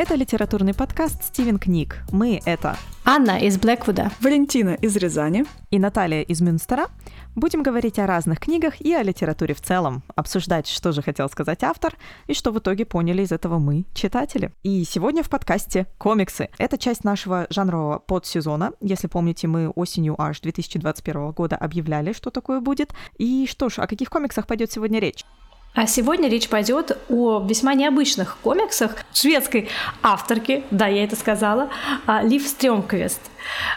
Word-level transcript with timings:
Это 0.00 0.14
литературный 0.14 0.72
подкаст 0.72 1.22
«Стивен 1.24 1.58
книг». 1.58 1.98
Мы— 2.10 2.40
это 2.46 2.78
Анна 3.04 3.38
из 3.38 3.58
Блэквуда, 3.58 4.10
Валентина 4.22 4.70
из 4.70 4.96
Рязани 4.96 5.44
и 5.70 5.78
Наталья 5.78 6.22
из 6.22 6.40
Мюнстера. 6.40 6.86
Будем 7.34 7.62
говорить 7.62 7.98
о 7.98 8.06
разных 8.06 8.40
книгах 8.40 8.80
и 8.80 8.94
о 8.94 9.02
литературе 9.02 9.52
в 9.52 9.60
целом, 9.60 10.02
обсуждать, 10.16 10.66
что 10.68 10.92
же 10.92 11.02
хотел 11.02 11.28
сказать 11.28 11.62
автор 11.64 11.94
и 12.28 12.32
что 12.32 12.50
в 12.50 12.58
итоге 12.58 12.86
поняли 12.86 13.20
из 13.20 13.30
этого 13.30 13.58
мы, 13.58 13.84
читатели. 13.92 14.54
И 14.62 14.84
сегодня 14.84 15.22
в 15.22 15.28
подкасте 15.28 15.86
комиксы. 15.98 16.48
Это 16.56 16.78
часть 16.78 17.04
нашего 17.04 17.46
жанрового 17.50 17.98
подсезона. 17.98 18.72
Если 18.80 19.06
помните, 19.06 19.48
мы 19.48 19.68
осенью 19.68 20.14
аж 20.18 20.40
2021 20.40 21.32
года 21.32 21.56
объявляли, 21.56 22.14
что 22.14 22.30
такое 22.30 22.60
будет. 22.60 22.94
И 23.18 23.46
что 23.46 23.68
ж, 23.68 23.80
о 23.80 23.86
каких 23.86 24.08
комиксах 24.08 24.46
пойдет 24.46 24.72
сегодня 24.72 24.98
речь? 24.98 25.26
А 25.72 25.86
сегодня 25.86 26.28
речь 26.28 26.48
пойдет 26.48 26.98
о 27.08 27.44
весьма 27.46 27.74
необычных 27.74 28.38
комиксах 28.42 28.96
шведской 29.14 29.68
авторки, 30.02 30.64
да, 30.72 30.88
я 30.88 31.04
это 31.04 31.14
сказала, 31.14 31.70
а, 32.06 32.22
Лив 32.22 32.46
Стрёмквест. 32.46 33.20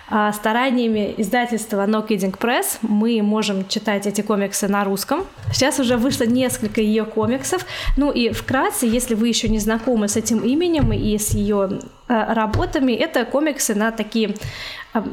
А, 0.10 0.32
стараниями 0.34 1.14
издательства 1.18 1.86
No 1.88 2.06
Kidding 2.08 2.38
Press 2.38 2.78
мы 2.82 3.22
можем 3.22 3.68
читать 3.68 4.06
эти 4.08 4.22
комиксы 4.22 4.68
на 4.68 4.84
русском. 4.84 5.26
Сейчас 5.52 5.80
уже 5.80 5.98
вышло 5.98 6.26
несколько 6.26 6.82
ее 6.82 7.06
комиксов. 7.06 7.66
Ну 7.98 8.12
и 8.12 8.32
вкратце, 8.32 8.86
если 8.86 9.16
вы 9.16 9.28
еще 9.28 9.50
не 9.50 9.60
знакомы 9.60 10.08
с 10.08 10.18
этим 10.18 10.40
именем 10.40 10.92
и 10.94 11.18
с 11.18 11.32
ее 11.32 11.80
а, 12.08 12.34
работами, 12.34 12.94
это 12.94 13.26
комиксы 13.26 13.76
на 13.76 13.92
такие 13.92 14.36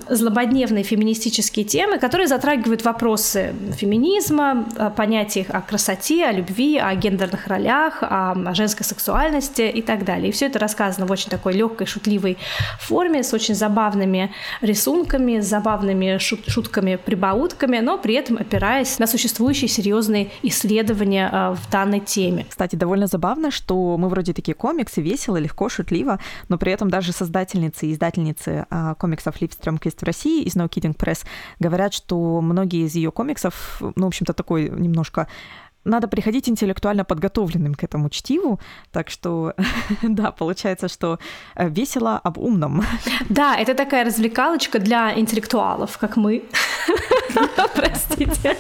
злободневные 0.08 0.84
феминистические 0.84 1.64
темы, 1.64 1.98
которые 1.98 2.26
затрагивают 2.26 2.84
вопросы 2.84 3.54
феминизма, 3.76 4.66
понятий 4.94 5.46
о 5.48 5.62
красоте, 5.62 6.26
о 6.26 6.32
любви, 6.32 6.76
о 6.76 6.94
гендерных 6.94 7.46
ролях, 7.46 7.98
о 8.02 8.34
женской 8.54 8.84
сексуальности 8.84 9.62
и 9.62 9.80
так 9.80 10.04
далее. 10.04 10.28
И 10.28 10.32
все 10.32 10.46
это 10.46 10.58
рассказано 10.58 11.06
в 11.06 11.10
очень 11.10 11.30
такой 11.30 11.54
легкой, 11.54 11.86
шутливой 11.86 12.36
форме, 12.78 13.22
с 13.22 13.32
очень 13.32 13.54
забавными 13.54 14.32
рисунками, 14.60 15.40
забавными 15.40 16.18
шут 16.18 16.46
шутками, 16.46 16.96
прибаутками, 16.96 17.78
но 17.78 17.98
при 17.98 18.14
этом 18.14 18.36
опираясь 18.36 18.98
на 18.98 19.06
существующие 19.06 19.68
серьезные 19.68 20.30
исследования 20.42 21.28
э, 21.30 21.54
в 21.54 21.70
данной 21.70 22.00
теме. 22.00 22.46
Кстати, 22.48 22.76
довольно 22.76 23.06
забавно, 23.06 23.50
что 23.50 23.96
мы 23.98 24.08
вроде 24.08 24.32
такие 24.32 24.54
комиксы, 24.54 25.00
весело, 25.00 25.36
легко, 25.36 25.68
шутливо, 25.68 26.18
но 26.48 26.58
при 26.58 26.72
этом 26.72 26.90
даже 26.90 27.12
создательницы 27.12 27.86
и 27.86 27.92
издательницы 27.92 28.66
э, 28.70 28.94
комиксов 28.98 29.40
Лив 29.40 29.52
Стрёмквист 29.52 30.00
в 30.00 30.04
России 30.04 30.42
из 30.42 30.56
No 30.56 30.68
Kidding 30.68 30.96
Press 30.96 31.24
говорят, 31.58 31.92
что 31.94 32.40
многие 32.40 32.86
из 32.86 32.94
ее 32.94 33.10
комиксов, 33.10 33.80
ну, 33.80 34.04
в 34.04 34.08
общем-то, 34.08 34.32
такой 34.32 34.68
немножко 34.68 35.26
надо 35.84 36.08
приходить 36.08 36.48
интеллектуально 36.48 37.04
подготовленным 37.04 37.74
к 37.74 37.84
этому 37.84 38.10
чтиву, 38.10 38.60
так 38.92 39.10
что, 39.10 39.54
да, 40.02 40.30
получается, 40.30 40.88
что 40.88 41.18
э, 41.56 41.68
весело 41.68 42.18
об 42.18 42.38
умном. 42.38 42.82
Да, 43.28 43.56
это 43.56 43.74
такая 43.74 44.04
развлекалочка 44.04 44.78
для 44.78 45.18
интеллектуалов, 45.18 45.98
как 45.98 46.16
мы. 46.16 46.42
Простите. 47.74 48.56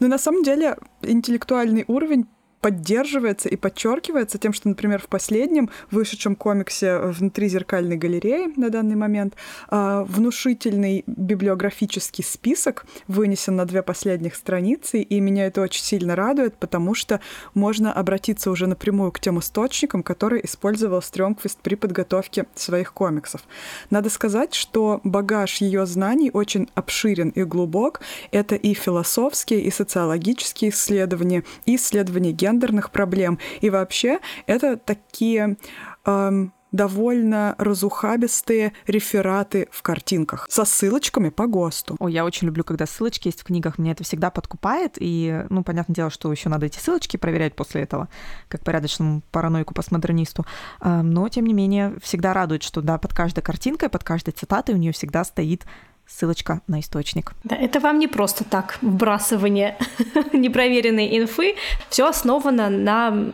Но 0.00 0.08
на 0.08 0.18
самом 0.18 0.42
деле 0.42 0.76
интеллектуальный 1.02 1.84
уровень 1.88 2.26
поддерживается 2.60 3.48
и 3.48 3.56
подчеркивается 3.56 4.38
тем, 4.38 4.52
что, 4.52 4.68
например, 4.68 5.00
в 5.00 5.08
последнем 5.08 5.70
вышедшем 5.90 6.36
комиксе 6.36 6.98
«Внутри 6.98 7.48
зеркальной 7.48 7.96
галереи» 7.96 8.52
на 8.56 8.70
данный 8.70 8.96
момент 8.96 9.34
а, 9.68 10.04
внушительный 10.04 11.04
библиографический 11.06 12.24
список 12.24 12.86
вынесен 13.08 13.56
на 13.56 13.64
две 13.64 13.82
последних 13.82 14.34
страницы, 14.34 15.00
и 15.00 15.20
меня 15.20 15.46
это 15.46 15.60
очень 15.60 15.82
сильно 15.82 16.16
радует, 16.16 16.56
потому 16.56 16.94
что 16.94 17.20
можно 17.54 17.92
обратиться 17.92 18.50
уже 18.50 18.66
напрямую 18.66 19.12
к 19.12 19.20
тем 19.20 19.38
источникам, 19.38 20.02
которые 20.02 20.44
использовал 20.44 21.02
Стрёмквист 21.02 21.58
при 21.60 21.74
подготовке 21.74 22.46
своих 22.54 22.92
комиксов. 22.92 23.42
Надо 23.90 24.10
сказать, 24.10 24.54
что 24.54 25.00
багаж 25.04 25.60
ее 25.60 25.86
знаний 25.86 26.30
очень 26.32 26.68
обширен 26.74 27.30
и 27.30 27.44
глубок. 27.44 28.00
Это 28.32 28.54
и 28.54 28.74
философские, 28.74 29.60
и 29.60 29.70
социологические 29.70 30.70
исследования, 30.70 31.44
и 31.64 31.76
исследования 31.76 32.32
гендера, 32.32 32.55
гендерных 32.56 32.90
проблем. 32.90 33.38
И 33.60 33.70
вообще 33.70 34.20
это 34.46 34.76
такие 34.76 35.56
эм, 36.04 36.52
довольно 36.72 37.54
разухабистые 37.58 38.72
рефераты 38.86 39.68
в 39.70 39.82
картинках 39.82 40.46
со 40.50 40.64
ссылочками 40.64 41.30
по 41.30 41.46
ГОСТу. 41.46 41.96
Ой, 41.98 42.12
я 42.12 42.24
очень 42.24 42.46
люблю, 42.46 42.64
когда 42.64 42.86
ссылочки 42.86 43.28
есть 43.28 43.40
в 43.40 43.44
книгах, 43.44 43.78
мне 43.78 43.92
это 43.92 44.04
всегда 44.04 44.30
подкупает, 44.30 44.96
и, 44.98 45.44
ну, 45.48 45.62
понятное 45.62 45.94
дело, 45.94 46.10
что 46.10 46.30
еще 46.30 46.48
надо 46.48 46.66
эти 46.66 46.78
ссылочки 46.78 47.16
проверять 47.16 47.54
после 47.54 47.82
этого, 47.82 48.08
как 48.48 48.64
порядочному 48.64 49.22
параноику-постмодернисту, 49.30 50.44
но, 50.82 51.28
тем 51.28 51.46
не 51.46 51.54
менее, 51.54 51.94
всегда 52.02 52.34
радует, 52.34 52.62
что, 52.62 52.82
да, 52.82 52.98
под 52.98 53.14
каждой 53.14 53.42
картинкой, 53.42 53.88
под 53.88 54.04
каждой 54.04 54.32
цитатой 54.32 54.74
у 54.74 54.78
нее 54.78 54.92
всегда 54.92 55.24
стоит 55.24 55.64
ссылочка 56.06 56.60
на 56.66 56.80
источник. 56.80 57.32
Да, 57.44 57.56
это 57.56 57.80
вам 57.80 57.98
не 57.98 58.08
просто 58.08 58.44
так 58.44 58.78
вбрасывание 58.82 59.76
непроверенной 60.32 61.18
инфы. 61.18 61.56
Все 61.90 62.08
основано 62.08 62.68
на 62.70 63.32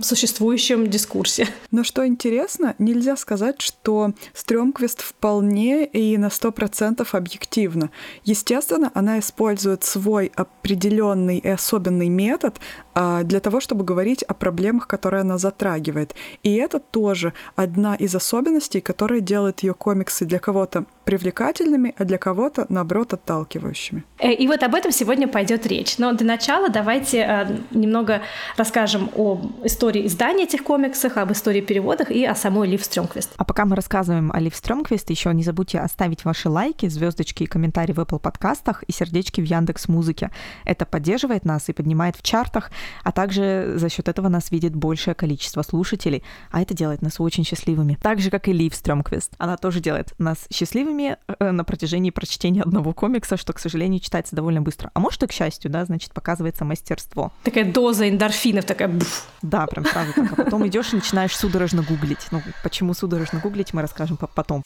существующем 0.00 0.88
дискурсе. 0.88 1.48
Но 1.70 1.84
что 1.84 2.06
интересно, 2.06 2.74
нельзя 2.78 3.16
сказать, 3.16 3.60
что 3.60 4.12
Стрёмквист 4.32 5.00
вполне 5.00 5.86
и 5.86 6.16
на 6.16 6.30
сто 6.30 6.50
процентов 6.50 7.14
объективно. 7.14 7.90
Естественно, 8.24 8.90
она 8.94 9.18
использует 9.20 9.84
свой 9.84 10.32
определенный 10.34 11.38
и 11.38 11.48
особенный 11.48 12.08
метод 12.08 12.58
а, 12.94 13.22
для 13.22 13.40
того, 13.40 13.60
чтобы 13.60 13.84
говорить 13.84 14.22
о 14.24 14.34
проблемах, 14.34 14.86
которые 14.88 15.20
она 15.20 15.38
затрагивает. 15.38 16.14
И 16.42 16.54
это 16.56 16.80
тоже 16.80 17.32
одна 17.54 17.94
из 17.94 18.14
особенностей, 18.14 18.80
которая 18.80 19.20
делает 19.20 19.60
ее 19.60 19.74
комиксы 19.74 20.24
для 20.24 20.38
кого-то 20.38 20.86
привлекательными, 21.04 21.94
а 21.98 22.04
для 22.04 22.18
кого-то, 22.18 22.66
наоборот, 22.68 23.12
отталкивающими. 23.12 24.04
Э, 24.18 24.32
и 24.32 24.46
вот 24.46 24.62
об 24.62 24.74
этом 24.74 24.92
сегодня 24.92 25.28
пойдет 25.28 25.66
речь. 25.66 25.98
Но 25.98 26.12
для 26.12 26.26
начала 26.26 26.68
давайте 26.68 27.18
э, 27.18 27.58
немного 27.70 28.22
расскажем 28.56 29.10
о 29.14 29.40
истории 29.64 30.06
издания 30.06 30.44
этих 30.44 30.64
комиксов, 30.64 31.16
об 31.16 31.32
истории 31.32 31.60
переводах 31.60 32.10
и 32.10 32.24
о 32.24 32.34
самой 32.34 32.68
Лив 32.68 32.84
Стрёмквист. 32.84 33.32
А 33.36 33.44
пока 33.44 33.64
мы 33.64 33.76
рассказываем 33.76 34.32
о 34.32 34.40
Лив 34.40 34.56
Стрёмквист, 34.56 35.10
еще 35.10 35.32
не 35.34 35.42
забудьте 35.42 35.78
оставить 35.78 36.24
ваши 36.24 36.48
лайки, 36.48 36.88
звездочки 36.88 37.42
и 37.42 37.46
комментарии 37.46 37.92
в 37.92 38.00
Apple 38.00 38.18
подкастах 38.18 38.82
и 38.84 38.92
сердечки 38.92 39.40
в 39.40 39.44
Яндекс 39.44 39.88
Музыке. 39.88 40.30
Это 40.64 40.86
поддерживает 40.86 41.44
нас 41.44 41.68
и 41.68 41.72
поднимает 41.72 42.16
в 42.16 42.22
чартах, 42.22 42.70
а 43.02 43.12
также 43.12 43.74
за 43.76 43.88
счет 43.88 44.08
этого 44.08 44.28
нас 44.28 44.50
видит 44.50 44.74
большее 44.74 45.14
количество 45.14 45.62
слушателей, 45.62 46.22
а 46.50 46.62
это 46.62 46.74
делает 46.74 47.02
нас 47.02 47.20
очень 47.20 47.44
счастливыми. 47.44 47.98
Так 48.00 48.20
же, 48.20 48.30
как 48.30 48.48
и 48.48 48.52
Лив 48.52 48.74
Стрёмквист. 48.74 49.32
Она 49.38 49.56
тоже 49.56 49.80
делает 49.80 50.14
нас 50.18 50.46
счастливыми, 50.52 50.93
первыми 50.94 51.16
э, 51.38 51.50
на 51.50 51.64
протяжении 51.64 52.10
прочтения 52.10 52.62
одного 52.62 52.92
комикса, 52.92 53.36
что, 53.36 53.52
к 53.52 53.58
сожалению, 53.58 54.00
читается 54.00 54.36
довольно 54.36 54.62
быстро. 54.62 54.90
А 54.94 55.00
может 55.00 55.22
и 55.22 55.26
к 55.26 55.32
счастью, 55.32 55.70
да, 55.70 55.84
значит, 55.84 56.12
показывается 56.12 56.64
мастерство. 56.64 57.32
Такая 57.42 57.70
доза 57.70 58.08
эндорфинов, 58.08 58.64
такая 58.64 58.88
буф. 58.88 59.28
Да, 59.42 59.66
прям 59.66 59.84
сразу 59.84 60.12
так. 60.14 60.32
А 60.32 60.44
потом 60.44 60.66
идешь 60.66 60.92
и 60.92 60.96
начинаешь 60.96 61.36
судорожно 61.36 61.82
гуглить. 61.82 62.26
Ну, 62.30 62.40
почему 62.62 62.94
судорожно 62.94 63.40
гуглить, 63.40 63.74
мы 63.74 63.82
расскажем 63.82 64.16
потом. 64.16 64.62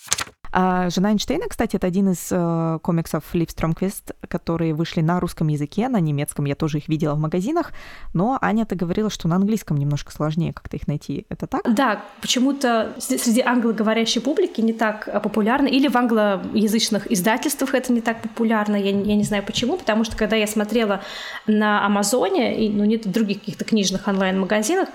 А 0.52 0.88
«Жена 0.90 1.10
Эйнштейна», 1.10 1.46
кстати, 1.48 1.76
это 1.76 1.86
один 1.86 2.10
из 2.10 2.28
э, 2.30 2.78
комиксов 2.82 3.22
Лив 3.34 3.50
Стромквист, 3.50 4.12
которые 4.28 4.72
вышли 4.72 5.02
на 5.02 5.20
русском 5.20 5.48
языке, 5.48 5.88
на 5.88 6.00
немецком 6.00 6.46
я 6.46 6.54
тоже 6.54 6.78
их 6.78 6.88
видела 6.88 7.14
в 7.14 7.18
магазинах, 7.18 7.72
но 8.14 8.38
Аня-то 8.40 8.74
говорила, 8.74 9.10
что 9.10 9.28
на 9.28 9.36
английском 9.36 9.76
немножко 9.76 10.10
сложнее 10.10 10.54
как-то 10.54 10.76
их 10.76 10.88
найти. 10.88 11.26
Это 11.28 11.46
так? 11.46 11.62
Да, 11.70 12.02
почему-то 12.22 12.94
среди 12.98 13.42
англоговорящей 13.42 14.22
публики 14.22 14.60
не 14.62 14.72
так 14.72 15.22
популярно, 15.22 15.66
или 15.66 15.88
в 15.88 15.96
англоязычных 16.18 17.10
издательствах 17.10 17.74
это 17.74 17.92
не 17.92 18.00
так 18.00 18.22
популярно, 18.22 18.76
я, 18.76 18.90
я 18.90 19.16
не 19.16 19.24
знаю 19.24 19.42
почему, 19.42 19.76
потому 19.76 20.04
что 20.04 20.16
когда 20.16 20.36
я 20.36 20.46
смотрела 20.46 21.02
на 21.46 21.84
Амазоне, 21.84 22.64
и, 22.64 22.68
ну, 22.70 22.84
нет 22.84 23.10
других 23.10 23.40
каких-то 23.40 23.64
книжных 23.64 24.08
онлайн-магазинах, 24.08 24.88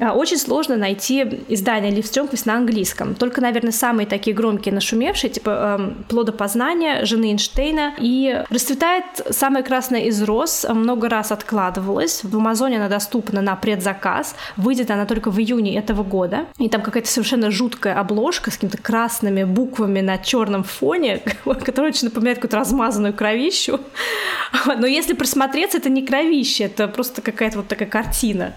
очень 0.00 0.38
сложно 0.38 0.76
найти 0.76 1.42
издание 1.48 1.90
Лив 1.90 2.06
Стрёмквист 2.06 2.46
на 2.46 2.54
английском. 2.54 3.14
Только, 3.14 3.40
наверное, 3.40 3.72
самые 3.72 4.06
такие 4.06 4.34
громкие, 4.34 4.72
нашумевшие, 4.72 5.30
типа 5.30 5.78
эм, 5.80 6.04
«Плодопознание», 6.08 7.04
«Жены 7.04 7.32
Эйнштейна». 7.32 7.94
И 7.98 8.44
расцветает 8.48 9.04
«Самая 9.30 9.62
красная 9.62 10.02
из 10.02 10.22
роз», 10.22 10.64
много 10.68 11.08
раз 11.08 11.32
откладывалась. 11.32 12.22
В 12.22 12.36
Амазоне 12.36 12.76
она 12.76 12.88
доступна 12.88 13.40
на 13.40 13.56
предзаказ. 13.56 14.36
Выйдет 14.56 14.90
она 14.90 15.04
только 15.04 15.30
в 15.30 15.38
июне 15.40 15.76
этого 15.76 16.04
года. 16.04 16.46
И 16.58 16.68
там 16.68 16.82
какая-то 16.82 17.08
совершенно 17.08 17.50
жуткая 17.50 17.98
обложка 17.98 18.50
с 18.50 18.54
какими-то 18.54 18.78
красными 18.78 19.44
буквами 19.44 20.00
на 20.00 20.18
черном 20.18 20.62
фоне, 20.62 21.22
которая 21.44 21.90
очень 21.90 22.04
напоминает 22.04 22.38
какую-то 22.38 22.56
размазанную 22.58 23.14
кровищу. 23.14 23.80
Но 24.66 24.86
если 24.86 25.14
присмотреться, 25.14 25.78
это 25.78 25.88
не 25.88 26.06
кровище, 26.06 26.64
это 26.64 26.86
просто 26.86 27.20
какая-то 27.20 27.58
вот 27.58 27.68
такая 27.68 27.88
картина 27.88 28.54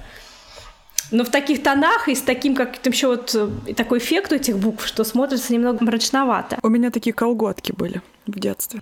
но 1.11 1.23
в 1.23 1.29
таких 1.29 1.61
тонах 1.61 2.07
и 2.07 2.15
с 2.15 2.21
таким 2.21 2.55
как 2.55 2.77
то 2.77 2.89
еще 2.89 3.07
вот 3.07 3.35
э, 3.35 3.73
такой 3.73 3.99
эффект 3.99 4.31
у 4.31 4.35
этих 4.35 4.57
букв, 4.57 4.85
что 4.85 5.03
смотрится 5.03 5.53
немного 5.53 5.83
мрачновато. 5.83 6.57
У 6.63 6.69
меня 6.69 6.89
такие 6.89 7.13
колготки 7.13 7.73
были 7.73 8.01
в 8.27 8.39
детстве. 8.39 8.81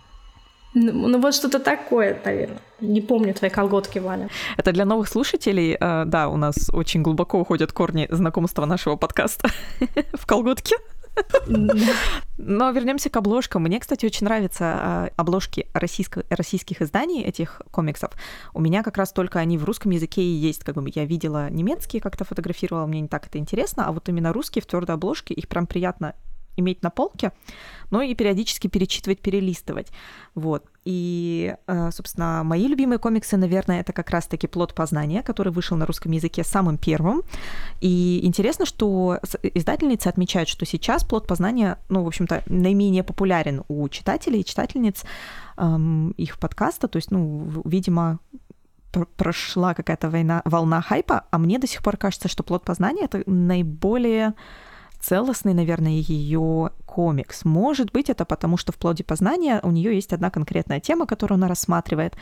Ну, 0.76 1.08
ну 1.08 1.20
вот 1.20 1.34
что-то 1.34 1.60
такое, 1.60 2.22
наверное. 2.24 2.62
Не 2.80 3.02
помню 3.02 3.34
твои 3.34 3.50
колготки, 3.50 3.98
Валя. 4.00 4.30
Это 4.56 4.72
для 4.72 4.86
новых 4.86 5.08
слушателей. 5.08 5.76
Э, 5.80 6.04
да, 6.06 6.30
у 6.30 6.38
нас 6.38 6.70
очень 6.72 7.02
глубоко 7.02 7.40
уходят 7.40 7.72
корни 7.72 8.08
знакомства 8.12 8.66
нашего 8.66 8.96
подкаста 8.96 9.50
в 10.14 10.26
колготке. 10.26 10.76
Но 12.38 12.72
вернемся 12.72 13.10
к 13.10 13.18
обложкам. 13.18 13.64
Мне, 13.64 13.80
кстати, 13.80 14.06
очень 14.06 14.26
нравятся 14.26 14.66
а, 14.66 15.10
обложки 15.18 15.68
российских 15.74 16.82
изданий 16.82 17.22
этих 17.24 17.62
комиксов. 17.72 18.12
У 18.54 18.62
меня 18.62 18.82
как 18.84 18.98
раз 18.98 19.12
только 19.12 19.40
они 19.40 19.58
в 19.58 19.66
русском 19.66 19.92
языке 19.92 20.22
и 20.22 20.26
есть. 20.26 20.64
Как 20.64 20.76
бы 20.76 20.90
я 20.94 21.06
видела 21.06 21.50
немецкие, 21.50 22.02
как-то 22.02 22.24
фотографировала, 22.24 22.86
мне 22.86 23.02
не 23.02 23.08
так 23.08 23.28
это 23.28 23.38
интересно, 23.38 23.86
а 23.88 23.92
вот 23.92 24.08
именно 24.10 24.32
русские 24.32 24.62
в 24.62 24.66
твердой 24.66 24.96
обложке, 24.96 25.34
их 25.34 25.48
прям 25.48 25.68
приятно 25.68 26.16
иметь 26.56 26.84
на 26.84 26.90
полке, 26.90 27.32
но 27.92 28.02
и 28.02 28.16
периодически 28.16 28.68
перечитывать, 28.68 29.20
перелистывать. 29.20 29.88
Вот. 30.36 30.66
И, 30.86 31.56
э, 31.68 31.92
собственно, 31.92 32.42
мои 32.44 32.68
любимые 32.68 33.00
комиксы, 33.00 33.38
наверное, 33.38 33.82
это 33.82 33.94
как 33.94 34.10
раз-таки 34.10 34.48
«Плод 34.48 34.74
познания», 34.74 35.22
который 35.22 35.52
вышел 35.52 35.78
на 35.78 35.86
русском 35.86 36.12
языке 36.12 36.44
самым 36.44 36.78
первым. 36.78 37.22
И 37.82 38.22
интересно, 38.24 38.66
что 38.66 39.20
издательницы 39.42 40.08
отмечают, 40.08 40.50
что 40.50 40.66
сейчас 40.66 41.04
«Плод 41.04 41.28
познания», 41.28 41.78
ну, 41.90 42.04
в 42.04 42.08
общем-то, 42.08 42.44
наименее 42.48 43.04
популярен 43.04 43.64
у 43.68 43.88
читателей 43.90 44.42
и 44.42 44.46
читательниц 44.46 45.04
эм, 45.58 46.12
их 46.12 46.40
подкаста. 46.40 46.88
То 46.88 46.98
есть, 46.98 47.12
ну, 47.12 47.62
видимо, 47.66 48.20
прошла 49.18 49.74
какая-то 49.74 50.10
война, 50.10 50.42
волна 50.46 50.82
хайпа, 50.82 51.26
а 51.30 51.38
мне 51.38 51.60
до 51.60 51.68
сих 51.68 51.84
пор 51.84 51.98
кажется, 51.98 52.28
что 52.28 52.44
«Плод 52.44 52.64
познания»— 52.64 53.04
это 53.06 53.24
наиболее 53.26 54.34
целостный, 55.00 55.54
наверное, 55.54 55.92
ее 55.92 56.72
комикс. 56.86 57.46
Может 57.46 57.92
быть, 57.92 58.10
это 58.10 58.26
потому, 58.26 58.58
что 58.58 58.72
в 58.72 58.78
плоде 58.78 59.04
познания 59.04 59.60
у 59.64 59.72
нее 59.72 59.96
есть 59.96 60.14
одна 60.14 60.30
конкретная 60.30 60.80
тема, 60.80 61.06
которую 61.06 61.38
она 61.38 61.48
рассматривает. 61.48 62.16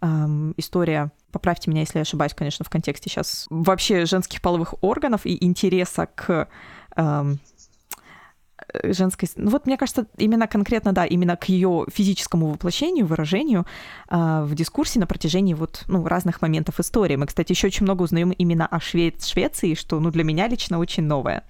Эм, 0.00 0.54
история, 0.56 1.12
поправьте 1.30 1.70
меня, 1.70 1.80
если 1.80 1.98
я 1.98 2.02
ошибаюсь, 2.02 2.34
конечно, 2.34 2.64
в 2.64 2.70
контексте 2.70 3.10
сейчас 3.10 3.46
вообще 3.50 4.06
женских 4.06 4.40
половых 4.40 4.74
органов 4.82 5.26
и 5.26 5.44
интереса 5.44 6.06
к 6.06 6.48
эм, 6.96 7.38
женской... 8.82 9.28
Ну 9.36 9.50
вот, 9.50 9.66
мне 9.66 9.76
кажется, 9.76 10.06
именно 10.16 10.46
конкретно, 10.46 10.92
да, 10.92 11.04
именно 11.04 11.36
к 11.36 11.48
ее 11.48 11.86
физическому 11.92 12.50
воплощению, 12.50 13.06
выражению 13.06 13.66
э, 14.08 14.42
в 14.44 14.54
дискурсе 14.54 15.00
на 15.00 15.06
протяжении 15.06 15.54
вот, 15.54 15.84
ну, 15.88 16.06
разных 16.06 16.42
моментов 16.42 16.80
истории. 16.80 17.16
Мы, 17.16 17.26
кстати, 17.26 17.52
еще 17.52 17.66
очень 17.66 17.84
много 17.84 18.02
узнаем 18.02 18.30
именно 18.30 18.66
о 18.66 18.80
Шве... 18.80 19.12
Швеции, 19.20 19.74
что, 19.74 20.00
ну, 20.00 20.10
для 20.10 20.24
меня 20.24 20.48
лично 20.48 20.78
очень 20.78 21.04
новое. 21.04 21.44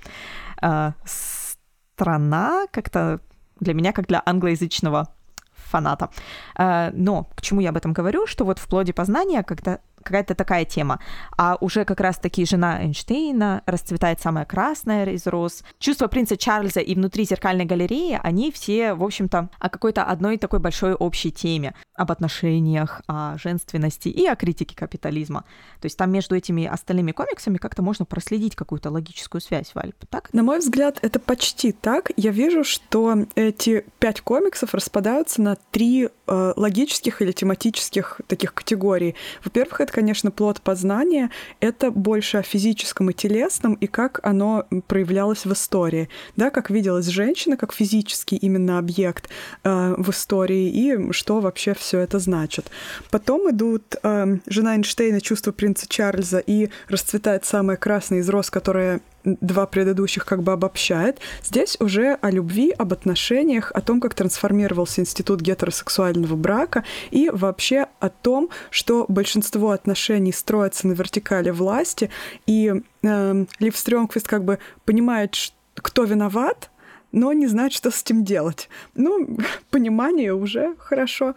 Э, 0.63 0.93
страна 1.05 2.67
как-то 2.71 3.21
для 3.61 3.75
меня, 3.75 3.93
как 3.93 4.07
для 4.07 4.23
англоязычного 4.25 5.09
фаната. 5.53 6.11
Э, 6.59 6.91
но 6.93 7.25
к 7.35 7.43
чему 7.43 7.61
я 7.61 7.71
об 7.71 7.77
этом 7.77 7.93
говорю, 7.93 8.27
что 8.27 8.45
вот 8.45 8.59
в 8.59 8.69
плоде 8.69 8.93
познания, 8.93 9.43
когда 9.43 9.79
какая-то 10.03 10.35
такая 10.35 10.65
тема. 10.65 11.01
А 11.37 11.57
уже 11.61 11.85
как 11.85 12.01
раз-таки 12.01 12.45
жена 12.45 12.83
Эйнштейна 12.83 13.63
расцветает 13.67 14.21
самая 14.21 14.45
красная 14.45 15.07
из 15.07 15.27
роз. 15.27 15.63
Чувство 15.79 16.09
принца 16.09 16.37
Чарльза 16.37 16.81
и 16.81 16.95
внутри 16.95 17.25
зеркальной 17.25 17.65
галереи, 17.65 18.21
они 18.23 18.51
все, 18.53 18.95
в 18.95 19.03
общем-то, 19.03 19.49
о 19.59 19.69
какой-то 19.69 20.05
одной 20.05 20.39
такой 20.39 20.59
большой 20.59 20.95
общей 20.95 21.31
теме. 21.31 21.75
Об 21.95 22.11
отношениях, 22.11 23.03
о 23.07 23.37
женственности 23.39 24.09
и 24.09 24.27
о 24.27 24.35
критике 24.35 24.75
капитализма. 24.75 25.45
То 25.81 25.87
есть 25.87 25.97
там 25.97 26.11
между 26.11 26.35
этими 26.35 26.67
остальными 26.67 27.13
комиксами 27.13 27.59
как-то 27.59 27.83
можно 27.83 28.05
проследить 28.05 28.57
какую-то 28.57 28.91
логическую 28.91 29.41
связь, 29.41 29.73
Валь. 29.75 29.93
Так? 30.09 30.33
На 30.33 30.43
мой 30.43 30.59
взгляд, 30.59 30.99
это 31.03 31.19
почти 31.19 31.73
так. 31.73 32.11
Я 32.17 32.31
вижу, 32.31 32.65
что 32.65 33.27
эти 33.35 33.85
пять 33.99 34.21
комиксов 34.21 34.75
распадаются 34.75 35.43
на 35.43 35.57
три 35.71 36.09
э, 36.09 36.53
логических 36.57 37.23
или 37.23 37.33
тематических 37.33 38.21
таких 38.27 38.55
категорий. 38.55 39.15
Во-первых, 39.45 39.81
это 39.81 39.92
конечно, 39.93 40.31
плод 40.31 40.61
познания. 40.61 41.31
Это 41.61 41.91
больше 41.91 42.39
о 42.39 42.43
физическом 42.43 43.11
и 43.11 43.13
телесном, 43.13 43.75
и 43.75 43.87
как 43.87 44.21
оно 44.23 44.67
проявлялось 44.89 45.45
в 45.45 45.53
истории. 45.53 46.09
Да, 46.37 46.51
как 46.51 46.71
виделась 46.71 47.07
женщина, 47.07 47.57
как 47.57 47.73
физический 47.73 48.37
именно 48.37 48.79
объект 48.79 49.29
э, 49.63 49.95
в 49.97 50.11
истории, 50.11 50.69
и 50.69 51.13
что 51.13 51.41
вообще 51.41 51.75
все 51.75 52.01
это 52.01 52.19
значит. 52.19 52.71
Потом 53.11 53.51
идут 53.51 53.95
э, 54.03 54.39
жена 54.47 54.75
Эйнштейна, 54.75 55.21
чувство 55.21 55.53
принца 55.53 55.87
Чарльза, 55.89 56.39
и 56.39 56.71
расцветает 56.89 57.45
самая 57.45 57.77
красная 57.77 58.21
из 58.21 58.29
роз, 58.29 58.51
которая 58.51 59.01
два 59.25 59.67
предыдущих 59.67 60.25
как 60.25 60.43
бы 60.43 60.53
обобщает. 60.53 61.19
Здесь 61.43 61.77
уже 61.81 62.19
о 62.21 62.31
любви, 62.31 62.71
об 62.71 62.93
отношениях, 62.93 63.71
о 63.75 63.81
том, 63.81 64.01
как 64.01 64.15
трансформировался 64.15 65.01
институт 65.01 65.41
гетеросексуального 65.41 66.37
брака 66.37 66.85
и 67.11 67.31
вообще 67.33 67.87
о 68.01 68.09
том, 68.09 68.51
что 68.71 69.07
большинство 69.09 69.71
отношений 69.71 70.33
строятся 70.33 70.89
на 70.89 70.93
вертикали 70.93 71.51
власти, 71.51 72.11
и 72.47 72.83
э, 73.03 73.45
Лив 73.59 73.77
Стрёмквист 73.77 74.27
как 74.27 74.45
бы 74.45 74.59
понимает, 74.85 75.37
кто 75.75 76.05
виноват, 76.05 76.71
но 77.13 77.33
не 77.33 77.47
знает, 77.47 77.73
что 77.73 77.91
с 77.91 78.03
этим 78.03 78.25
делать. 78.25 78.69
Ну, 78.95 79.37
понимание 79.71 80.35
уже 80.35 80.75
хорошо. 80.79 81.35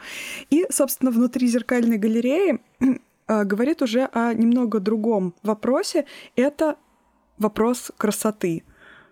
И, 0.49 0.65
собственно, 0.69 1.11
внутри 1.11 1.47
зеркальной 1.47 1.97
галереи 1.97 2.59
э, 2.79 3.43
говорит 3.43 3.81
уже 3.81 4.09
о 4.13 4.33
немного 4.33 4.79
другом 4.79 5.33
вопросе. 5.43 6.05
Это 6.35 6.77
вопрос 7.37 7.91
красоты. 7.97 8.63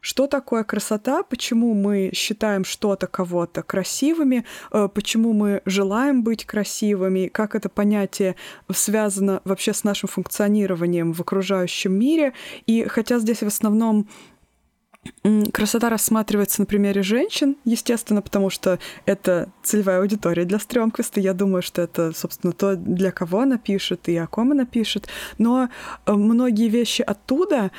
Что 0.03 0.27
такое 0.27 0.65
красота? 0.65 1.23
Почему 1.23 1.73
мы 1.73 2.11
считаем 2.13 2.65
что-то 2.65 3.07
кого-то 3.07 3.63
красивыми? 3.63 4.43
Э, 4.71 4.89
почему 4.93 5.31
мы 5.31 5.61
желаем 5.65 6.23
быть 6.23 6.45
красивыми? 6.45 7.27
Как 7.27 7.55
это 7.55 7.69
понятие 7.69 8.35
связано 8.69 9.41
вообще 9.45 9.73
с 9.73 9.85
нашим 9.85 10.09
функционированием 10.09 11.13
в 11.13 11.21
окружающем 11.21 11.93
мире? 11.93 12.33
И 12.65 12.83
хотя 12.83 13.17
здесь 13.19 13.43
в 13.43 13.47
основном 13.47 14.09
Красота 15.53 15.89
рассматривается 15.89 16.61
на 16.61 16.65
примере 16.65 17.01
женщин, 17.01 17.57
естественно, 17.65 18.21
потому 18.21 18.49
что 18.49 18.79
это 19.05 19.49
целевая 19.61 19.99
аудитория 19.99 20.45
для 20.45 20.59
Стрёмквиста. 20.59 21.19
Я 21.19 21.33
думаю, 21.33 21.61
что 21.61 21.81
это, 21.81 22.11
собственно, 22.13 22.53
то, 22.53 22.75
для 22.75 23.11
кого 23.11 23.41
она 23.41 23.57
пишет 23.57 24.07
и 24.09 24.15
о 24.15 24.27
ком 24.27 24.51
она 24.51 24.65
пишет. 24.65 25.07
Но 25.37 25.69
э, 26.05 26.13
многие 26.13 26.69
вещи 26.69 27.01
оттуда 27.01 27.71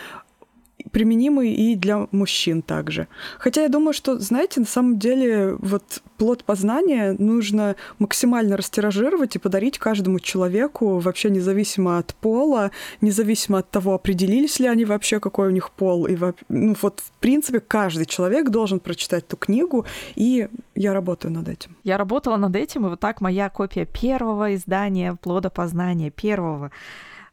применимы 0.94 1.48
и 1.48 1.74
для 1.74 2.06
мужчин 2.12 2.62
также. 2.62 3.08
Хотя 3.38 3.62
я 3.62 3.68
думаю, 3.68 3.92
что, 3.92 4.18
знаете, 4.20 4.60
на 4.60 4.66
самом 4.66 4.98
деле 4.98 5.56
вот 5.58 6.02
плод 6.18 6.44
познания 6.44 7.16
нужно 7.18 7.74
максимально 7.98 8.56
растиражировать 8.56 9.34
и 9.34 9.40
подарить 9.40 9.78
каждому 9.78 10.20
человеку, 10.20 11.00
вообще 11.00 11.30
независимо 11.30 11.98
от 11.98 12.14
пола, 12.14 12.70
независимо 13.00 13.58
от 13.58 13.70
того, 13.70 13.94
определились 13.94 14.60
ли 14.60 14.68
они 14.68 14.84
вообще, 14.84 15.18
какой 15.18 15.48
у 15.48 15.50
них 15.50 15.72
пол. 15.72 16.06
И, 16.06 16.16
ну, 16.48 16.76
вот, 16.80 17.00
в 17.00 17.10
принципе, 17.18 17.58
каждый 17.58 18.06
человек 18.06 18.50
должен 18.50 18.78
прочитать 18.78 19.24
эту 19.24 19.36
книгу, 19.36 19.84
и 20.14 20.48
я 20.76 20.92
работаю 20.92 21.32
над 21.32 21.48
этим. 21.48 21.76
Я 21.82 21.98
работала 21.98 22.36
над 22.36 22.54
этим, 22.54 22.86
и 22.86 22.90
вот 22.90 23.00
так 23.00 23.20
моя 23.20 23.48
копия 23.50 23.84
первого 23.84 24.54
издания 24.54 25.18
«Плода 25.20 25.50
познания», 25.50 26.10
первого, 26.10 26.70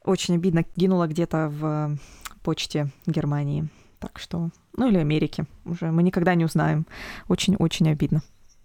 очень 0.03 0.34
обидно, 0.36 0.65
гинула 0.75 1.06
где-то 1.06 1.51
в 1.51 1.98
почте 2.41 2.89
Германии. 3.05 3.67
Так 4.00 4.19
что, 4.19 4.50
ну 4.75 4.88
или 4.89 4.98
Америки 4.98 5.45
уже, 5.65 5.91
мы 5.91 6.03
никогда 6.03 6.36
не 6.36 6.45
узнаем. 6.45 6.88
Очень-очень 7.27 7.89
обидно. 7.89 8.21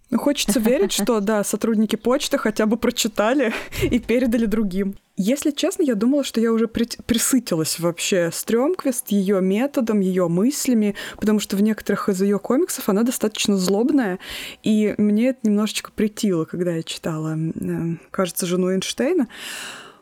Ну, 0.09 0.19
хочется 0.19 0.59
верить, 0.59 0.93
что, 0.93 1.19
да, 1.19 1.43
сотрудники 1.43 1.97
почты 1.97 2.37
хотя 2.37 2.65
бы 2.65 2.77
прочитали 2.77 3.53
и 3.83 3.99
передали 3.99 4.45
другим. 4.45 4.95
Если 5.17 5.51
честно, 5.51 5.83
я 5.83 5.95
думала, 5.95 6.23
что 6.23 6.39
я 6.39 6.53
уже 6.53 6.67
при- 6.67 6.87
присытилась 7.05 7.79
вообще 7.79 8.29
Стрёмквист, 8.31 9.09
ее 9.09 9.41
методом, 9.41 9.99
ее 9.99 10.27
мыслями, 10.29 10.95
потому 11.17 11.39
что 11.39 11.57
в 11.57 11.61
некоторых 11.61 12.07
из 12.07 12.21
ее 12.21 12.39
комиксов 12.39 12.87
она 12.87 13.03
достаточно 13.03 13.57
злобная, 13.57 14.19
и 14.63 14.95
мне 14.97 15.29
это 15.29 15.39
немножечко 15.43 15.91
притило, 15.91 16.45
когда 16.45 16.71
я 16.75 16.83
читала, 16.83 17.35
э, 17.37 17.95
кажется, 18.11 18.45
жену 18.45 18.71
Эйнштейна. 18.71 19.27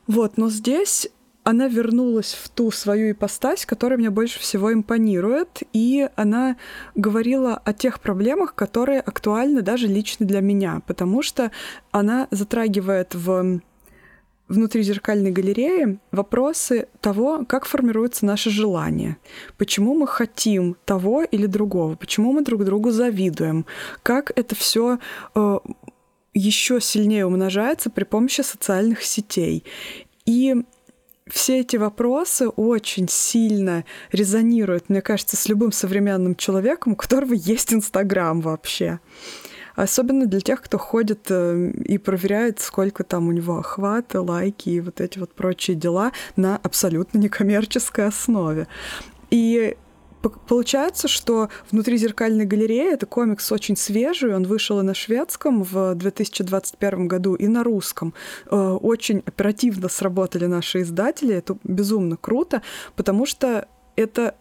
Вот, 0.05 0.37
но 0.37 0.49
здесь 0.51 1.07
она 1.45 1.67
вернулась 1.67 2.33
в 2.33 2.49
ту 2.49 2.71
свою 2.71 3.11
ипостась, 3.11 3.67
которая 3.67 3.99
мне 3.99 4.09
больше 4.09 4.39
всего 4.39 4.73
импонирует, 4.73 5.61
и 5.73 6.09
она 6.15 6.57
говорила 6.95 7.61
о 7.63 7.71
тех 7.71 8.01
проблемах, 8.01 8.55
которые 8.55 8.99
актуальны 8.99 9.61
даже 9.61 9.85
лично 9.85 10.25
для 10.25 10.41
меня, 10.41 10.81
потому 10.87 11.21
что 11.21 11.51
она 11.91 12.27
затрагивает 12.31 13.13
в 13.13 13.61
внутри 14.47 14.81
зеркальной 14.81 15.31
галереи 15.31 15.99
вопросы 16.11 16.87
того, 16.99 17.45
как 17.45 17.65
формируется 17.65 18.25
наше 18.25 18.49
желание, 18.49 19.17
почему 19.57 19.95
мы 19.95 20.07
хотим 20.07 20.75
того 20.85 21.23
или 21.23 21.45
другого, 21.45 21.95
почему 21.95 22.33
мы 22.33 22.43
друг 22.43 22.65
другу 22.65 22.89
завидуем, 22.89 23.67
как 24.01 24.31
это 24.35 24.55
все 24.55 24.97
э, 25.35 25.59
еще 26.33 26.81
сильнее 26.81 27.27
умножается 27.27 27.91
при 27.91 28.03
помощи 28.03 28.41
социальных 28.41 29.03
сетей. 29.03 29.63
И 30.25 30.55
все 31.29 31.61
эти 31.61 31.75
вопросы 31.77 32.49
очень 32.49 33.07
сильно 33.09 33.83
резонируют, 34.11 34.89
мне 34.89 35.01
кажется, 35.01 35.35
с 35.35 35.47
любым 35.47 35.71
современным 35.71 36.35
человеком, 36.35 36.93
у 36.93 36.95
которого 36.95 37.33
есть 37.33 37.73
Инстаграм 37.73 38.41
вообще. 38.41 38.99
Особенно 39.75 40.27
для 40.27 40.39
тех, 40.39 40.61
кто 40.61 40.77
ходит 40.77 41.25
э, 41.29 41.71
и 41.71 41.97
проверяет, 41.97 42.59
сколько 42.59 43.03
там 43.03 43.27
у 43.27 43.31
него 43.31 43.57
охвата, 43.57 44.21
лайки 44.21 44.69
и 44.69 44.79
вот 44.79 45.01
эти 45.01 45.19
вот 45.19 45.33
прочие 45.33 45.75
дела 45.75 46.13
на 46.35 46.57
абсолютно 46.57 47.17
некоммерческой 47.17 48.07
основе. 48.07 48.67
И 49.31 49.75
Получается, 50.29 51.07
что 51.07 51.49
внутри 51.71 51.97
зеркальной 51.97 52.45
галереи 52.45 52.93
это 52.93 53.05
комикс 53.05 53.51
очень 53.51 53.77
свежий, 53.77 54.35
он 54.35 54.43
вышел 54.43 54.79
и 54.79 54.83
на 54.83 54.93
шведском 54.93 55.63
в 55.63 55.95
2021 55.95 57.07
году, 57.07 57.35
и 57.35 57.47
на 57.47 57.63
русском. 57.63 58.13
Э, 58.49 58.55
очень 58.81 59.23
оперативно 59.25 59.89
сработали 59.89 60.45
наши 60.45 60.81
издатели, 60.81 61.35
это 61.35 61.57
безумно 61.63 62.17
круто, 62.17 62.61
потому 62.95 63.25
что 63.25 63.67
это 63.95 64.35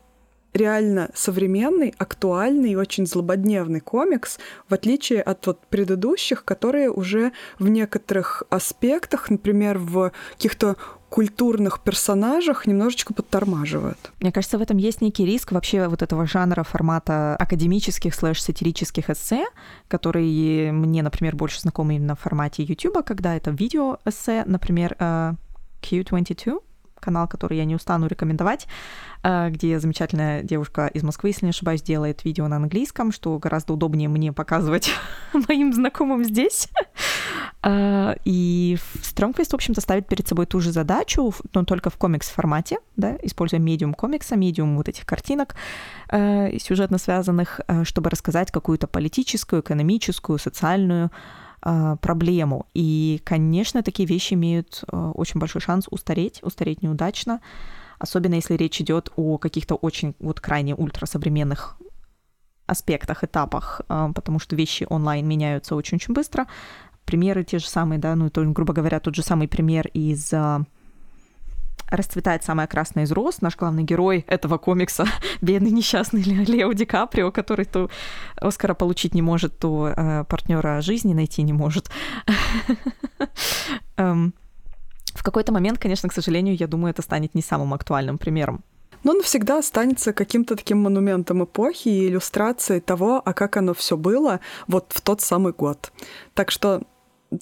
реально 0.55 1.11
современный, 1.15 1.95
актуальный 1.99 2.71
и 2.71 2.77
очень 2.77 3.07
злободневный 3.07 3.81
комикс, 3.81 4.39
в 4.69 4.75
отличие 4.75 5.21
от 5.21 5.47
вот 5.47 5.67
предыдущих, 5.67 6.45
которые 6.45 6.91
уже 6.91 7.33
в 7.59 7.69
некоторых 7.69 8.45
аспектах, 8.51 9.31
например, 9.31 9.79
в 9.79 10.13
каких-то 10.33 10.77
культурных 11.15 11.79
персонажах 11.79 12.67
немножечко 12.67 13.15
подтормаживают. 13.15 14.11
Мне 14.21 14.33
кажется, 14.33 14.59
в 14.59 14.63
этом 14.63 14.79
есть 14.79 15.01
некий 15.01 15.25
риск 15.25 15.53
вообще 15.53 15.87
вот 15.87 16.03
этого 16.03 16.27
жанра 16.27 16.65
формата 16.65 17.37
академических 17.37 18.13
слэш-сатирических 18.13 19.09
эссе, 19.11 19.45
которые 19.87 20.73
мне, 20.73 21.05
например, 21.05 21.37
больше 21.37 21.61
знакомы 21.61 21.95
именно 21.95 22.17
в 22.17 22.21
формате 22.21 22.65
YouTube, 22.65 23.05
когда 23.07 23.37
это 23.37 23.53
видео-эссе, 23.53 24.43
например, 24.45 24.97
uh, 24.99 25.37
Q22, 25.83 26.59
канал, 26.99 27.29
который 27.29 27.59
я 27.59 27.65
не 27.65 27.77
устану 27.77 28.07
рекомендовать, 28.07 28.67
э, 29.23 29.51
где 29.51 29.79
замечательная 29.79 30.43
девушка 30.43 30.87
из 30.87 31.03
Москвы, 31.03 31.29
если 31.29 31.45
не 31.45 31.51
ошибаюсь, 31.51 31.83
делает 31.83 32.25
видео 32.25 32.49
на 32.49 32.57
английском, 32.57 33.13
что 33.13 33.39
гораздо 33.39 33.75
удобнее 33.75 34.09
мне 34.09 34.33
показывать 34.33 34.91
моим 35.49 35.73
знакомым 35.73 36.25
здесь. 36.25 36.69
Э, 37.63 38.15
и 38.25 38.77
Strongfest, 39.03 39.51
в 39.51 39.55
общем-то, 39.55 39.81
ставит 39.81 40.07
перед 40.07 40.27
собой 40.29 40.47
ту 40.47 40.61
же 40.61 40.73
задачу, 40.73 41.33
но 41.53 41.65
только 41.65 41.91
в 41.91 41.97
комикс-формате, 41.97 42.79
да, 42.97 43.17
используя 43.23 43.61
медиум 43.61 43.95
комикса, 43.95 44.37
медиум 44.37 44.77
вот 44.77 44.89
этих 44.89 45.07
картинок 45.07 45.55
э, 46.11 46.59
сюжетно 46.59 46.99
связанных, 46.99 47.61
чтобы 47.85 48.11
рассказать 48.11 48.51
какую-то 48.51 48.87
политическую, 48.87 49.63
экономическую, 49.63 50.39
социальную 50.39 51.11
а, 51.67 51.97
проблему. 51.97 52.67
И, 52.75 53.23
конечно, 53.25 53.83
такие 53.83 54.07
вещи 54.07 54.35
имеют 54.35 54.85
а, 54.87 55.13
очень 55.13 55.41
большой 55.41 55.63
шанс 55.63 55.87
устареть, 55.91 56.41
устареть 56.43 56.83
неудачно, 56.83 57.41
особенно 57.99 58.35
если 58.35 58.55
речь 58.55 58.83
идет 58.83 59.11
о 59.17 59.39
каких-то 59.39 59.75
очень 59.75 60.15
вот 60.19 60.41
крайне 60.41 60.75
ультрасовременных 60.75 61.79
аспектах, 62.67 63.25
этапах, 63.25 63.81
а, 63.89 64.13
потому 64.13 64.41
что 64.41 64.57
вещи 64.57 64.87
онлайн 64.91 65.27
меняются 65.27 65.75
очень-очень 65.75 66.13
быстро. 66.13 66.47
Примеры 67.05 67.45
те 67.45 67.59
же 67.59 67.67
самые, 67.67 67.99
да, 67.99 68.15
ну, 68.15 68.31
то, 68.31 68.43
грубо 68.45 68.73
говоря, 68.73 69.01
тот 69.01 69.15
же 69.15 69.23
самый 69.23 69.49
пример 69.49 69.89
из 69.89 70.33
расцветает 71.91 72.45
самая 72.45 72.67
красная 72.67 73.05
из 73.05 73.13
роз, 73.13 73.41
наш 73.41 73.57
главный 73.57 73.83
герой 73.83 74.25
этого 74.29 74.59
комикса, 74.59 75.07
бедный 75.41 75.71
несчастный 75.71 76.23
Лео 76.23 76.73
Ди 76.73 76.85
Каприо, 76.85 77.31
который 77.31 77.65
то 77.65 77.91
Оскара 78.37 78.75
получить 78.75 79.15
не 79.15 79.23
может, 79.23 79.59
то 79.59 79.93
э, 79.95 80.25
партнера 80.25 80.81
жизни 80.81 81.15
найти 81.15 81.43
не 81.43 81.53
может. 81.53 81.91
Эм, 83.97 84.35
в 85.15 85.23
какой-то 85.23 85.53
момент, 85.53 85.79
конечно, 85.79 86.09
к 86.09 86.13
сожалению, 86.13 86.57
я 86.57 86.67
думаю, 86.67 86.91
это 86.91 87.03
станет 87.03 87.35
не 87.35 87.43
самым 87.43 87.75
актуальным 87.75 88.19
примером. 88.19 88.65
Но 89.05 89.13
он 89.13 89.23
всегда 89.23 89.59
останется 89.59 90.15
каким-то 90.15 90.57
таким 90.57 90.83
монументом 90.83 91.45
эпохи 91.45 91.89
и 91.89 92.09
иллюстрацией 92.09 92.81
того, 92.81 93.21
а 93.23 93.35
как 93.35 93.59
оно 93.59 93.75
все 93.75 93.99
было 93.99 94.41
вот 94.67 94.93
в 94.95 95.03
тот 95.03 95.21
самый 95.21 95.53
год. 95.53 95.93
Так 96.33 96.51
что 96.51 96.83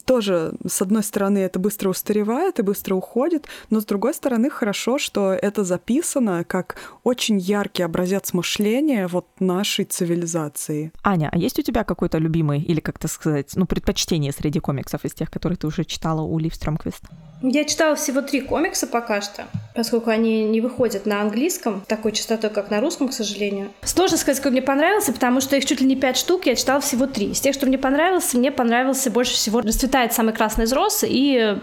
тоже, 0.04 0.52
с 0.66 0.82
одной 0.82 1.02
стороны, 1.02 1.38
это 1.38 1.58
быстро 1.58 1.88
устаревает 1.90 2.58
и 2.58 2.62
быстро 2.62 2.94
уходит, 2.94 3.46
но 3.70 3.80
с 3.80 3.84
другой 3.84 4.14
стороны, 4.14 4.50
хорошо, 4.50 4.99
что 4.99 5.32
это 5.32 5.64
записано 5.64 6.44
как 6.44 6.76
очень 7.04 7.38
яркий 7.38 7.82
образец 7.82 8.32
мышления 8.32 9.06
вот 9.06 9.26
нашей 9.40 9.84
цивилизации. 9.84 10.92
Аня, 11.02 11.28
а 11.32 11.38
есть 11.38 11.58
у 11.58 11.62
тебя 11.62 11.84
какой-то 11.84 12.18
любимый 12.18 12.61
или, 12.62 12.80
как-то 12.80 13.08
сказать, 13.08 13.52
ну, 13.54 13.66
предпочтение 13.66 14.32
среди 14.32 14.61
комиксов 14.61 15.04
из 15.04 15.14
тех, 15.14 15.30
которые 15.30 15.56
ты 15.56 15.66
уже 15.66 15.84
читала 15.84 16.22
у 16.22 16.38
Лив 16.38 16.54
Стромквист? 16.54 17.04
Я 17.42 17.64
читала 17.64 17.96
всего 17.96 18.22
три 18.22 18.40
комикса 18.40 18.87
пока 18.87 19.20
что, 19.20 19.46
поскольку 19.75 20.11
они 20.11 20.44
не 20.44 20.61
выходят 20.61 21.06
на 21.06 21.20
английском 21.20 21.82
такой 21.88 22.12
частотой, 22.12 22.50
как 22.50 22.70
на 22.70 22.80
русском, 22.80 23.08
к 23.08 23.12
сожалению. 23.12 23.72
Сложно 23.82 24.16
сказать, 24.16 24.38
какой 24.38 24.52
мне 24.52 24.62
понравился, 24.62 25.12
потому 25.12 25.40
что 25.40 25.56
их 25.56 25.64
чуть 25.64 25.80
ли 25.80 25.87
не 25.87 25.96
пять 25.96 26.16
штук, 26.16 26.46
я 26.46 26.54
читала 26.54 26.80
всего 26.80 27.06
три. 27.06 27.32
Из 27.32 27.40
тех, 27.40 27.52
что 27.54 27.66
мне 27.66 27.78
понравился, 27.78 28.38
мне 28.38 28.52
понравился 28.52 29.11
больше 29.11 29.34
всего 29.34 29.61
«Расцветает 29.61 30.12
самый 30.12 30.32
красный 30.32 30.66
из 30.66 30.72
роз» 30.72 31.04
и 31.04 31.58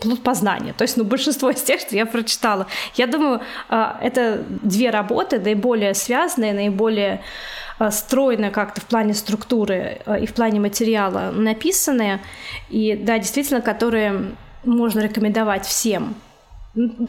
плод 0.00 0.20
познания. 0.22 0.72
То 0.72 0.82
есть, 0.82 0.96
ну, 0.96 1.04
большинство 1.04 1.50
из 1.50 1.62
тех, 1.62 1.80
что 1.80 1.94
я 1.94 2.06
прочитала. 2.06 2.66
Я 2.96 3.06
думаю, 3.06 3.40
а, 3.68 3.98
это 4.02 4.42
две 4.48 4.90
работы, 4.90 5.38
наиболее 5.38 5.94
связанные, 5.94 6.54
наиболее 6.54 7.20
а, 7.78 7.92
стройно 7.92 8.50
как-то 8.50 8.80
в 8.80 8.84
плане 8.84 9.14
структуры 9.14 10.00
а, 10.06 10.18
и 10.18 10.26
в 10.26 10.34
плане 10.34 10.58
материала 10.58 11.30
написанные, 11.30 12.20
и, 12.68 12.96
да, 12.96 13.18
действительно, 13.18 13.60
которые 13.60 14.34
можно 14.64 15.00
рекомендовать 15.00 15.66
всем. 15.66 16.14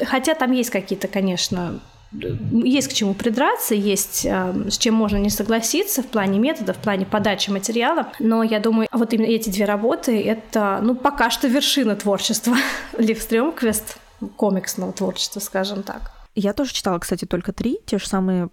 Хотя 0.06 0.34
там 0.34 0.52
есть 0.52 0.70
какие-то, 0.70 1.08
конечно, 1.08 1.80
есть 2.12 2.90
к 2.90 2.94
чему 2.94 3.14
придраться, 3.14 3.74
есть 3.74 4.26
э, 4.26 4.70
с 4.70 4.78
чем 4.78 4.96
можно 4.96 5.18
не 5.18 5.30
согласиться 5.30 6.02
в 6.02 6.08
плане 6.08 6.40
метода, 6.40 6.74
в 6.74 6.78
плане 6.78 7.06
подачи 7.06 7.50
материала, 7.50 8.12
но 8.20 8.44
я 8.44 8.60
думаю, 8.60 8.90
вот 8.92 9.14
именно 9.14 9.30
эти 9.30 9.50
две 9.50 9.66
работы— 9.66 10.22
это, 10.26 10.80
ну, 10.82 10.96
пока 10.96 11.30
что 11.30 11.48
вершина 11.48 11.96
творчества 11.96 12.58
Лив 12.98 13.22
Стрёмквест, 13.22 13.98
комиксного 14.36 14.92
творчества, 14.92 15.40
скажем 15.40 15.84
так. 15.84 16.12
Я 16.36 16.54
тоже 16.54 16.74
читала, 16.74 16.98
кстати, 17.00 17.26
только 17.26 17.52
три, 17.52 17.80
те 17.86 18.00
же 18.00 18.08
самые, 18.08 18.50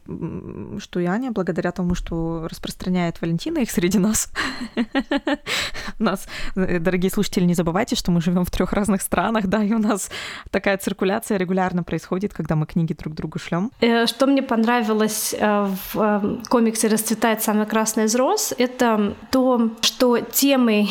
что 0.78 0.99
и 0.99 1.04
Аня, 1.04 1.30
благодаря 1.30 1.70
тому, 1.70 1.94
что 1.94 2.49
распространяет 2.49 3.20
Валентина 3.20 3.58
их 3.58 3.70
среди 3.70 3.99
нас. 3.99 4.32
нас, 6.00 6.26
э, 6.56 6.80
дорогие 6.80 7.11
слушатели, 7.11 7.44
не 7.44 7.54
забывайте, 7.54 7.94
что 7.94 8.11
мы 8.11 8.20
живем 8.20 8.44
в 8.44 8.50
трех 8.50 8.73
разных 8.73 9.00
странах, 9.00 9.47
да, 9.47 9.62
и 9.62 9.73
у 9.73 9.78
нас 9.78 10.11
такая 10.50 10.76
циркуляция 10.76 11.38
регулярно 11.38 11.85
происходит, 11.85 12.35
когда 12.35 12.56
мы 12.56 12.66
книги 12.66 12.94
друг 12.94 13.14
другу 13.14 13.38
шлем. 13.38 13.70
Э, 13.80 14.06
что 14.06 14.26
мне 14.26 14.42
понравилось 14.42 15.35
э, 15.38 15.68
в 15.92 16.42
комиксе 16.49 16.88
«Расцветает 16.88 17.42
самая 17.42 17.66
красная 17.66 18.06
из 18.06 18.14
роз», 18.16 18.52
это 18.58 19.14
то, 19.30 19.70
что 19.82 20.18
темой 20.18 20.90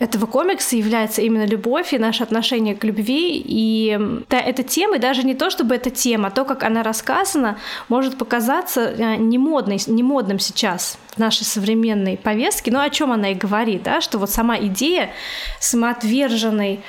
этого 0.00 0.24
комикса 0.24 0.76
является 0.76 1.20
именно 1.20 1.44
любовь 1.44 1.92
и 1.92 1.98
наше 1.98 2.22
отношение 2.22 2.74
к 2.74 2.82
любви. 2.84 3.40
И 3.44 3.98
да, 4.30 4.40
эта 4.40 4.62
тема, 4.62 4.96
и 4.96 4.98
даже 4.98 5.22
не 5.24 5.34
то, 5.34 5.50
чтобы 5.50 5.74
эта 5.74 5.90
тема, 5.90 6.28
а 6.28 6.30
то, 6.30 6.46
как 6.46 6.62
она 6.62 6.82
рассказана, 6.82 7.58
может 7.88 8.16
показаться 8.16 8.80
э, 8.80 9.16
немодной, 9.16 9.78
немодным 9.86 10.38
сейчас 10.38 10.98
в 11.14 11.18
нашей 11.18 11.44
современной 11.44 12.16
повестке. 12.16 12.70
Но 12.70 12.80
о 12.80 12.88
чем 12.88 13.12
она 13.12 13.32
и 13.32 13.34
говорит, 13.34 13.82
да, 13.82 14.00
что 14.00 14.18
вот 14.18 14.30
сама 14.30 14.56
идея 14.58 15.10
самоотверженной, 15.60 16.80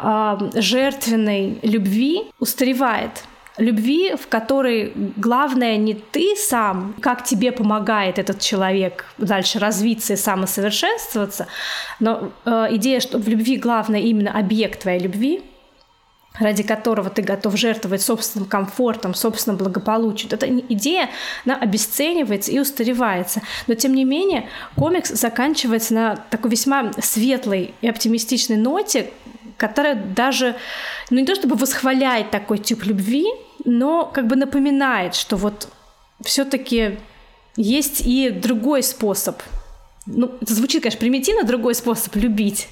э, 0.00 0.38
жертвенной 0.54 1.60
любви 1.62 2.24
устаревает 2.38 3.24
любви, 3.58 4.14
в 4.14 4.28
которой 4.28 4.92
главное 5.16 5.76
не 5.76 5.94
ты 5.94 6.34
сам, 6.36 6.94
как 7.00 7.24
тебе 7.24 7.52
помогает 7.52 8.18
этот 8.18 8.40
человек 8.40 9.04
дальше 9.18 9.58
развиться 9.58 10.14
и 10.14 10.16
самосовершенствоваться, 10.16 11.46
но 12.00 12.30
э, 12.44 12.68
идея, 12.72 13.00
что 13.00 13.18
в 13.18 13.28
любви 13.28 13.56
главное 13.56 14.00
именно 14.00 14.32
объект 14.32 14.82
твоей 14.82 15.00
любви, 15.00 15.42
ради 16.38 16.62
которого 16.62 17.10
ты 17.10 17.22
готов 17.22 17.56
жертвовать 17.56 18.02
собственным 18.02 18.48
комфортом, 18.48 19.14
собственным 19.14 19.58
благополучием. 19.58 20.30
Эта 20.32 20.46
идея, 20.46 21.10
она 21.44 21.56
обесценивается 21.56 22.52
и 22.52 22.58
устаревается. 22.58 23.42
Но, 23.66 23.74
тем 23.74 23.94
не 23.94 24.04
менее, 24.04 24.48
комикс 24.76 25.10
заканчивается 25.10 25.94
на 25.94 26.16
такой 26.16 26.52
весьма 26.52 26.92
светлой 27.00 27.74
и 27.80 27.88
оптимистичной 27.88 28.56
ноте, 28.56 29.10
которая 29.56 29.96
даже, 29.96 30.54
ну 31.10 31.18
не 31.18 31.26
то 31.26 31.34
чтобы 31.34 31.56
восхваляет 31.56 32.30
такой 32.30 32.58
тип 32.58 32.84
любви, 32.84 33.26
но 33.64 34.04
как 34.06 34.26
бы 34.26 34.36
напоминает, 34.36 35.14
что 35.14 35.36
вот 35.36 35.68
все-таки 36.22 36.98
есть 37.56 38.02
и 38.04 38.30
другой 38.30 38.82
способ. 38.82 39.40
Ну, 40.06 40.30
это 40.40 40.54
звучит, 40.54 40.82
конечно, 40.82 41.00
примитивно, 41.00 41.44
другой 41.44 41.74
способ 41.74 42.16
любить. 42.16 42.68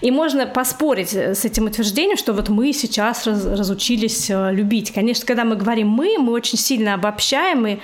И 0.00 0.10
можно 0.10 0.46
поспорить 0.46 1.14
с 1.14 1.44
этим 1.44 1.66
утверждением, 1.66 2.16
что 2.16 2.32
вот 2.32 2.48
мы 2.48 2.72
сейчас 2.72 3.26
раз, 3.26 3.44
разучились 3.44 4.28
э, 4.28 4.52
любить. 4.52 4.92
Конечно, 4.92 5.24
когда 5.24 5.44
мы 5.44 5.54
говорим 5.54 5.88
«мы», 5.88 6.18
мы 6.18 6.32
очень 6.32 6.58
сильно 6.58 6.94
обобщаем 6.94 7.66
и 7.66 7.78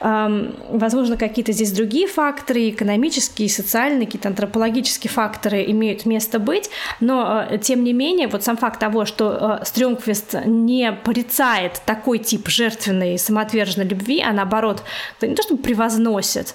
Возможно, 0.00 1.18
какие-то 1.18 1.52
здесь 1.52 1.72
другие 1.72 2.06
факторы, 2.06 2.70
экономические, 2.70 3.50
социальные, 3.50 4.06
какие-то 4.06 4.28
антропологические 4.28 5.10
факторы 5.10 5.62
имеют 5.70 6.06
место 6.06 6.38
быть, 6.38 6.70
но 7.00 7.44
э, 7.48 7.58
тем 7.58 7.84
не 7.84 7.92
менее, 7.92 8.26
вот 8.28 8.42
сам 8.42 8.56
факт 8.56 8.80
того, 8.80 9.04
что 9.04 9.58
э, 9.60 9.64
Стрёмквист 9.64 10.46
не 10.46 10.92
порицает 10.92 11.82
такой 11.84 12.18
тип 12.18 12.48
жертвенной 12.48 13.14
и 13.14 13.18
самоотверженной 13.18 13.86
любви, 13.86 14.24
а 14.26 14.32
наоборот, 14.32 14.82
не 15.20 15.34
то 15.34 15.42
чтобы 15.42 15.62
превозносит, 15.62 16.54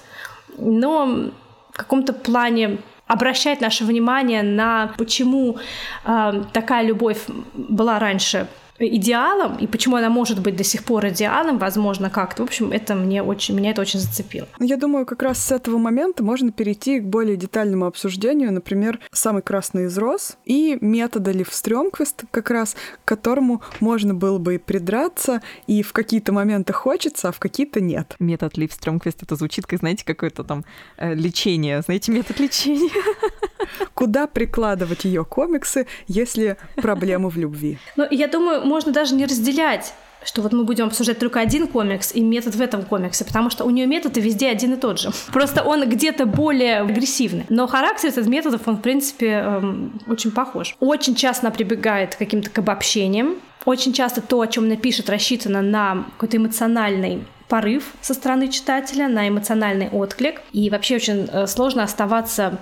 но 0.58 1.30
в 1.72 1.76
каком-то 1.76 2.12
плане 2.14 2.78
обращать 3.06 3.60
наше 3.60 3.84
внимание 3.84 4.42
на 4.42 4.92
почему 4.98 5.58
э, 6.04 6.42
такая 6.52 6.84
любовь 6.84 7.20
была 7.54 8.00
раньше 8.00 8.48
идеалом, 8.78 9.56
и 9.56 9.66
почему 9.66 9.96
она 9.96 10.10
может 10.10 10.40
быть 10.40 10.56
до 10.56 10.64
сих 10.64 10.84
пор 10.84 11.08
идеалом, 11.08 11.58
возможно, 11.58 12.10
как-то. 12.10 12.42
В 12.42 12.46
общем, 12.46 12.72
это 12.72 12.94
мне 12.94 13.22
очень, 13.22 13.54
меня 13.56 13.70
это 13.70 13.80
очень 13.80 14.00
зацепило. 14.00 14.48
Ну, 14.58 14.66
я 14.66 14.76
думаю, 14.76 15.06
как 15.06 15.22
раз 15.22 15.38
с 15.38 15.52
этого 15.52 15.78
момента 15.78 16.22
можно 16.22 16.52
перейти 16.52 17.00
к 17.00 17.04
более 17.04 17.36
детальному 17.36 17.86
обсуждению, 17.86 18.52
например, 18.52 19.00
«Самый 19.12 19.42
красный 19.42 19.84
из 19.84 19.98
роз» 19.98 20.36
и 20.44 20.78
метода 20.80 21.32
Ливстрёмквист, 21.32 22.24
как 22.30 22.50
раз 22.50 22.76
к 23.04 23.08
которому 23.08 23.62
можно 23.80 24.14
было 24.14 24.38
бы 24.38 24.56
и 24.56 24.58
придраться, 24.58 25.42
и 25.66 25.82
в 25.82 25.92
какие-то 25.92 26.32
моменты 26.32 26.72
хочется, 26.72 27.28
а 27.28 27.32
в 27.32 27.38
какие-то 27.38 27.80
нет. 27.80 28.14
Метод 28.18 28.56
Ливстрёмквист, 28.56 29.22
это 29.22 29.36
звучит 29.36 29.66
как, 29.66 29.80
знаете, 29.80 30.04
какое-то 30.04 30.44
там 30.44 30.64
э, 30.96 31.14
лечение, 31.14 31.82
знаете, 31.82 32.12
метод 32.12 32.40
лечения. 32.40 32.90
Куда 33.94 34.26
прикладывать 34.26 35.04
ее 35.04 35.24
комиксы, 35.24 35.86
если 36.06 36.56
проблемы 36.76 37.28
в 37.30 37.36
любви? 37.36 37.78
Ну, 37.96 38.06
я 38.10 38.28
думаю, 38.28 38.64
можно 38.64 38.92
даже 38.92 39.14
не 39.14 39.24
разделять 39.24 39.94
что 40.24 40.42
вот 40.42 40.52
мы 40.52 40.64
будем 40.64 40.86
обсуждать 40.86 41.18
только 41.18 41.40
один 41.40 41.68
комикс 41.68 42.12
и 42.14 42.20
метод 42.20 42.56
в 42.56 42.60
этом 42.60 42.82
комиксе, 42.82 43.24
потому 43.24 43.48
что 43.48 43.64
у 43.64 43.70
нее 43.70 43.86
метод 43.86 44.16
и 44.18 44.20
везде 44.20 44.48
один 44.48 44.74
и 44.74 44.76
тот 44.76 44.98
же. 44.98 45.10
Просто 45.32 45.62
он 45.62 45.88
где-то 45.88 46.26
более 46.26 46.80
агрессивный. 46.80 47.46
Но 47.48 47.66
характер 47.66 48.08
этот 48.08 48.26
методов, 48.26 48.66
он, 48.66 48.76
в 48.76 48.80
принципе, 48.80 49.28
эм, 49.28 50.00
очень 50.08 50.32
похож. 50.32 50.76
Очень 50.80 51.14
часто 51.14 51.46
она 51.46 51.54
прибегает 51.54 52.16
к 52.16 52.18
каким-то 52.18 52.50
к 52.50 52.58
обобщениям. 52.58 53.36
Очень 53.64 53.92
часто 53.92 54.20
то, 54.20 54.40
о 54.40 54.46
чем 54.46 54.64
она 54.64 54.76
пишет, 54.76 55.08
рассчитано 55.10 55.62
на 55.62 56.06
какой-то 56.16 56.36
эмоциональный 56.36 57.24
порыв 57.48 57.92
со 58.00 58.14
стороны 58.14 58.48
читателя, 58.48 59.08
на 59.08 59.28
эмоциональный 59.28 59.88
отклик. 59.88 60.40
И 60.52 60.68
вообще 60.70 60.96
очень 60.96 61.28
э, 61.30 61.46
сложно 61.46 61.84
оставаться 61.84 62.58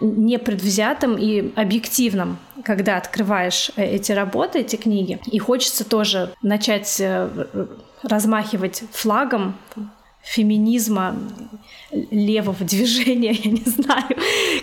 непредвзятым 0.00 1.16
и 1.16 1.52
объективным, 1.54 2.38
когда 2.64 2.96
открываешь 2.96 3.70
э, 3.76 3.84
эти 3.84 4.12
работы, 4.12 4.60
эти 4.60 4.76
книги. 4.76 5.20
И 5.26 5.38
хочется 5.38 5.84
тоже 5.84 6.32
начать 6.42 7.00
э, 7.00 7.28
размахивать 8.02 8.84
флагом 8.92 9.56
феминизма, 10.28 11.16
левого 12.10 12.64
движения, 12.64 13.32
я 13.44 13.50
не 13.50 13.62
знаю, 13.64 14.04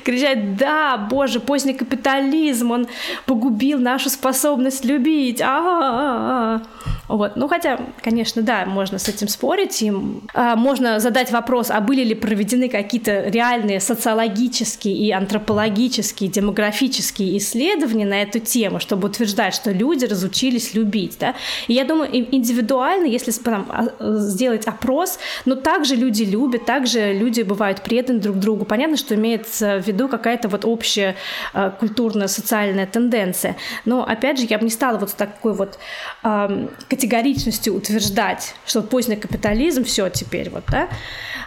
кричать, 0.04 0.58
да, 0.58 0.98
боже, 0.98 1.40
поздний 1.40 1.74
капитализм, 1.74 2.72
он 2.72 2.88
погубил 3.26 3.80
нашу 3.80 4.10
способность 4.10 4.86
любить, 4.86 5.42
а, 5.42 5.48
-а, 5.48 6.62
-а, 6.62 6.68
Вот. 7.08 7.36
Ну, 7.36 7.48
хотя, 7.48 7.80
конечно, 8.04 8.42
да, 8.42 8.66
можно 8.66 8.98
с 8.98 9.10
этим 9.10 9.28
спорить, 9.28 9.82
и 9.82 9.92
а, 10.34 10.56
можно 10.56 11.00
задать 11.00 11.32
вопрос, 11.32 11.70
а 11.70 11.80
были 11.82 12.04
ли 12.04 12.16
проведены 12.16 12.70
какие-то 12.70 13.30
реальные 13.30 13.80
социологические 13.80 14.96
и 14.96 15.12
антропологические, 15.12 16.30
демографические 16.30 17.38
исследования 17.38 18.06
на 18.06 18.22
эту 18.22 18.40
тему, 18.40 18.80
чтобы 18.80 19.08
утверждать, 19.08 19.54
что 19.54 19.72
люди 19.72 20.06
разучились 20.06 20.74
любить, 20.76 21.18
да? 21.20 21.36
И 21.68 21.74
я 21.74 21.86
думаю, 21.86 22.10
индивидуально, 22.36 23.06
если 23.06 23.32
там, 23.32 23.66
а, 23.70 24.18
сделать 24.18 24.68
опрос, 24.68 25.20
но 25.56 25.62
также 25.62 25.96
люди 25.96 26.24
любят, 26.24 26.66
также 26.66 27.14
люди 27.14 27.42
бывают 27.42 27.82
преданы 27.82 28.20
друг 28.20 28.38
другу. 28.38 28.66
Понятно, 28.66 28.98
что 28.98 29.16
имеется 29.16 29.80
в 29.80 29.88
виду 29.88 30.10
какая-то 30.10 30.50
вот 30.50 30.66
общая 30.66 31.16
э, 31.54 31.72
культурная, 31.80 32.28
социальная 32.28 32.86
тенденция. 32.86 33.56
Но, 33.86 34.04
опять 34.04 34.40
же, 34.40 34.48
я 34.50 34.58
бы 34.58 34.66
не 34.66 34.70
стала 34.70 34.98
вот 34.98 35.12
с 35.12 35.14
такой 35.14 35.54
вот 35.54 35.80
э, 36.24 36.68
категоричностью 36.90 37.74
утверждать, 37.74 38.56
что 38.66 38.82
поздний 38.82 39.16
капитализм 39.16 39.86
все 39.86 40.10
теперь 40.10 40.50
вот, 40.50 40.64
да. 40.70 40.90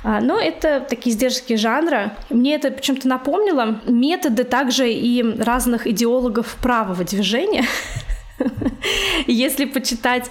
А, 0.05 0.21
но 0.21 0.41
это 0.41 0.81
такие 0.81 1.15
издержки 1.15 1.57
жанра. 1.57 2.13
Мне 2.31 2.55
это 2.55 2.71
почему-то 2.71 3.09
напомнило 3.09 3.81
методы 3.87 4.45
также 4.45 4.91
и 4.91 5.23
разных 5.39 5.87
идеологов 5.87 6.57
правого 6.63 7.05
движения, 7.05 7.65
Если 9.27 9.65
почитать 9.65 10.31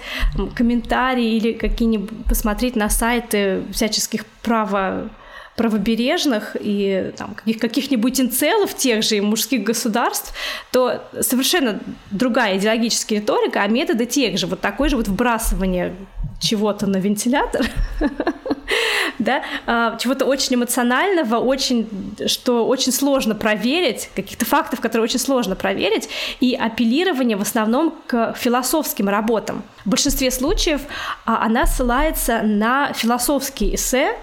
комментарии 0.55 1.35
или 1.35 1.53
какие-нибудь 1.53 2.25
посмотреть 2.25 2.75
на 2.75 2.89
сайты 2.89 3.63
всяческих 3.71 4.25
право 4.41 5.09
правобережных 5.55 6.55
и 6.59 7.11
там, 7.17 7.33
каких- 7.33 7.59
каких-нибудь 7.59 8.21
инцелов 8.21 8.75
тех 8.75 9.03
же 9.03 9.17
и 9.17 9.21
мужских 9.21 9.63
государств, 9.63 10.31
то 10.71 11.03
совершенно 11.21 11.79
другая 12.11 12.57
идеологическая 12.57 13.19
риторика, 13.19 13.63
а 13.63 13.67
методы 13.67 14.05
тех 14.05 14.37
же, 14.37 14.45
вот 14.45 14.61
такое 14.61 14.89
же 14.89 14.97
вот 14.97 15.07
вбрасывание 15.07 15.95
чего-то 16.39 16.87
на 16.87 16.97
вентилятор, 16.97 17.65
да, 19.19 19.43
а, 19.65 19.97
чего-то 19.97 20.25
очень 20.25 20.55
эмоционального, 20.55 21.37
очень, 21.37 21.87
что 22.27 22.67
очень 22.67 22.91
сложно 22.91 23.35
проверить, 23.35 24.09
каких-то 24.15 24.45
фактов, 24.45 24.79
которые 24.79 25.03
очень 25.03 25.19
сложно 25.19 25.55
проверить, 25.55 26.09
и 26.39 26.55
апеллирование 26.55 27.37
в 27.37 27.41
основном 27.41 27.93
к 28.07 28.33
философским 28.37 29.09
работам. 29.09 29.63
В 29.85 29.89
большинстве 29.89 30.31
случаев 30.31 30.81
а, 31.25 31.43
она 31.43 31.65
ссылается 31.65 32.41
на 32.43 32.93
философские 32.93 33.75
эссе, 33.75 34.15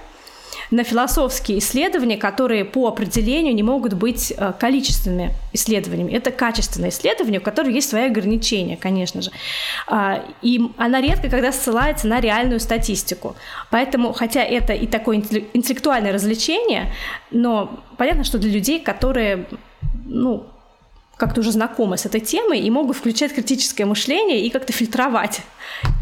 на 0.71 0.85
философские 0.85 1.59
исследования, 1.59 2.17
которые 2.17 2.65
по 2.65 2.89
определению 2.89 3.55
не 3.55 3.63
могут 3.63 3.95
быть 3.95 4.33
э, 4.37 4.53
количественными 4.59 5.35
исследованиями. 5.53 6.13
Это 6.13 6.31
качественные 6.31 6.91
исследования, 6.91 7.39
у 7.39 7.43
которых 7.43 7.73
есть 7.73 7.89
свои 7.89 8.07
ограничения, 8.07 8.77
конечно 8.77 9.23
же. 9.23 9.31
А, 9.87 10.25
и 10.43 10.61
она 10.77 11.01
редко 11.01 11.29
когда 11.29 11.53
ссылается 11.53 12.07
на 12.07 12.21
реальную 12.21 12.61
статистику. 12.61 13.37
Поэтому, 13.71 14.13
хотя 14.13 14.43
это 14.43 14.73
и 14.73 14.87
такое 14.87 15.17
интеллектуальное 15.17 16.13
развлечение, 16.13 16.93
но 17.31 17.81
понятно, 17.97 18.25
что 18.25 18.39
для 18.39 18.51
людей, 18.51 18.81
которые 18.81 19.47
ну, 20.05 20.47
как-то 21.16 21.40
уже 21.40 21.53
знакомы 21.53 21.96
с 21.96 22.07
этой 22.07 22.20
темой 22.20 22.61
и 22.61 22.70
могут 22.70 22.96
включать 22.96 23.35
критическое 23.35 23.85
мышление 23.85 24.46
и 24.46 24.50
как-то 24.50 24.72
фильтровать. 24.72 25.42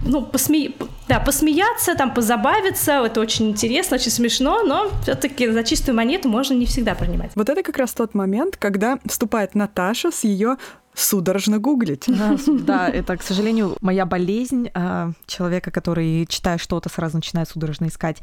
Ну, 0.04 0.22
посме... 0.22 0.72
да, 1.08 1.20
посмеяться, 1.20 1.94
там, 1.94 2.12
позабавиться, 2.14 3.04
это 3.04 3.20
очень 3.20 3.50
интересно, 3.50 3.96
очень 3.96 4.10
смешно, 4.10 4.62
но 4.62 4.90
все 5.02 5.14
таки 5.14 5.48
за 5.48 5.62
чистую 5.64 5.96
монету 5.96 6.28
можно 6.28 6.54
не 6.54 6.66
всегда 6.66 6.94
принимать. 6.94 7.32
Вот 7.34 7.48
это 7.48 7.62
как 7.62 7.78
раз 7.78 7.92
тот 7.92 8.14
момент, 8.14 8.56
когда 8.56 8.98
вступает 9.06 9.54
Наташа 9.54 10.10
с 10.10 10.24
ее 10.24 10.56
судорожно 10.94 11.58
гуглить. 11.58 12.04
Да, 12.06 12.36
да, 12.46 12.88
это, 12.88 13.16
к 13.16 13.22
сожалению, 13.22 13.76
моя 13.80 14.06
болезнь 14.06 14.70
а, 14.74 15.12
человека, 15.26 15.70
который, 15.70 16.26
читая 16.26 16.58
что-то, 16.58 16.88
сразу 16.88 17.16
начинает 17.16 17.48
судорожно 17.48 17.86
искать 17.86 18.18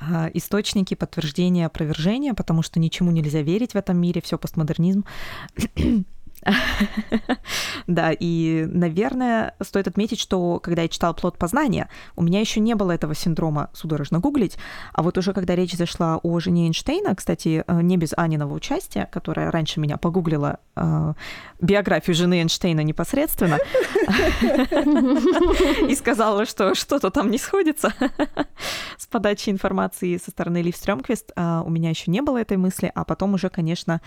а, 0.00 0.28
источники, 0.34 0.94
подтверждения, 0.94 1.66
опровержения, 1.66 2.34
потому 2.34 2.62
что 2.62 2.80
ничему 2.80 3.10
нельзя 3.10 3.42
верить 3.42 3.72
в 3.72 3.76
этом 3.76 3.98
мире, 3.98 4.20
все 4.20 4.38
постмодернизм. 4.38 5.04
Да, 7.86 8.12
и, 8.12 8.66
наверное, 8.70 9.54
стоит 9.62 9.88
отметить, 9.88 10.20
что 10.20 10.60
когда 10.60 10.82
я 10.82 10.88
читала 10.88 11.14
«Плод 11.14 11.38
познания», 11.38 11.88
у 12.16 12.22
меня 12.22 12.40
еще 12.40 12.60
не 12.60 12.74
было 12.74 12.92
этого 12.92 13.14
синдрома 13.14 13.70
судорожно 13.72 14.18
гуглить, 14.20 14.58
а 14.92 15.02
вот 15.02 15.16
уже 15.16 15.32
когда 15.32 15.54
речь 15.54 15.72
зашла 15.72 16.18
о 16.22 16.40
жене 16.40 16.66
Эйнштейна, 16.66 17.14
кстати, 17.14 17.64
э, 17.66 17.82
не 17.82 17.96
без 17.96 18.12
Аниного 18.16 18.52
участия, 18.54 19.08
которая 19.10 19.50
раньше 19.50 19.80
меня 19.80 19.96
погуглила 19.96 20.58
э, 20.76 21.14
биографию 21.60 22.14
жены 22.14 22.40
Эйнштейна 22.42 22.80
непосредственно, 22.80 23.58
и 25.88 25.94
сказала, 25.94 26.44
что 26.44 26.74
что-то 26.74 27.10
там 27.10 27.30
не 27.30 27.38
сходится 27.38 27.92
с 28.98 29.06
подачей 29.06 29.52
информации 29.52 30.18
со 30.18 30.30
стороны 30.30 30.62
Лив 30.62 30.76
Стрёмквист, 30.76 31.32
э, 31.34 31.62
у 31.64 31.70
меня 31.70 31.90
еще 31.90 32.10
не 32.10 32.20
было 32.20 32.38
этой 32.38 32.56
мысли, 32.58 32.92
а 32.94 33.04
потом 33.04 33.34
уже, 33.34 33.48
конечно, 33.48 34.00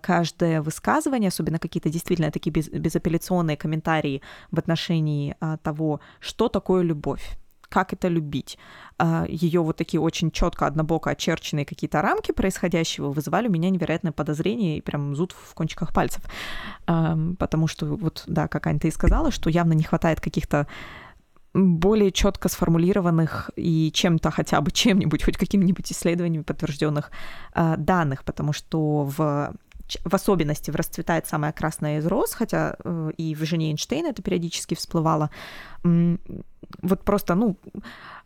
каждое 0.00 0.62
высказывание, 0.62 1.28
особенно 1.28 1.51
какие-то 1.58 1.90
действительно 1.90 2.30
такие 2.30 2.50
без, 2.52 2.68
безапелляционные 2.68 3.56
комментарии 3.56 4.22
в 4.50 4.58
отношении 4.58 5.36
а, 5.40 5.56
того, 5.56 6.00
что 6.20 6.48
такое 6.48 6.82
любовь 6.82 7.38
как 7.68 7.94
это 7.94 8.08
любить. 8.08 8.58
А, 8.98 9.24
Ее 9.26 9.62
вот 9.62 9.78
такие 9.78 9.98
очень 9.98 10.30
четко, 10.30 10.66
однобоко 10.66 11.08
очерченные 11.10 11.64
какие-то 11.64 12.02
рамки 12.02 12.30
происходящего 12.30 13.10
вызывали 13.10 13.48
у 13.48 13.50
меня 13.50 13.70
невероятное 13.70 14.12
подозрение 14.12 14.76
и 14.76 14.82
прям 14.82 15.16
зуд 15.16 15.32
в 15.32 15.54
кончиках 15.54 15.94
пальцев. 15.94 16.22
Потому 16.84 17.68
что 17.68 17.86
вот, 17.86 18.24
да, 18.26 18.46
как 18.46 18.66
Аня, 18.66 18.78
ты 18.78 18.88
и 18.88 18.90
сказала, 18.90 19.30
что 19.30 19.48
явно 19.48 19.72
не 19.72 19.84
хватает 19.84 20.20
каких-то 20.20 20.66
более 21.54 22.12
четко 22.12 22.48
сформулированных 22.48 23.50
и 23.56 23.90
чем-то 23.92 24.30
хотя 24.30 24.60
бы 24.60 24.70
чем-нибудь, 24.72 25.24
хоть 25.24 25.36
какими-нибудь 25.36 25.90
исследованиями 25.92 26.42
подтвержденных 26.42 27.10
э, 27.54 27.76
данных, 27.76 28.24
потому 28.24 28.52
что 28.52 29.04
в 29.04 29.54
в 30.04 30.14
особенности 30.14 30.70
«Расцветает 30.70 31.26
самая 31.26 31.52
красная 31.52 31.98
из 31.98 32.06
роз», 32.06 32.34
хотя 32.34 32.76
э, 32.84 33.10
и 33.16 33.34
в 33.34 33.44
«Жене 33.44 33.70
Эйнштейна» 33.70 34.08
это 34.08 34.22
периодически 34.22 34.74
всплывало. 34.74 35.30
Вот 35.82 37.04
просто, 37.04 37.34
ну, 37.34 37.56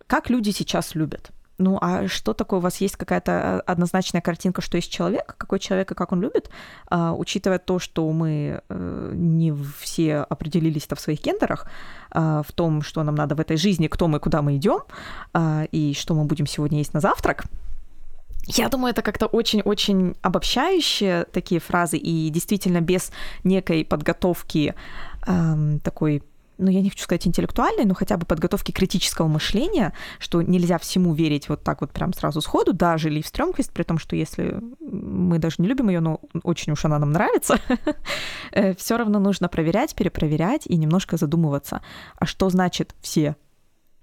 как 0.07 0.31
люди 0.31 0.51
сейчас 0.51 0.95
любят? 0.95 1.33
Ну, 1.59 1.79
а 1.81 2.07
что 2.07 2.35
такое? 2.35 2.59
У 2.59 2.63
вас 2.63 2.81
есть 2.83 2.97
какая-то 2.97 3.33
э, 3.33 3.59
однозначная 3.73 4.21
картинка, 4.21 4.61
что 4.61 4.77
есть 4.77 4.93
человек, 4.93 5.35
какой 5.39 5.59
человек 5.59 5.91
и 5.91 5.95
как 5.95 6.13
он 6.13 6.21
любит, 6.21 6.51
а, 6.89 7.15
учитывая 7.15 7.59
то, 7.59 7.79
что 7.79 8.13
мы 8.13 8.61
э, 8.69 9.13
не 9.15 9.55
все 9.81 10.19
определились-то 10.19 10.97
в 10.97 11.01
своих 11.01 11.23
гендерах, 11.23 11.67
а, 12.11 12.43
в 12.43 12.53
том, 12.53 12.83
что 12.83 13.03
нам 13.03 13.15
надо 13.15 13.35
в 13.35 13.41
этой 13.41 13.57
жизни, 13.57 13.89
кто 13.89 14.07
мы, 14.07 14.21
куда 14.21 14.43
мы 14.43 14.57
идем, 14.57 14.81
а, 15.33 15.65
и 15.73 15.95
что 15.95 16.15
мы 16.15 16.25
будем 16.25 16.47
сегодня 16.47 16.79
есть 16.79 16.95
на 16.95 17.01
завтрак– 17.01 17.45
Я 18.47 18.69
думаю, 18.69 18.93
это 18.93 19.03
как-то 19.03 19.27
очень-очень 19.27 20.17
обобщающие 20.23 21.25
такие 21.25 21.61
фразы, 21.61 21.97
и 21.97 22.31
действительно 22.31 22.81
без 22.81 23.11
некой 23.45 23.85
подготовки 23.85 24.75
эм, 25.27 25.81
такой 25.81 26.23
ну, 26.59 26.71
я 26.71 26.81
не 26.81 26.91
хочу 26.91 27.05
сказать 27.05 27.27
интеллектуальной, 27.27 27.85
но 27.85 27.95
хотя 27.95 28.17
бы 28.17 28.25
подготовки 28.25 28.73
критического 28.73 29.29
мышления, 29.29 29.93
что 30.19 30.43
нельзя 30.43 30.79
всему 30.79 31.13
верить 31.13 31.49
вот 31.49 31.63
так 31.63 31.81
вот 31.81 31.93
прям 31.93 32.13
сразу 32.15 32.41
сходу, 32.41 32.73
даже 32.73 33.11
Лив 33.11 33.27
Стрёмквист, 33.27 33.73
при 33.73 33.83
том, 33.83 33.99
что 33.99 34.17
если 34.17 34.59
мы 34.81 35.39
даже 35.39 35.57
не 35.59 35.69
любим 35.69 35.91
ее, 35.91 36.01
но 36.01 36.21
очень 36.43 36.73
уж 36.73 36.85
она 36.85 36.99
нам 36.99 37.13
нравится, 37.13 37.59
э, 38.53 38.75
все 38.75 38.97
равно 38.97 39.19
нужно 39.19 39.49
проверять, 39.49 39.95
перепроверять 39.95 40.67
и 40.67 40.77
немножко 40.77 41.17
задумываться, 41.17 41.83
а 42.17 42.27
что 42.27 42.49
значит 42.49 42.95
все 43.01 43.37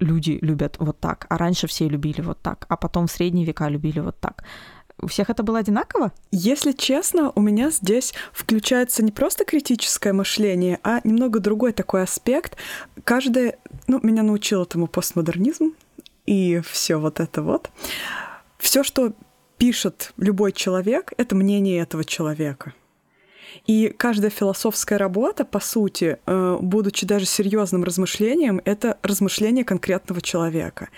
люди 0.03 0.37
любят 0.41 0.77
вот 0.79 0.99
так, 0.99 1.25
а 1.29 1.37
раньше 1.37 1.67
все 1.67 1.87
любили 1.87 2.21
вот 2.21 2.39
так, 2.41 2.65
а 2.69 2.77
потом 2.77 3.07
в 3.07 3.11
средние 3.11 3.45
века 3.45 3.69
любили 3.69 3.99
вот 3.99 4.19
так. 4.19 4.43
У 5.01 5.07
всех 5.07 5.29
это 5.29 5.43
было 5.43 5.59
одинаково? 5.59 6.13
Если 6.31 6.71
честно, 6.71 7.31
у 7.35 7.41
меня 7.41 7.71
здесь 7.71 8.13
включается 8.31 9.03
не 9.03 9.11
просто 9.11 9.43
критическое 9.43 10.13
мышление, 10.13 10.79
а 10.83 11.01
немного 11.03 11.39
другой 11.39 11.73
такой 11.73 12.03
аспект. 12.03 12.55
Каждое, 13.03 13.57
ну, 13.87 13.99
меня 14.03 14.23
научил 14.23 14.63
этому 14.63 14.87
постмодернизм 14.87 15.73
и 16.25 16.61
все 16.65 16.97
вот 16.97 17.19
это 17.19 17.41
вот. 17.41 17.69
Все, 18.59 18.83
что 18.83 19.13
пишет 19.57 20.13
любой 20.17 20.51
человек, 20.51 21.11
это 21.17 21.35
мнение 21.35 21.81
этого 21.81 22.05
человека. 22.05 22.73
И 23.65 23.89
каждая 23.89 24.29
философская 24.29 24.97
работа, 24.97 25.45
по 25.45 25.59
сути, 25.59 26.17
э, 26.25 26.57
будучи 26.61 27.05
даже 27.05 27.25
серьезным 27.25 27.83
размышлением, 27.83 28.61
это 28.65 28.97
размышление 29.01 29.63
конкретного 29.63 30.21
человека. 30.21 30.89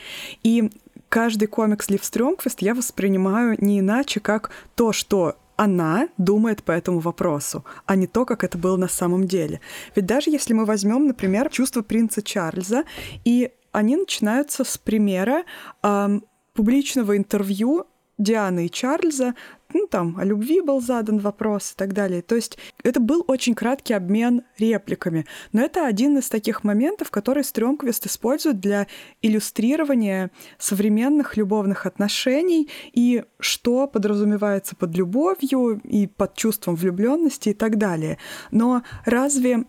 И 0.44 0.70
каждый 1.10 1.48
комикс 1.48 1.90
Лив 1.90 2.04
Стрёмквист 2.04 2.62
я 2.62 2.74
воспринимаю 2.74 3.58
не 3.60 3.80
иначе, 3.80 4.20
как 4.20 4.52
то, 4.76 4.92
что 4.92 5.38
она 5.56 6.10
думает 6.18 6.64
по 6.64 6.72
этому 6.72 7.00
вопросу, 7.00 7.64
а 7.86 7.96
не 7.96 8.08
то, 8.08 8.26
как 8.26 8.44
это 8.44 8.58
было 8.58 8.78
на 8.78 8.90
самом 8.90 9.26
деле. 9.26 9.62
Ведь 9.96 10.06
даже 10.06 10.30
если 10.30 10.54
мы 10.54 10.66
возьмем, 10.66 11.08
например, 11.08 11.50
чувство 11.50 11.82
принца 11.82 12.22
Чарльза, 12.22 12.84
и 13.24 13.52
они 13.72 13.96
начинаются 13.96 14.64
с 14.64 14.78
примера 14.78 15.44
э, 15.84 16.20
публичного 16.54 17.18
интервью 17.18 17.86
Дианы 18.18 18.68
и 18.68 18.72
Чарльза, 18.72 19.36
ну, 19.76 19.88
там, 19.88 20.18
о 20.18 20.24
любви 20.24 20.62
был 20.62 20.80
задан 20.80 21.20
вопрос 21.20 21.74
и 21.74 21.76
так 21.76 21.92
далее. 21.92 22.22
То 22.22 22.36
есть 22.36 22.58
это 22.82 23.02
был 23.02 23.26
очень 23.28 23.54
краткий 23.54 23.94
обмен 23.94 24.44
репликами. 24.58 25.26
Но 25.52 25.62
это 25.62 25.86
один 25.86 26.18
из 26.18 26.30
таких 26.30 26.64
моментов, 26.64 27.12
который 27.12 27.44
Стрёмквист 27.44 28.06
использует 28.06 28.62
для 28.62 28.88
иллюстрирования 29.22 30.32
современных 30.58 31.36
любовных 31.36 31.86
отношений 31.86 32.70
и 32.94 33.26
что 33.40 33.86
подразумевается 33.88 34.78
под 34.78 34.96
любовью 34.96 35.82
и 35.84 36.08
под 36.08 36.36
чувством 36.36 36.76
влюбленности 36.76 37.50
и 37.50 37.54
так 37.54 37.78
далее. 37.78 38.18
Но 38.52 38.82
разве 39.04 39.66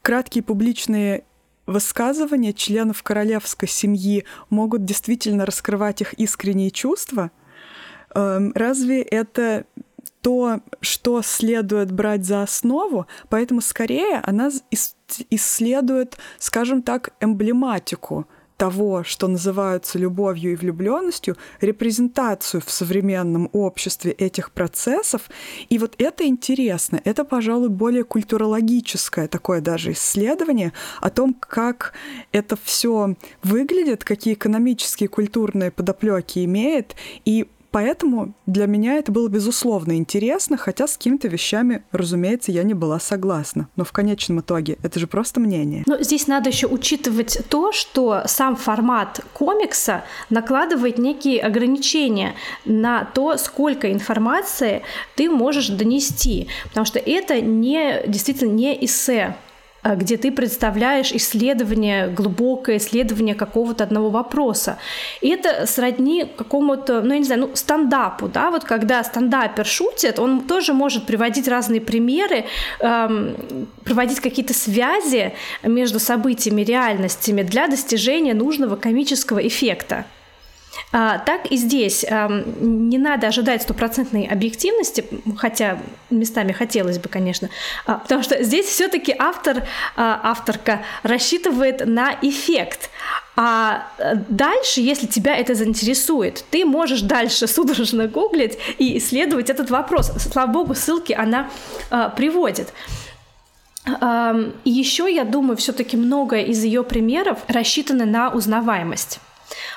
краткие 0.00 0.42
публичные 0.42 1.24
высказывания 1.66 2.54
членов 2.54 3.02
королевской 3.02 3.68
семьи 3.68 4.24
могут 4.48 4.86
действительно 4.86 5.44
раскрывать 5.44 6.00
их 6.00 6.14
искренние 6.14 6.70
чувства? 6.70 7.30
Эм, 8.14 8.52
разве 8.54 9.02
это 9.02 9.64
то, 10.22 10.60
что 10.80 11.22
следует 11.22 11.92
брать 11.92 12.24
за 12.24 12.42
основу, 12.42 13.06
поэтому 13.28 13.60
скорее 13.60 14.20
она 14.24 14.50
исследует, 15.30 16.18
скажем 16.38 16.82
так, 16.82 17.14
эмблематику 17.20 18.26
того, 18.58 19.04
что 19.04 19.28
называется 19.28 19.98
любовью 19.98 20.52
и 20.52 20.56
влюбленностью, 20.56 21.36
репрезентацию 21.60 22.60
в 22.60 22.70
современном 22.70 23.48
обществе 23.52 24.10
этих 24.10 24.50
процессов. 24.50 25.30
И 25.68 25.78
вот 25.78 25.94
это 25.98 26.26
интересно. 26.26 27.00
Это, 27.04 27.24
пожалуй, 27.24 27.68
более 27.68 28.02
культурологическое 28.02 29.28
такое 29.28 29.60
даже 29.60 29.92
исследование 29.92 30.72
о 31.00 31.08
том, 31.08 31.34
как 31.34 31.92
это 32.32 32.58
все 32.62 33.14
выглядит, 33.44 34.04
какие 34.04 34.34
экономические 34.34 35.06
и 35.06 35.10
культурные 35.10 35.70
подоплеки 35.70 36.44
имеет, 36.44 36.96
и 37.24 37.48
Поэтому 37.70 38.34
для 38.46 38.66
меня 38.66 38.94
это 38.94 39.12
было 39.12 39.28
безусловно 39.28 39.96
интересно, 39.96 40.56
хотя 40.56 40.86
с 40.86 40.96
какими-то 40.96 41.28
вещами, 41.28 41.82
разумеется, 41.92 42.50
я 42.50 42.62
не 42.62 42.74
была 42.74 42.98
согласна. 42.98 43.68
Но 43.76 43.84
в 43.84 43.92
конечном 43.92 44.40
итоге 44.40 44.78
это 44.82 44.98
же 44.98 45.06
просто 45.06 45.40
мнение. 45.40 45.84
Но 45.86 46.02
здесь 46.02 46.26
надо 46.26 46.50
еще 46.50 46.66
учитывать 46.66 47.38
то, 47.48 47.72
что 47.72 48.22
сам 48.26 48.56
формат 48.56 49.20
комикса 49.34 50.04
накладывает 50.30 50.98
некие 50.98 51.40
ограничения 51.40 52.34
на 52.64 53.04
то, 53.04 53.36
сколько 53.36 53.92
информации 53.92 54.82
ты 55.14 55.30
можешь 55.30 55.68
донести. 55.68 56.48
Потому 56.68 56.86
что 56.86 56.98
это 56.98 57.40
не, 57.40 58.02
действительно 58.06 58.52
не 58.52 58.84
эссе 58.84 59.36
где 59.84 60.16
ты 60.16 60.32
представляешь 60.32 61.12
исследование, 61.12 62.08
глубокое 62.08 62.78
исследование 62.78 63.34
какого-то 63.34 63.84
одного 63.84 64.10
вопроса. 64.10 64.78
И 65.20 65.28
это 65.28 65.66
сродни 65.66 66.26
какому-то, 66.36 67.00
ну, 67.02 67.12
я 67.12 67.18
не 67.18 67.24
знаю, 67.24 67.42
ну, 67.42 67.50
стендапу, 67.54 68.28
да, 68.28 68.50
вот 68.50 68.64
когда 68.64 69.02
стендапер 69.04 69.66
шутит, 69.66 70.18
он 70.18 70.40
тоже 70.40 70.72
может 70.72 71.06
приводить 71.06 71.48
разные 71.48 71.80
примеры, 71.80 72.44
эм, 72.80 73.36
проводить 73.84 74.20
какие-то 74.20 74.54
связи 74.54 75.34
между 75.62 75.98
событиями, 75.98 76.62
реальностями 76.62 77.42
для 77.42 77.68
достижения 77.68 78.34
нужного 78.34 78.76
комического 78.76 79.46
эффекта. 79.46 80.04
А, 80.92 81.18
так 81.18 81.46
и 81.46 81.56
здесь 81.56 82.04
не 82.60 82.98
надо 82.98 83.26
ожидать 83.26 83.62
стопроцентной 83.62 84.26
объективности, 84.26 85.04
хотя 85.36 85.78
местами 86.10 86.52
хотелось 86.52 86.98
бы, 86.98 87.08
конечно, 87.08 87.50
а, 87.86 87.94
потому 87.98 88.22
что 88.22 88.42
здесь 88.42 88.66
все-таки 88.66 89.14
автор, 89.18 89.64
а, 89.96 90.20
авторка 90.22 90.82
рассчитывает 91.02 91.86
на 91.86 92.16
эффект. 92.22 92.90
А 93.40 93.86
э, 93.98 94.16
дальше, 94.28 94.80
если 94.80 95.06
тебя 95.06 95.36
это 95.36 95.54
заинтересует, 95.54 96.44
ты 96.50 96.64
можешь 96.64 97.02
дальше 97.02 97.46
судорожно 97.46 98.08
гуглить 98.08 98.58
и 98.78 98.98
исследовать 98.98 99.48
этот 99.48 99.70
вопрос. 99.70 100.10
Слава 100.32 100.50
богу, 100.50 100.74
ссылки 100.74 101.12
она 101.12 101.48
приводит. 102.16 102.72
И 103.86 104.70
еще, 104.70 105.08
я 105.14 105.24
думаю, 105.24 105.56
все-таки 105.56 105.96
многое 105.96 106.42
из 106.42 106.62
ее 106.64 106.82
примеров 106.82 107.38
рассчитано 107.46 108.04
на 108.04 108.28
узнаваемость. 108.30 109.20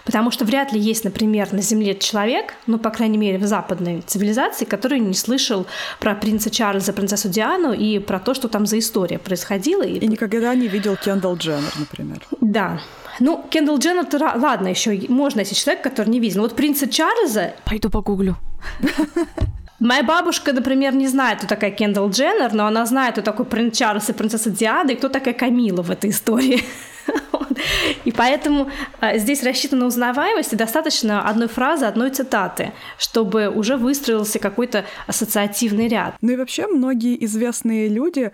Потому 0.05 0.31
что 0.31 0.45
вряд 0.45 0.73
ли 0.73 0.79
есть, 0.79 1.03
например, 1.03 1.53
на 1.53 1.61
Земле 1.61 1.95
человек, 1.95 2.53
ну, 2.67 2.77
по 2.77 2.89
крайней 2.89 3.17
мере, 3.17 3.37
в 3.37 3.45
западной 3.45 4.01
цивилизации, 4.01 4.65
который 4.65 4.99
не 4.99 5.13
слышал 5.13 5.65
про 5.99 6.15
принца 6.15 6.49
Чарльза, 6.49 6.93
принцессу 6.93 7.29
Диану 7.29 7.73
и 7.73 7.99
про 7.99 8.19
то, 8.19 8.33
что 8.33 8.47
там 8.47 8.65
за 8.65 8.79
история 8.79 9.19
происходила. 9.19 9.83
И, 9.83 9.97
и 9.97 10.07
никогда 10.07 10.53
не 10.55 10.67
видел 10.67 10.95
Кендалл 10.95 11.35
Дженнер, 11.35 11.73
например. 11.77 12.19
Да. 12.41 12.81
Ну, 13.19 13.45
Кендалл 13.49 13.77
Дженнер, 13.77 14.05
ладно, 14.37 14.67
еще 14.67 15.05
можно, 15.09 15.39
если 15.39 15.55
человек, 15.55 15.83
который 15.83 16.09
не 16.09 16.19
видел. 16.19 16.37
Но 16.37 16.43
вот 16.43 16.55
принца 16.55 16.87
Чарльза... 16.87 17.53
Пойду 17.65 17.89
погуглю. 17.89 18.37
Моя 19.79 20.03
бабушка, 20.03 20.53
например, 20.53 20.93
не 20.93 21.07
знает, 21.07 21.39
кто 21.39 21.47
такая 21.47 21.71
Кендалл 21.71 22.09
Дженнер, 22.11 22.53
но 22.53 22.67
она 22.67 22.85
знает, 22.85 23.13
кто 23.13 23.23
такой 23.23 23.45
принц 23.45 23.77
Чарльз 23.77 24.09
и 24.09 24.13
принцесса 24.13 24.51
Диана, 24.51 24.91
и 24.91 24.95
кто 24.95 25.09
такая 25.09 25.33
Камила 25.33 25.81
в 25.81 25.89
этой 25.89 26.11
истории. 26.11 26.63
И 28.05 28.11
поэтому 28.11 28.69
а, 28.99 29.17
здесь 29.17 29.43
рассчитана 29.43 29.85
узнаваемость, 29.85 30.53
и 30.53 30.55
достаточно 30.55 31.27
одной 31.27 31.47
фразы, 31.47 31.85
одной 31.85 32.09
цитаты, 32.09 32.73
чтобы 32.97 33.49
уже 33.49 33.77
выстроился 33.77 34.39
какой-то 34.39 34.85
ассоциативный 35.07 35.87
ряд. 35.87 36.15
Ну 36.21 36.31
и 36.31 36.35
вообще 36.35 36.67
многие 36.67 37.23
известные 37.25 37.87
люди 37.87 38.31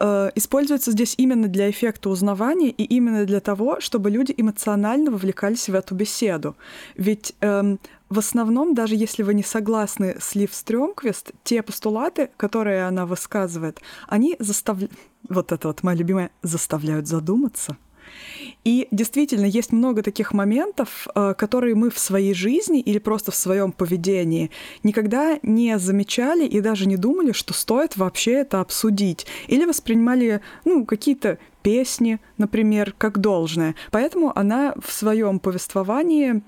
э, 0.00 0.30
используются 0.34 0.90
здесь 0.90 1.14
именно 1.16 1.48
для 1.48 1.70
эффекта 1.70 2.10
узнавания 2.10 2.70
и 2.70 2.84
именно 2.84 3.24
для 3.24 3.40
того, 3.40 3.80
чтобы 3.80 4.10
люди 4.10 4.34
эмоционально 4.36 5.10
вовлекались 5.10 5.68
в 5.68 5.74
эту 5.74 5.94
беседу. 5.94 6.56
Ведь 6.96 7.34
эм, 7.40 7.78
в 8.08 8.18
основном, 8.18 8.74
даже 8.74 8.94
если 8.94 9.22
вы 9.22 9.34
не 9.34 9.42
согласны 9.42 10.16
с 10.18 10.34
Лив 10.34 10.54
Стрёмквист, 10.54 11.32
те 11.44 11.62
постулаты, 11.62 12.30
которые 12.36 12.86
она 12.86 13.06
высказывает, 13.06 13.80
они 14.06 14.36
заставляют... 14.38 14.92
Вот 15.28 15.52
это 15.52 15.68
вот 15.68 15.82
моя 15.82 15.98
любимая 15.98 16.30
заставляют 16.42 17.06
задуматься. 17.06 17.76
И 18.64 18.88
действительно, 18.90 19.46
есть 19.46 19.72
много 19.72 20.02
таких 20.02 20.32
моментов, 20.32 21.06
э, 21.14 21.34
которые 21.36 21.74
мы 21.74 21.90
в 21.90 21.98
своей 21.98 22.34
жизни 22.34 22.80
или 22.80 22.98
просто 22.98 23.30
в 23.30 23.34
своем 23.34 23.72
поведении 23.72 24.50
никогда 24.82 25.38
не 25.42 25.78
замечали 25.78 26.46
и 26.46 26.60
даже 26.60 26.86
не 26.86 26.96
думали, 26.96 27.32
что 27.32 27.54
стоит 27.54 27.96
вообще 27.96 28.32
это 28.32 28.60
обсудить. 28.60 29.26
Или 29.46 29.64
воспринимали 29.64 30.40
ну, 30.64 30.84
какие-то 30.84 31.38
песни, 31.62 32.18
например, 32.36 32.94
как 32.96 33.18
должное. 33.18 33.74
Поэтому 33.90 34.32
она 34.38 34.74
в 34.82 34.92
своем 34.92 35.38
повествовании 35.38 36.42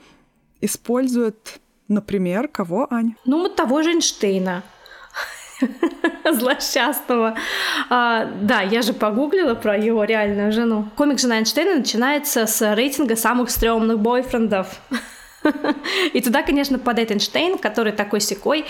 использует, 0.60 1.60
например, 1.88 2.48
кого, 2.48 2.86
Ань? 2.90 3.14
Ну, 3.24 3.48
того 3.48 3.82
же 3.82 3.90
Эйнштейна. 3.92 4.62
злосчастного. 6.32 7.36
А, 7.88 8.28
да, 8.40 8.62
я 8.62 8.82
же 8.82 8.92
погуглила 8.92 9.54
про 9.54 9.76
его 9.76 10.04
реальную 10.04 10.52
жену. 10.52 10.88
Комик 10.96 11.18
«Жена 11.18 11.38
Эйнштейна» 11.38 11.76
начинается 11.76 12.46
с 12.46 12.74
рейтинга 12.74 13.16
самых 13.16 13.50
стрёмных 13.50 13.98
бойфрендов. 13.98 14.80
И 16.12 16.20
туда, 16.20 16.42
конечно, 16.42 16.78
попадает 16.78 17.10
Эйнштейн, 17.10 17.58
который 17.58 17.92
такой 17.92 18.20
секой 18.20 18.64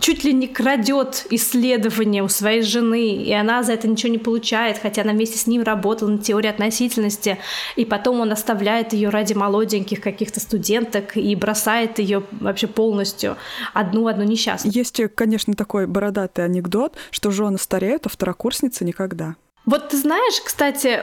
чуть 0.00 0.24
ли 0.24 0.32
не 0.32 0.48
крадет 0.48 1.26
исследования 1.30 2.22
у 2.22 2.28
своей 2.28 2.62
жены, 2.62 3.14
и 3.14 3.32
она 3.32 3.62
за 3.62 3.72
это 3.72 3.88
ничего 3.88 4.12
не 4.12 4.18
получает, 4.18 4.78
хотя 4.78 5.02
она 5.02 5.12
вместе 5.12 5.38
с 5.38 5.46
ним 5.46 5.62
работала 5.62 6.08
на 6.10 6.18
теории 6.18 6.48
относительности, 6.48 7.38
и 7.76 7.84
потом 7.84 8.20
он 8.20 8.32
оставляет 8.32 8.92
ее 8.92 9.08
ради 9.10 9.34
молоденьких 9.34 10.00
каких-то 10.00 10.40
студенток 10.40 11.16
и 11.16 11.34
бросает 11.34 11.98
ее 11.98 12.22
вообще 12.30 12.66
полностью 12.66 13.36
одну-одну 13.74 14.24
несчастную. 14.24 14.74
Есть, 14.74 15.00
конечно, 15.14 15.54
такой 15.54 15.86
бородатый 15.86 16.44
анекдот, 16.44 16.96
что 17.10 17.30
жены 17.30 17.58
стареют, 17.58 18.06
а 18.06 18.08
второкурсницы 18.08 18.84
никогда. 18.84 19.36
Вот 19.66 19.90
ты 19.90 19.98
знаешь, 19.98 20.40
кстати, 20.44 21.00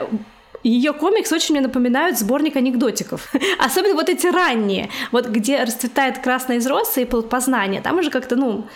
ее 0.62 0.92
комикс 0.92 1.32
очень 1.32 1.54
мне 1.54 1.62
напоминают 1.62 2.18
сборник 2.18 2.56
анекдотиков. 2.56 3.32
Особенно 3.58 3.94
вот 3.94 4.08
эти 4.08 4.26
ранние, 4.26 4.90
вот 5.12 5.28
где 5.28 5.62
расцветает 5.62 6.18
красное 6.18 6.56
из 6.56 6.66
росы 6.66 7.02
и 7.02 7.04
полупознание. 7.04 7.80
Там 7.80 7.98
уже 7.98 8.10
как-то, 8.10 8.36
ну, 8.36 8.66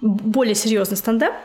более 0.00 0.54
серьезный 0.54 0.96
стендап. 0.96 1.34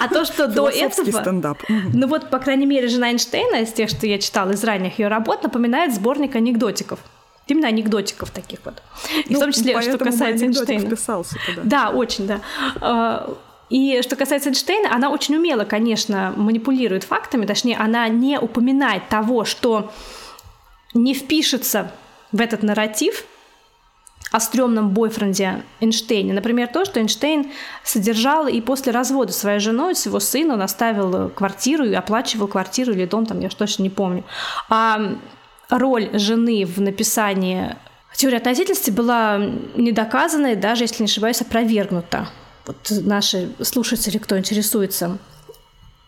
А 0.00 0.08
то, 0.08 0.24
что 0.24 0.46
до 0.48 0.68
этого... 0.68 1.10
стендап. 1.10 1.58
Ну 1.68 2.06
вот, 2.06 2.30
по 2.30 2.38
крайней 2.38 2.66
мере, 2.66 2.88
жена 2.88 3.10
Эйнштейна 3.10 3.62
из 3.62 3.72
тех, 3.72 3.88
что 3.88 4.06
я 4.06 4.18
читала 4.18 4.52
из 4.52 4.64
ранних 4.64 4.98
ее 4.98 5.08
работ, 5.08 5.42
напоминает 5.42 5.94
сборник 5.94 6.36
анекдотиков. 6.36 6.98
Именно 7.46 7.68
анекдотиков 7.68 8.30
таких 8.30 8.60
вот. 8.64 8.82
И 9.26 9.32
ну, 9.32 9.38
в 9.38 9.40
том 9.40 9.52
числе, 9.52 9.80
что 9.82 9.98
касается 9.98 10.44
Эйнштейна. 10.44 10.88
Да, 11.64 11.90
очень, 11.90 12.26
да. 12.26 12.40
И 13.70 14.02
что 14.02 14.16
касается 14.16 14.50
Эйнштейна, 14.50 14.92
она 14.92 15.10
очень 15.10 15.36
умело, 15.36 15.64
конечно, 15.64 16.34
манипулирует 16.36 17.04
фактами, 17.04 17.46
точнее, 17.46 17.76
она 17.76 18.08
не 18.08 18.38
упоминает 18.38 19.08
того, 19.08 19.44
что 19.44 19.92
не 20.92 21.14
впишется 21.14 21.92
в 22.32 22.40
этот 22.40 22.64
нарратив 22.64 23.24
о 24.32 24.40
стрёмном 24.40 24.90
бойфренде 24.90 25.62
Эйнштейна. 25.80 26.34
Например, 26.34 26.68
то, 26.68 26.84
что 26.84 27.00
Эйнштейн 27.00 27.50
содержал 27.84 28.48
и 28.48 28.60
после 28.60 28.92
развода 28.92 29.32
своей 29.32 29.60
женой, 29.60 29.94
своего 29.94 30.20
сына, 30.20 30.54
он 30.54 30.62
оставил 30.62 31.30
квартиру 31.30 31.84
и 31.84 31.94
оплачивал 31.94 32.48
квартиру 32.48 32.92
или 32.92 33.06
дом, 33.06 33.26
там, 33.26 33.40
я 33.40 33.48
точно 33.48 33.84
не 33.84 33.90
помню. 33.90 34.24
А 34.68 35.16
роль 35.68 36.10
жены 36.12 36.64
в 36.64 36.80
написании 36.80 37.76
теории 38.16 38.36
относительности 38.36 38.90
была 38.90 39.38
недоказанной, 39.76 40.54
даже, 40.54 40.84
если 40.84 41.02
не 41.02 41.08
ошибаюсь, 41.08 41.40
опровергнута 41.40 42.28
вот 42.70 43.04
наши 43.04 43.50
слушатели, 43.62 44.18
кто 44.18 44.38
интересуется 44.38 45.18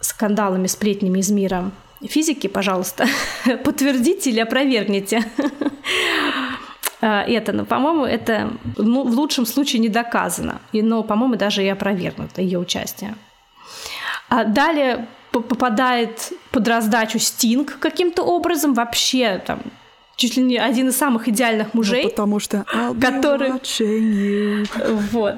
скандалами, 0.00 0.66
сплетнями 0.66 1.18
из 1.18 1.30
мира 1.30 1.72
физики, 2.08 2.46
пожалуйста, 2.46 3.06
подтвердите 3.64 4.30
или 4.30 4.40
опровергните 4.40 5.24
а, 7.00 7.22
это. 7.22 7.52
Но, 7.52 7.64
по-моему, 7.64 8.04
это 8.04 8.52
ну, 8.76 9.04
в 9.04 9.12
лучшем 9.14 9.46
случае 9.46 9.80
не 9.80 9.88
доказано. 9.88 10.60
И, 10.72 10.82
но, 10.82 11.02
по-моему, 11.02 11.36
даже 11.36 11.64
и 11.64 11.68
опровергнуто 11.68 12.42
ее 12.42 12.58
участие. 12.58 13.14
А 14.28 14.44
далее 14.44 15.06
попадает 15.30 16.32
под 16.50 16.68
раздачу 16.68 17.18
Стинг 17.18 17.78
каким-то 17.78 18.22
образом. 18.22 18.74
Вообще 18.74 19.42
там 19.44 19.60
чуть 20.22 20.36
ли 20.36 20.42
не 20.44 20.56
один 20.56 20.88
из 20.88 20.96
самых 20.96 21.26
идеальных 21.26 21.74
мужей. 21.74 22.04
Ну, 22.04 22.10
потому 22.10 22.38
что 22.38 22.64
который... 23.00 23.52
Вот. 25.10 25.34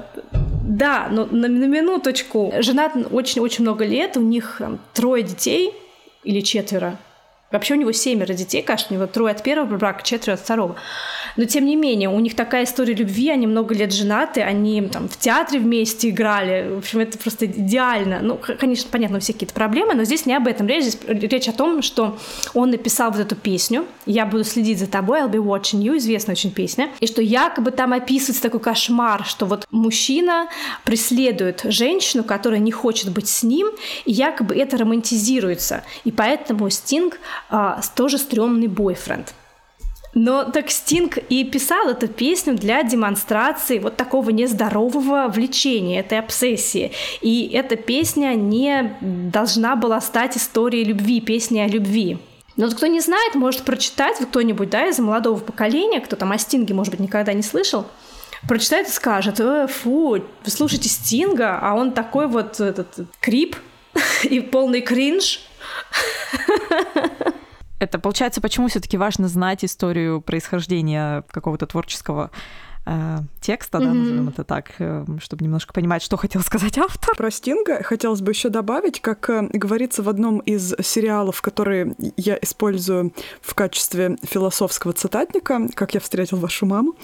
Да, 0.67 1.07
но 1.11 1.25
на, 1.25 1.47
на 1.47 1.65
минуточку. 1.65 2.53
Женат 2.59 2.93
очень-очень 3.11 3.63
много 3.63 3.85
лет, 3.85 4.15
у 4.17 4.21
них 4.21 4.57
там, 4.59 4.79
трое 4.93 5.23
детей 5.23 5.73
или 6.23 6.41
четверо. 6.41 6.97
Вообще 7.55 7.75
у 7.75 7.77
него 7.77 7.93
семеро 7.93 8.33
детей, 8.33 8.61
кажется, 8.61 8.93
у 8.93 8.97
него 8.97 9.07
трое 9.07 9.31
от 9.31 9.41
первого 9.41 9.77
брака, 9.77 10.03
четверо 10.03 10.33
от 10.33 10.41
второго. 10.41 10.75
Но 11.37 11.45
тем 11.45 11.65
не 11.65 11.77
менее, 11.77 12.09
у 12.09 12.19
них 12.19 12.35
такая 12.35 12.65
история 12.65 12.93
любви, 12.93 13.29
они 13.29 13.47
много 13.47 13.73
лет 13.73 13.93
женаты, 13.93 14.41
они 14.41 14.81
там 14.81 15.07
в 15.07 15.17
театре 15.17 15.59
вместе 15.59 16.09
играли. 16.09 16.69
В 16.75 16.77
общем, 16.79 16.99
это 16.99 17.17
просто 17.17 17.45
идеально. 17.45 18.19
Ну, 18.21 18.37
конечно, 18.59 18.89
понятно, 18.91 19.17
у 19.17 19.19
всех 19.21 19.35
какие-то 19.37 19.53
проблемы, 19.53 19.93
но 19.93 20.03
здесь 20.03 20.25
не 20.25 20.35
об 20.35 20.47
этом 20.47 20.67
речь. 20.67 20.83
Здесь 20.83 20.99
речь 21.07 21.47
о 21.47 21.53
том, 21.53 21.81
что 21.81 22.17
он 22.53 22.71
написал 22.71 23.11
вот 23.11 23.21
эту 23.21 23.35
песню 23.35 23.85
«Я 24.05 24.25
буду 24.25 24.43
следить 24.43 24.79
за 24.79 24.87
тобой», 24.87 25.21
«I'll 25.21 25.31
be 25.31 25.41
watching 25.41 25.81
you», 25.81 25.97
известная 25.97 26.33
очень 26.33 26.51
песня, 26.51 26.89
и 26.99 27.07
что 27.07 27.21
якобы 27.21 27.71
там 27.71 27.93
описывается 27.93 28.43
такой 28.43 28.59
кошмар, 28.59 29.25
что 29.25 29.45
вот 29.45 29.65
мужчина 29.71 30.47
преследует 30.83 31.61
женщину, 31.63 32.23
которая 32.23 32.59
не 32.59 32.71
хочет 32.71 33.11
быть 33.11 33.29
с 33.29 33.43
ним, 33.43 33.69
и 34.05 34.11
якобы 34.11 34.55
это 34.55 34.77
романтизируется. 34.77 35.83
И 36.03 36.11
поэтому 36.11 36.69
Стинг 36.69 37.19
а, 37.49 37.81
тоже 37.95 38.17
стрёмный 38.17 38.67
бойфренд. 38.67 39.33
Но 40.15 40.45
так 40.45 40.71
Стинг 40.71 41.17
и 41.17 41.43
писал 41.43 41.89
эту 41.89 42.07
песню 42.07 42.55
для 42.55 42.83
демонстрации 42.83 43.79
вот 43.79 43.97
такого 43.97 44.29
нездорового 44.29 45.27
влечения, 45.27 45.99
этой 45.99 46.19
обсессии. 46.19 46.93
И 47.19 47.49
эта 47.53 47.75
песня 47.75 48.33
не 48.33 48.95
должна 49.01 49.75
была 49.75 49.99
стать 49.99 50.37
историей 50.37 50.85
любви, 50.85 51.19
песней 51.19 51.65
о 51.65 51.67
любви. 51.67 52.17
Но 52.55 52.65
вот 52.65 52.75
кто 52.75 52.87
не 52.87 53.01
знает, 53.01 53.35
может 53.35 53.63
прочитать, 53.63 54.15
вот 54.21 54.29
кто-нибудь, 54.29 54.69
да, 54.69 54.87
из 54.87 54.99
молодого 54.99 55.37
поколения, 55.37 55.99
кто 55.99 56.15
там 56.15 56.31
о 56.31 56.37
Стинге, 56.37 56.73
может 56.73 56.91
быть, 56.91 57.01
никогда 57.01 57.33
не 57.33 57.43
слышал, 57.43 57.85
прочитает 58.47 58.87
и 58.87 58.91
скажет, 58.91 59.41
э, 59.41 59.67
фу, 59.67 60.21
вы 60.45 60.51
слушаете 60.51 60.87
Стинга, 60.87 61.59
а 61.61 61.73
он 61.73 61.91
такой 61.91 62.27
вот 62.27 62.61
этот 62.61 62.87
крип 63.19 63.57
и 64.23 64.39
полный 64.39 64.79
кринж. 64.79 65.41
Это 67.79 67.99
получается, 67.99 68.41
почему 68.41 68.67
все-таки 68.67 68.97
важно 68.97 69.27
знать 69.27 69.65
историю 69.65 70.21
происхождения 70.21 71.23
какого-то 71.31 71.67
творческого 71.67 72.31
э, 72.85 73.17
текста, 73.41 73.77
mm-hmm. 73.77 73.83
да, 73.83 73.93
назовем 73.93 74.29
это 74.29 74.43
так, 74.43 74.71
э, 74.79 75.05
чтобы 75.19 75.43
немножко 75.43 75.73
понимать, 75.73 76.01
что 76.01 76.17
хотел 76.17 76.41
сказать 76.41 76.77
автор. 76.77 77.15
Про 77.15 77.31
Стинга 77.31 77.83
хотелось 77.83 78.21
бы 78.21 78.31
еще 78.31 78.49
добавить, 78.49 79.01
как 79.01 79.29
э, 79.29 79.49
говорится 79.51 80.03
в 80.03 80.09
одном 80.09 80.39
из 80.39 80.73
сериалов, 80.81 81.41
которые 81.41 81.95
я 82.15 82.37
использую 82.41 83.13
в 83.41 83.53
качестве 83.55 84.17
философского 84.23 84.93
цитатника, 84.93 85.67
как 85.73 85.93
я 85.93 85.99
встретил 85.99 86.37
вашу 86.37 86.65
маму, 86.65 86.95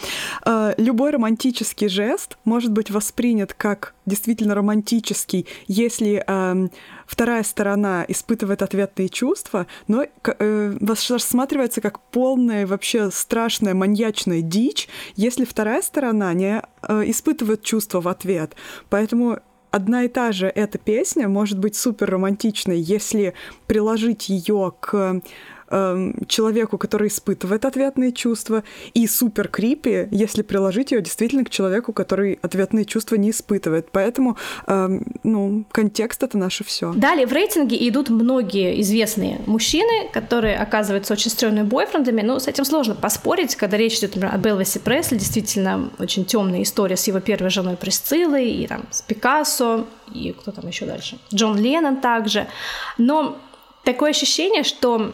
э, 0.46 0.74
любой 0.78 1.12
романтический 1.12 1.90
жест 1.90 2.38
может 2.46 2.72
быть 2.72 2.92
воспринят 2.92 3.54
как 3.54 3.94
действительно 4.06 4.56
романтический, 4.56 5.48
если 5.68 6.24
э, 6.26 6.68
вторая 7.12 7.44
сторона 7.44 8.06
испытывает 8.08 8.62
ответные 8.62 9.10
чувства, 9.10 9.68
но 9.90 10.06
э, 10.06 10.78
рассматривается 11.10 11.82
как 11.82 12.00
полная 12.00 12.66
вообще 12.66 13.12
страшная 13.12 13.74
маньячная 13.74 14.42
дичь, 14.42 14.88
если 15.18 15.44
вторая 15.44 15.82
сторона 15.82 16.34
не 16.34 16.62
э, 16.82 17.04
испытывает 17.08 17.64
чувства 17.64 18.00
в 18.00 18.08
ответ. 18.08 18.56
Поэтому 18.90 19.40
одна 19.72 20.04
и 20.04 20.08
та 20.08 20.32
же 20.32 20.48
эта 20.48 20.78
песня 20.78 21.28
может 21.28 21.60
быть 21.60 21.76
супер 21.76 22.10
романтичной, 22.10 22.80
если 22.80 23.34
приложить 23.68 24.30
ее 24.30 24.72
к 24.80 25.22
э, 25.72 26.12
человеку, 26.28 26.78
который 26.78 27.08
испытывает 27.08 27.66
ответные 27.66 28.12
чувства, 28.12 28.64
и 28.94 29.08
супер 29.08 29.48
крипи, 29.48 30.08
если 30.12 30.42
приложить 30.42 30.92
ее 30.92 31.02
действительно 31.02 31.44
к 31.44 31.50
человеку, 31.50 31.94
который 31.94 32.40
ответные 32.42 32.86
чувства 32.86 33.16
не 33.16 33.32
испытывает. 33.32 33.90
Поэтому, 33.92 34.38
э, 34.68 35.00
ну, 35.24 35.66
контекст 35.72 36.24
это 36.24 36.38
наше 36.38 36.64
все. 36.64 36.94
Далее 36.94 37.26
в 37.26 37.34
рейтинге 37.34 37.88
идут 37.88 38.10
многие 38.10 38.82
известные 38.82 39.40
мужчины, 39.46 40.10
которые 40.14 40.58
оказываются 40.58 41.14
очень 41.14 41.32
стрёмными 41.32 41.66
бойфрендами. 41.66 42.22
Ну, 42.22 42.40
с 42.40 42.48
этим 42.48 42.66
сложно 42.66 42.96
поспорить, 42.96 43.56
когда 43.56 43.78
речь 43.78 43.98
идет, 44.00 44.16
например, 44.16 44.36
о 44.36 44.38
Белвисе 44.38 44.80
Пресли, 44.80 45.18
действительно 45.18 45.90
очень 46.00 46.26
темная 46.26 46.64
история 46.64 46.98
с 46.98 47.08
его 47.08 47.20
первой 47.20 47.50
женой 47.50 47.78
Присциллой, 47.78 48.50
и 48.52 48.68
там 48.68 48.84
с 48.92 49.02
Пикассо, 49.02 49.86
и 50.14 50.34
кто 50.34 50.52
там 50.52 50.68
еще 50.68 50.86
дальше? 50.86 51.18
Джон 51.34 51.58
Леннон 51.58 52.02
также. 52.02 52.48
Но 52.98 53.38
такое 53.84 54.12
ощущение, 54.12 54.64
что 54.64 55.14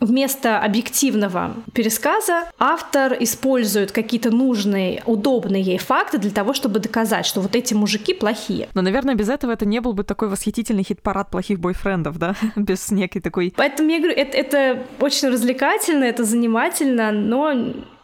Вместо 0.00 0.58
объективного 0.58 1.54
пересказа 1.72 2.44
автор 2.58 3.16
использует 3.20 3.92
какие-то 3.92 4.30
нужные, 4.30 5.02
удобные 5.06 5.62
ей 5.62 5.78
факты 5.78 6.18
для 6.18 6.30
того, 6.30 6.52
чтобы 6.52 6.80
доказать, 6.80 7.24
что 7.24 7.40
вот 7.40 7.56
эти 7.56 7.72
мужики 7.72 8.12
плохие. 8.12 8.68
Но, 8.74 8.82
наверное, 8.82 9.14
без 9.14 9.28
этого 9.28 9.52
это 9.52 9.64
не 9.64 9.80
был 9.80 9.94
бы 9.94 10.04
такой 10.04 10.28
восхитительный 10.28 10.82
хит-парад 10.82 11.30
плохих 11.30 11.60
бойфрендов, 11.60 12.18
да? 12.18 12.34
без 12.56 12.90
некой 12.90 13.22
такой... 13.22 13.54
Поэтому 13.56 13.90
я 13.90 13.98
говорю, 13.98 14.14
это, 14.14 14.36
это 14.36 14.82
очень 15.00 15.28
развлекательно, 15.28 16.04
это 16.04 16.24
занимательно, 16.24 17.10
но 17.10 17.52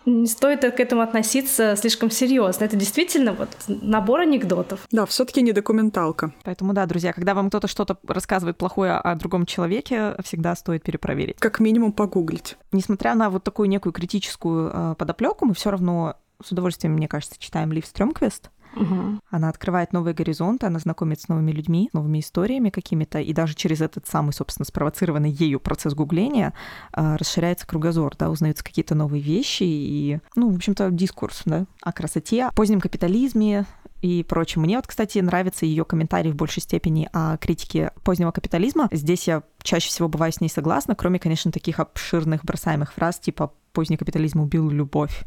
не 0.07 0.27
стоит 0.27 0.61
к 0.61 0.81
этому 0.81 1.03
относиться 1.03 1.77
слишком 1.77 2.11
серьезно. 2.11 2.65
Это 2.65 2.77
действительно 2.77 3.33
вот 3.33 3.49
набор 3.67 4.21
анекдотов. 4.21 4.87
Да, 4.91 5.07
все-таки 5.07 5.43
не 5.43 5.53
документалка. 5.53 6.33
Поэтому 6.45 6.73
да, 6.73 6.87
друзья, 6.87 7.12
когда 7.12 7.35
вам 7.35 7.49
кто-то 7.49 7.69
что-то 7.69 7.99
рассказывает 8.07 8.57
плохое 8.57 8.93
о 8.93 9.15
другом 9.15 9.47
человеке, 9.47 10.15
всегда 10.25 10.55
стоит 10.55 10.83
перепроверить. 10.83 11.37
Как 11.38 11.61
минимум 11.61 11.93
погуглить. 11.93 12.57
Несмотря 12.73 13.15
на 13.15 13.31
вот 13.31 13.45
такую 13.45 13.69
некую 13.69 13.93
критическую 13.93 14.71
э, 14.73 14.95
подоплеку, 14.97 15.47
мы 15.47 15.55
все 15.55 15.71
равно 15.71 16.17
с 16.43 16.53
удовольствием, 16.53 16.95
мне 16.95 17.09
кажется, 17.09 17.37
читаем 17.38 17.73
Лив 17.73 17.87
Стрёмквест. 17.87 18.51
Угу. 18.76 19.20
Она 19.30 19.48
открывает 19.48 19.92
новые 19.92 20.14
горизонты, 20.14 20.66
она 20.66 20.78
знакомит 20.78 21.20
с 21.20 21.28
новыми 21.28 21.52
людьми, 21.52 21.90
новыми 21.92 22.20
историями 22.20 22.70
какими-то, 22.70 23.20
и 23.20 23.32
даже 23.32 23.54
через 23.54 23.80
этот 23.80 24.06
самый, 24.06 24.32
собственно, 24.32 24.66
спровоцированный 24.66 25.30
ею 25.30 25.61
процесс 25.61 25.94
гугления 25.94 26.52
э, 26.94 27.16
расширяется 27.16 27.66
кругозор, 27.66 28.14
да, 28.18 28.30
узнаются 28.30 28.64
какие-то 28.64 28.94
новые 28.94 29.22
вещи 29.22 29.64
и, 29.64 30.20
ну, 30.37 30.50
в 30.50 30.56
общем-то, 30.56 30.90
дискурс, 30.90 31.42
да, 31.44 31.66
о 31.82 31.92
красоте, 31.92 32.46
о 32.46 32.52
позднем 32.52 32.80
капитализме, 32.80 33.66
и 34.02 34.24
прочем. 34.24 34.62
Мне 34.62 34.76
вот, 34.76 34.87
кстати, 34.88 35.18
нравится 35.20 35.64
ее 35.64 35.85
комментарий 35.85 36.32
в 36.32 36.35
большей 36.35 36.61
степени 36.61 37.08
о 37.12 37.37
критике 37.37 37.92
позднего 38.02 38.32
капитализма. 38.32 38.88
Здесь 38.90 39.28
я 39.28 39.44
чаще 39.62 39.88
всего 39.88 40.08
бываю 40.08 40.32
с 40.32 40.40
ней 40.40 40.48
согласна, 40.48 40.96
кроме, 40.96 41.20
конечно, 41.20 41.52
таких 41.52 41.78
обширных 41.78 42.44
бросаемых 42.44 42.92
фраз 42.92 43.20
типа 43.20 43.52
«поздний 43.72 43.96
капитализм 43.96 44.40
убил 44.40 44.68
любовь» 44.68 45.24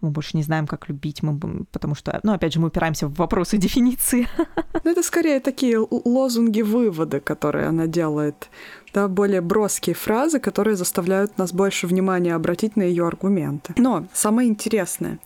мы 0.00 0.10
больше 0.10 0.36
не 0.36 0.42
знаем, 0.42 0.66
как 0.66 0.88
любить, 0.88 1.22
мы, 1.22 1.64
потому 1.72 1.94
что, 1.94 2.20
ну, 2.22 2.32
опять 2.32 2.52
же, 2.52 2.60
мы 2.60 2.68
упираемся 2.68 3.06
в 3.08 3.14
вопросы 3.14 3.56
дефиниции. 3.58 4.28
Ну, 4.84 4.90
это 4.90 5.02
скорее 5.02 5.40
такие 5.40 5.78
лозунги-выводы, 5.78 7.20
которые 7.20 7.66
она 7.66 7.86
делает, 7.86 8.48
да, 8.94 9.08
более 9.08 9.40
броские 9.40 9.94
фразы, 9.94 10.38
которые 10.38 10.76
заставляют 10.76 11.38
нас 11.38 11.52
больше 11.52 11.86
внимания 11.86 12.34
обратить 12.34 12.76
на 12.76 12.82
ее 12.82 13.06
аргументы. 13.06 13.74
Но 13.76 14.06
самое 14.12 14.48
интересное, 14.48 15.18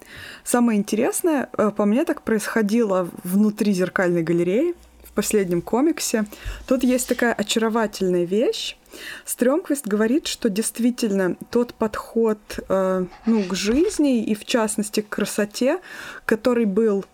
самое 0.45 0.79
интересное, 0.79 1.49
э, 1.57 1.71
по 1.71 1.85
мне, 1.85 2.05
так 2.05 2.23
происходило 2.23 3.09
внутри 3.25 3.73
зеркальной 3.73 4.23
галереи, 4.23 4.75
в 5.13 5.15
последнем 5.15 5.61
комиксе. 5.61 6.25
Тут 6.67 6.83
есть 6.83 7.07
такая 7.07 7.35
очаровательная 7.35 8.25
вещь, 8.25 8.79
Стрёмквист 9.25 9.87
говорит, 9.87 10.27
что 10.27 10.49
действительно 10.49 11.37
тот 11.51 11.75
подход 11.75 12.39
э, 12.69 13.05
ну, 13.27 13.43
к 13.45 13.55
жизни 13.55 14.23
и, 14.25 14.35
в 14.35 14.45
частности, 14.45 15.01
к 15.01 15.09
красоте, 15.09 15.81
который 16.25 16.65
был 16.65 17.05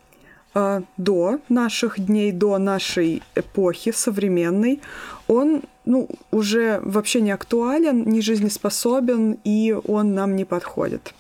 э, 0.55 0.83
до 0.97 1.41
наших 1.49 2.01
дней, 2.01 2.33
до 2.33 2.59
нашей 2.59 3.23
эпохи 3.35 3.93
современной, 3.93 4.81
он 5.27 5.63
ну, 5.85 6.09
уже 6.31 6.81
вообще 6.83 7.21
не 7.21 7.31
актуален, 7.31 8.05
не 8.05 8.21
жизнеспособен, 8.21 9.39
и 9.45 9.73
он 9.73 10.15
нам 10.15 10.37
не 10.37 10.45
подходит. 10.45 11.15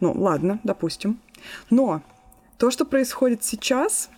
Ну, 0.00 0.12
ладно, 0.12 0.60
допустим. 0.64 1.18
Но 1.70 2.02
то, 2.58 2.70
что 2.70 2.84
происходит 2.84 3.44
сейчас, 3.44 4.10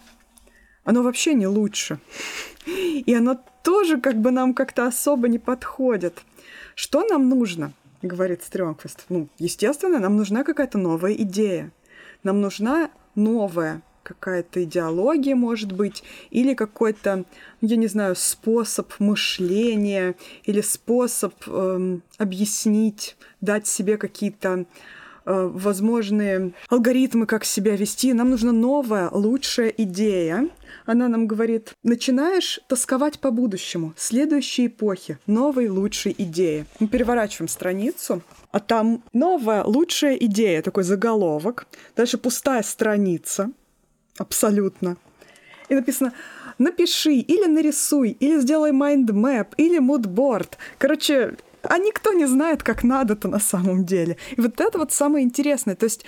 оно 0.84 1.02
вообще 1.02 1.34
не 1.34 1.46
лучше. 1.46 2.00
И 2.66 3.14
оно 3.14 3.38
тоже 3.62 4.00
как 4.00 4.16
бы 4.16 4.30
нам 4.30 4.54
как-то 4.54 4.86
особо 4.86 5.28
не 5.28 5.38
подходит. 5.38 6.22
Что 6.74 7.02
нам 7.04 7.28
нужно, 7.28 7.72
говорит 8.02 8.42
Стрёмквист? 8.42 9.04
Ну, 9.08 9.28
естественно, 9.38 9.98
нам 9.98 10.16
нужна 10.16 10.44
какая-то 10.44 10.78
новая 10.78 11.12
идея. 11.14 11.72
Нам 12.22 12.40
нужна 12.40 12.90
новая 13.14 13.82
какая-то 14.02 14.64
идеология, 14.64 15.36
может 15.36 15.72
быть, 15.72 16.02
или 16.30 16.54
какой-то, 16.54 17.24
я 17.60 17.76
не 17.76 17.86
знаю, 17.86 18.16
способ 18.16 18.92
мышления, 18.98 20.16
или 20.44 20.60
способ 20.62 21.34
эм, 21.46 22.02
объяснить, 22.18 23.16
дать 23.40 23.66
себе 23.66 23.98
какие-то 23.98 24.64
возможные 25.24 26.52
алгоритмы, 26.68 27.26
как 27.26 27.44
себя 27.44 27.76
вести. 27.76 28.12
Нам 28.12 28.30
нужна 28.30 28.52
новая, 28.52 29.08
лучшая 29.10 29.68
идея, 29.68 30.48
она 30.86 31.08
нам 31.08 31.26
говорит, 31.26 31.72
начинаешь 31.82 32.60
тосковать 32.68 33.20
по 33.20 33.30
будущему, 33.30 33.92
следующей 33.96 34.66
эпохе, 34.66 35.18
новой 35.26 35.68
лучшей 35.68 36.14
идеи. 36.16 36.66
Мы 36.78 36.88
переворачиваем 36.88 37.48
страницу, 37.48 38.22
а 38.52 38.60
там 38.60 39.02
новая 39.12 39.64
лучшая 39.64 40.16
идея, 40.16 40.62
такой 40.62 40.84
заголовок. 40.84 41.66
Дальше 41.96 42.18
пустая 42.18 42.62
страница, 42.62 43.50
абсолютно. 44.18 44.96
И 45.68 45.74
написано 45.74 46.12
«напиши» 46.58 47.14
или 47.14 47.46
«нарисуй», 47.46 48.10
или 48.10 48.40
«сделай 48.40 48.72
mind 48.72 49.05
map», 49.05 49.54
или 49.56 49.78
«moodboard». 49.78 50.58
Короче, 50.78 51.36
а 51.62 51.78
никто 51.78 52.12
не 52.12 52.26
знает, 52.26 52.62
как 52.62 52.84
надо-то 52.84 53.28
на 53.28 53.40
самом 53.40 53.84
деле. 53.84 54.16
И 54.36 54.40
вот 54.40 54.60
это 54.60 54.78
вот 54.78 54.92
самое 54.92 55.24
интересное. 55.24 55.74
То 55.74 55.84
есть, 55.84 56.04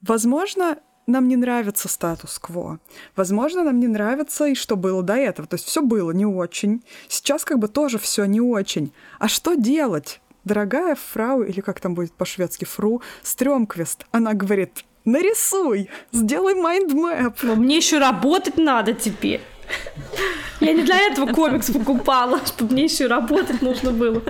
возможно, 0.00 0.78
нам 1.06 1.28
не 1.28 1.36
нравится 1.36 1.88
статус-кво. 1.88 2.78
Возможно, 3.16 3.64
нам 3.64 3.80
не 3.80 3.88
нравится 3.88 4.46
и 4.46 4.54
что 4.54 4.76
было 4.76 5.02
до 5.02 5.14
этого. 5.14 5.48
То 5.48 5.54
есть 5.54 5.66
все 5.66 5.82
было 5.82 6.12
не 6.12 6.26
очень. 6.26 6.84
Сейчас 7.08 7.44
как 7.44 7.58
бы 7.58 7.68
тоже 7.68 7.98
все 7.98 8.24
не 8.24 8.40
очень. 8.40 8.92
А 9.18 9.28
что 9.28 9.54
делать? 9.54 10.20
Дорогая 10.44 10.94
фрау, 10.94 11.42
или 11.42 11.60
как 11.60 11.80
там 11.80 11.94
будет 11.94 12.12
по-шведски, 12.12 12.64
фру, 12.64 13.02
Стрёмквист, 13.22 14.06
она 14.10 14.32
говорит, 14.32 14.84
нарисуй, 15.04 15.90
сделай 16.12 16.54
mind 16.54 16.98
map. 16.98 17.42
Мне 17.42 17.76
еще 17.76 17.98
работать 17.98 18.56
надо 18.56 18.94
теперь. 18.94 19.42
Я 20.60 20.72
не 20.74 20.82
для 20.82 20.98
этого 20.98 21.32
комикс 21.32 21.70
покупала, 21.70 22.40
чтобы 22.46 22.74
мне 22.74 22.84
еще 22.84 23.06
работать 23.06 23.62
нужно 23.62 23.92
было. 23.92 24.22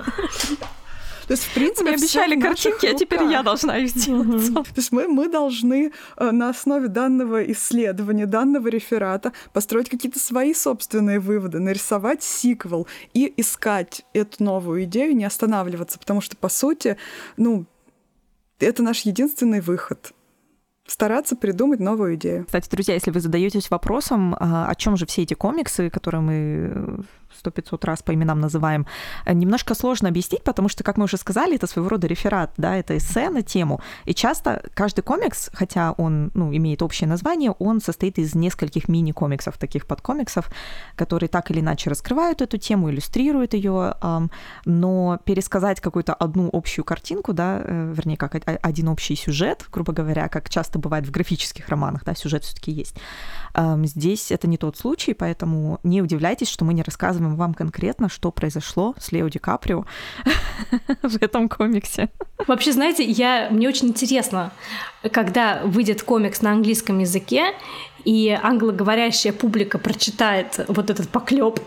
То 1.27 1.33
есть, 1.33 1.43
в 1.43 1.53
принципе, 1.53 1.83
Мне 1.83 1.93
обещали 1.93 2.37
картинки, 2.37 2.85
а 2.85 2.93
теперь 2.93 3.23
я 3.23 3.41
должна 3.41 3.77
их 3.77 3.89
сделать. 3.89 4.53
То 4.53 4.65
есть 4.75 4.91
мы, 4.91 5.07
мы 5.07 5.29
должны 5.29 5.93
э, 6.17 6.31
на 6.31 6.49
основе 6.49 6.89
данного 6.89 7.49
исследования, 7.53 8.25
данного 8.25 8.67
реферата 8.67 9.31
построить 9.53 9.89
какие-то 9.89 10.19
свои 10.19 10.53
собственные 10.53 11.19
выводы, 11.19 11.59
нарисовать 11.59 12.21
сиквел 12.21 12.85
и 13.13 13.33
искать 13.37 14.03
эту 14.13 14.43
новую 14.43 14.83
идею, 14.83 15.15
не 15.15 15.23
останавливаться, 15.23 15.99
потому 15.99 16.19
что, 16.19 16.35
по 16.35 16.49
сути, 16.49 16.97
ну, 17.37 17.65
это 18.59 18.83
наш 18.83 19.01
единственный 19.01 19.61
выход 19.61 20.13
стараться 20.85 21.35
придумать 21.35 21.79
новую 21.79 22.15
идею. 22.15 22.45
Кстати, 22.45 22.69
друзья, 22.69 22.93
если 22.93 23.11
вы 23.11 23.19
задаетесь 23.19 23.69
вопросом, 23.69 24.35
а, 24.39 24.67
о 24.67 24.75
чем 24.75 24.97
же 24.97 25.05
все 25.05 25.23
эти 25.23 25.33
комиксы, 25.33 25.89
которые 25.89 26.21
мы 26.21 27.03
сто 27.41 27.49
пятьсот 27.49 27.85
раз 27.85 28.03
по 28.03 28.13
именам 28.13 28.39
называем, 28.39 28.85
э, 29.25 29.33
немножко 29.33 29.73
сложно 29.75 30.09
объяснить, 30.09 30.43
потому 30.43 30.69
что, 30.69 30.83
как 30.83 30.97
мы 30.97 31.05
уже 31.05 31.17
сказали, 31.17 31.55
это 31.55 31.67
своего 31.67 31.89
рода 31.89 32.07
реферат, 32.07 32.53
да, 32.57 32.75
это 32.77 32.97
эссе 32.97 33.29
на 33.29 33.41
тему. 33.41 33.81
И 34.05 34.13
часто 34.13 34.63
каждый 34.75 35.01
комикс, 35.01 35.49
хотя 35.53 35.93
он, 35.93 36.31
ну, 36.35 36.55
имеет 36.55 36.81
общее 36.81 37.09
название, 37.09 37.51
он 37.51 37.81
состоит 37.81 38.19
из 38.19 38.35
нескольких 38.35 38.87
мини-комиксов, 38.87 39.57
таких 39.57 39.87
подкомиксов, 39.87 40.51
которые 40.95 41.29
так 41.29 41.49
или 41.51 41.61
иначе 41.61 41.89
раскрывают 41.89 42.41
эту 42.41 42.57
тему, 42.57 42.91
иллюстрируют 42.91 43.53
ее, 43.53 43.95
но 44.65 45.19
пересказать 45.25 45.81
какую-то 45.81 46.13
одну 46.13 46.49
общую 46.53 46.85
картинку, 46.85 47.33
да, 47.33 47.61
э, 47.63 47.93
вернее, 47.97 48.17
как 48.17 48.35
один 48.45 48.87
общий 48.87 49.15
сюжет, 49.15 49.65
грубо 49.71 49.93
говоря, 49.93 50.27
как 50.27 50.49
часто 50.49 50.77
бывает 50.77 51.07
в 51.07 51.11
графических 51.11 51.67
романах, 51.69 52.03
да, 52.05 52.13
сюжет 52.13 52.43
все-таки 52.43 52.71
есть. 52.71 52.95
Здесь 53.83 54.31
это 54.31 54.47
не 54.47 54.57
тот 54.57 54.77
случай, 54.77 55.13
поэтому 55.13 55.79
не 55.83 56.01
удивляйтесь, 56.01 56.49
что 56.49 56.65
мы 56.65 56.73
не 56.73 56.83
рассказываем 56.83 57.35
вам 57.35 57.53
конкретно, 57.53 58.09
что 58.09 58.31
произошло 58.31 58.95
с 58.99 59.11
Лео 59.11 59.27
Ди 59.27 59.39
Каприо 59.39 59.85
в 61.01 61.21
этом 61.21 61.49
комиксе. 61.49 62.09
Вообще, 62.47 62.71
знаете, 62.71 63.03
я, 63.03 63.49
мне 63.51 63.67
очень 63.67 63.89
интересно, 63.89 64.51
когда 65.11 65.61
выйдет 65.63 66.03
комикс 66.03 66.41
на 66.41 66.51
английском 66.51 66.99
языке, 66.99 67.53
и 68.05 68.37
англоговорящая 68.41 69.33
публика 69.33 69.77
прочитает 69.77 70.65
вот 70.67 70.89
этот 70.89 71.09
поклеп 71.09 71.59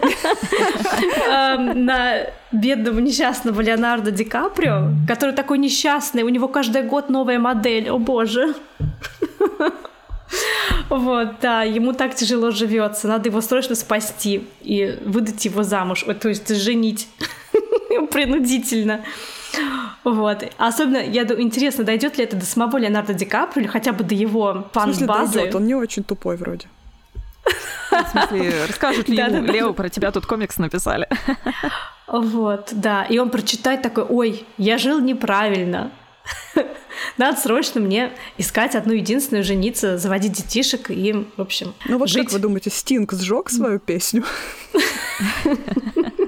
на 1.28 2.26
бедного 2.52 3.00
несчастного 3.00 3.60
Леонардо 3.60 4.10
Ди 4.10 4.24
Каприо, 4.24 4.90
который 5.06 5.34
такой 5.34 5.58
несчастный, 5.58 6.22
у 6.22 6.28
него 6.28 6.48
каждый 6.48 6.82
год 6.82 7.10
новая 7.10 7.38
модель, 7.38 7.90
о 7.90 7.98
боже. 7.98 8.54
Вот, 10.88 11.40
да, 11.40 11.62
ему 11.62 11.92
так 11.92 12.14
тяжело 12.14 12.50
живется, 12.50 13.08
надо 13.08 13.28
его 13.28 13.40
срочно 13.40 13.74
спасти 13.74 14.46
и 14.60 14.98
выдать 15.04 15.44
его 15.44 15.62
замуж, 15.62 16.04
то 16.20 16.28
есть 16.28 16.48
женить 16.54 17.08
принудительно. 18.10 19.04
Вот. 20.04 20.44
Особенно, 20.56 20.98
я 20.98 21.24
думаю, 21.24 21.42
интересно, 21.42 21.84
дойдет 21.84 22.18
ли 22.18 22.24
это 22.24 22.36
до 22.36 22.46
самого 22.46 22.78
Леонардо 22.78 23.14
Ди 23.14 23.24
Каприо 23.24 23.62
или 23.62 23.68
хотя 23.68 23.92
бы 23.92 24.04
до 24.04 24.14
его 24.14 24.68
фан-базы. 24.72 25.50
Он 25.54 25.66
не 25.66 25.74
очень 25.74 26.04
тупой 26.04 26.36
вроде. 26.36 26.68
В 27.90 28.08
смысле, 28.10 28.66
расскажут 28.68 29.08
ли 29.08 29.16
ему, 29.16 29.42
Лео, 29.50 29.72
про 29.72 29.88
тебя 29.88 30.10
тут 30.10 30.26
комикс 30.26 30.58
написали. 30.58 31.08
Вот, 32.06 32.68
да. 32.72 33.04
И 33.04 33.18
он 33.18 33.30
прочитает 33.30 33.82
такой, 33.82 34.04
ой, 34.04 34.46
я 34.56 34.78
жил 34.78 35.00
неправильно. 35.00 35.90
Надо 37.16 37.38
срочно 37.38 37.80
мне 37.80 38.12
искать 38.36 38.74
одну 38.74 38.92
единственную, 38.92 39.44
жениться, 39.44 39.98
заводить 39.98 40.32
детишек 40.32 40.90
и, 40.90 41.26
в 41.36 41.40
общем, 41.40 41.74
Ну 41.86 41.98
вот 41.98 42.08
жить. 42.08 42.24
как 42.24 42.32
вы 42.32 42.38
думаете, 42.38 42.70
Стинг 42.70 43.12
сжег 43.12 43.50
свою 43.50 43.78
песню? 43.78 44.24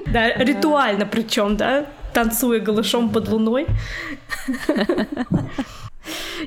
Да, 0.07 0.27
ритуально 0.35 1.05
причем, 1.05 1.55
да, 1.55 1.85
танцуя 2.13 2.59
голышом 2.59 3.09
под 3.11 3.29
луной. 3.29 3.65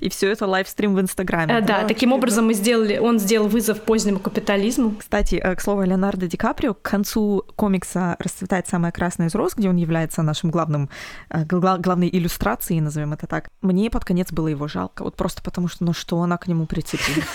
И 0.01 0.09
все 0.09 0.31
это 0.31 0.47
лайвстрим 0.47 0.95
в 0.95 1.01
Инстаграме. 1.01 1.55
Э, 1.55 1.61
да, 1.61 1.81
да, 1.81 1.89
таким 1.89 2.13
образом 2.13 2.47
мы 2.47 2.55
сделали, 2.55 2.99
он 2.99 3.19
сделал 3.19 3.49
вызов 3.49 3.81
позднему 3.83 4.19
капитализму. 4.19 4.95
Кстати, 4.99 5.37
э, 5.37 5.55
к 5.55 5.61
слову, 5.61 5.83
Леонардо 5.83 6.27
Ди 6.27 6.37
Каприо 6.37 6.75
к 6.75 6.83
концу 6.83 7.45
комикса 7.57 8.17
расцветает 8.19 8.67
самая 8.69 8.93
красная 8.93 9.29
из 9.29 9.35
роз, 9.35 9.55
где 9.55 9.69
он 9.69 9.77
является 9.77 10.23
нашим 10.23 10.51
главным, 10.51 10.91
э, 11.31 11.45
главной 11.45 12.09
иллюстрацией, 12.13 12.81
назовем 12.81 13.13
это 13.13 13.27
так. 13.27 13.49
Мне 13.63 13.91
под 13.91 14.05
конец 14.05 14.33
было 14.33 14.49
его 14.49 14.69
жалко, 14.69 15.05
вот 15.05 15.17
просто 15.17 15.43
потому 15.43 15.69
что, 15.69 15.85
ну 15.85 15.93
что 15.93 16.21
она 16.21 16.37
к 16.39 16.47
нему 16.47 16.67
прицепила. 16.67 17.25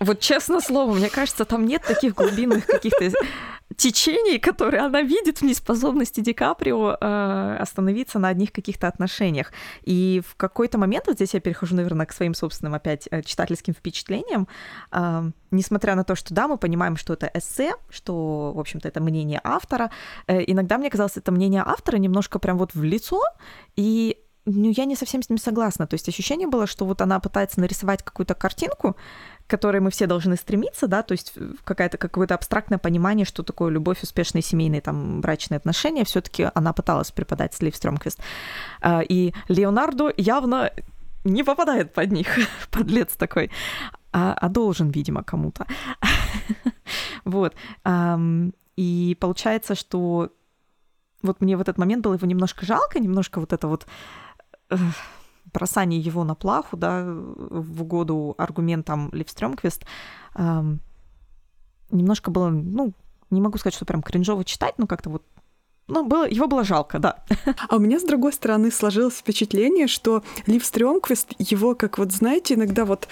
Вот 0.00 0.18
честно 0.18 0.60
слово, 0.60 0.94
мне 0.94 1.08
кажется, 1.08 1.44
там 1.44 1.64
нет 1.64 1.82
таких 1.82 2.14
глубинных 2.14 2.66
каких-то 2.66 3.12
течений, 3.76 4.38
которые 4.38 4.82
она 4.82 5.02
видит 5.02 5.38
в 5.38 5.42
неспособности 5.42 6.20
Ди 6.20 6.32
Каприо 6.32 6.96
э, 7.00 7.56
остановиться 7.60 8.18
на 8.18 8.28
одних 8.28 8.52
каких-то 8.52 8.88
отношениях. 8.88 9.52
И 9.82 10.22
в 10.26 10.36
какой-то 10.36 10.78
момент, 10.78 11.06
вот 11.06 11.16
здесь 11.16 11.34
я 11.34 11.40
перехожу, 11.40 11.76
наверное, 11.76 12.06
к 12.06 12.12
своим 12.12 12.34
собственным 12.34 12.74
опять 12.74 13.08
э, 13.10 13.22
читательским 13.22 13.74
впечатлениям, 13.74 14.48
э, 14.92 15.30
несмотря 15.50 15.94
на 15.94 16.04
то, 16.04 16.14
что 16.14 16.34
да, 16.34 16.48
мы 16.48 16.56
понимаем, 16.56 16.96
что 16.96 17.12
это 17.12 17.30
эссе, 17.34 17.72
что, 17.90 18.52
в 18.54 18.58
общем-то, 18.58 18.88
это 18.88 19.00
мнение 19.00 19.40
автора, 19.44 19.90
э, 20.26 20.42
иногда 20.46 20.78
мне 20.78 20.90
казалось, 20.90 21.16
это 21.16 21.32
мнение 21.32 21.62
автора 21.64 21.96
немножко 21.96 22.38
прям 22.38 22.58
вот 22.58 22.74
в 22.74 22.82
лицо, 22.82 23.22
и 23.76 24.18
ну, 24.44 24.70
я 24.70 24.84
не 24.86 24.96
совсем 24.96 25.22
с 25.22 25.28
ним 25.28 25.38
согласна. 25.38 25.86
То 25.86 25.94
есть 25.94 26.08
ощущение 26.08 26.48
было, 26.48 26.66
что 26.66 26.84
вот 26.84 27.00
она 27.00 27.20
пытается 27.20 27.60
нарисовать 27.60 28.02
какую-то 28.02 28.34
картинку, 28.34 28.96
к 29.46 29.50
которой 29.50 29.80
мы 29.80 29.90
все 29.90 30.06
должны 30.06 30.36
стремиться, 30.36 30.88
да, 30.88 31.02
то 31.02 31.12
есть 31.12 31.34
какая-то 31.64 31.98
какое-то 31.98 32.34
абстрактное 32.34 32.78
понимание, 32.78 33.24
что 33.24 33.42
такое 33.42 33.70
любовь, 33.70 34.02
успешные 34.02 34.42
семейные 34.42 34.80
там 34.80 35.20
брачные 35.20 35.58
отношения, 35.58 36.04
все-таки 36.04 36.48
она 36.54 36.72
пыталась 36.72 37.10
преподать 37.10 37.54
Слив 37.54 37.76
Стромквист. 37.76 38.20
А, 38.80 39.00
и 39.00 39.32
Леонардо 39.48 40.12
явно 40.16 40.72
не 41.24 41.44
попадает 41.44 41.92
под 41.92 42.10
них, 42.10 42.26
подлец 42.70 43.12
такой, 43.16 43.50
а, 44.12 44.34
а 44.34 44.48
должен, 44.48 44.90
видимо, 44.90 45.22
кому-то. 45.22 45.66
вот. 47.24 47.54
И 48.76 49.16
получается, 49.20 49.74
что 49.74 50.32
вот 51.22 51.40
мне 51.40 51.56
в 51.56 51.60
этот 51.60 51.78
момент 51.78 52.02
было 52.02 52.14
его 52.14 52.26
немножко 52.26 52.66
жалко, 52.66 52.98
немножко 52.98 53.38
вот 53.38 53.52
это 53.52 53.68
вот 53.68 53.86
бросание 55.52 56.00
его 56.00 56.24
на 56.24 56.34
плаху, 56.34 56.76
да, 56.76 57.02
в 57.04 57.82
угоду 57.82 58.34
аргументам 58.38 59.10
Ливстрёмквист, 59.12 59.84
эм, 60.34 60.80
немножко 61.90 62.30
было, 62.30 62.48
ну, 62.48 62.92
не 63.30 63.40
могу 63.40 63.58
сказать, 63.58 63.74
что 63.74 63.84
прям 63.84 64.02
кринжово 64.02 64.44
читать, 64.44 64.74
но 64.78 64.86
как-то 64.86 65.10
вот 65.10 65.24
ну, 65.88 66.04
было, 66.04 66.28
его 66.28 66.46
было 66.46 66.64
жалко, 66.64 66.98
да. 66.98 67.24
А 67.68 67.76
у 67.76 67.78
меня, 67.78 67.98
с 67.98 68.04
другой 68.04 68.32
стороны, 68.32 68.70
сложилось 68.70 69.16
впечатление, 69.16 69.88
что 69.88 70.22
Лив 70.46 70.64
Стрёмквист, 70.64 71.34
его, 71.38 71.74
как 71.74 71.98
вот, 71.98 72.12
знаете, 72.12 72.54
иногда 72.54 72.84
вот 72.84 73.08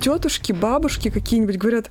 тетушки, 0.00 0.52
бабушки 0.52 1.10
какие-нибудь 1.10 1.56
говорят, 1.56 1.90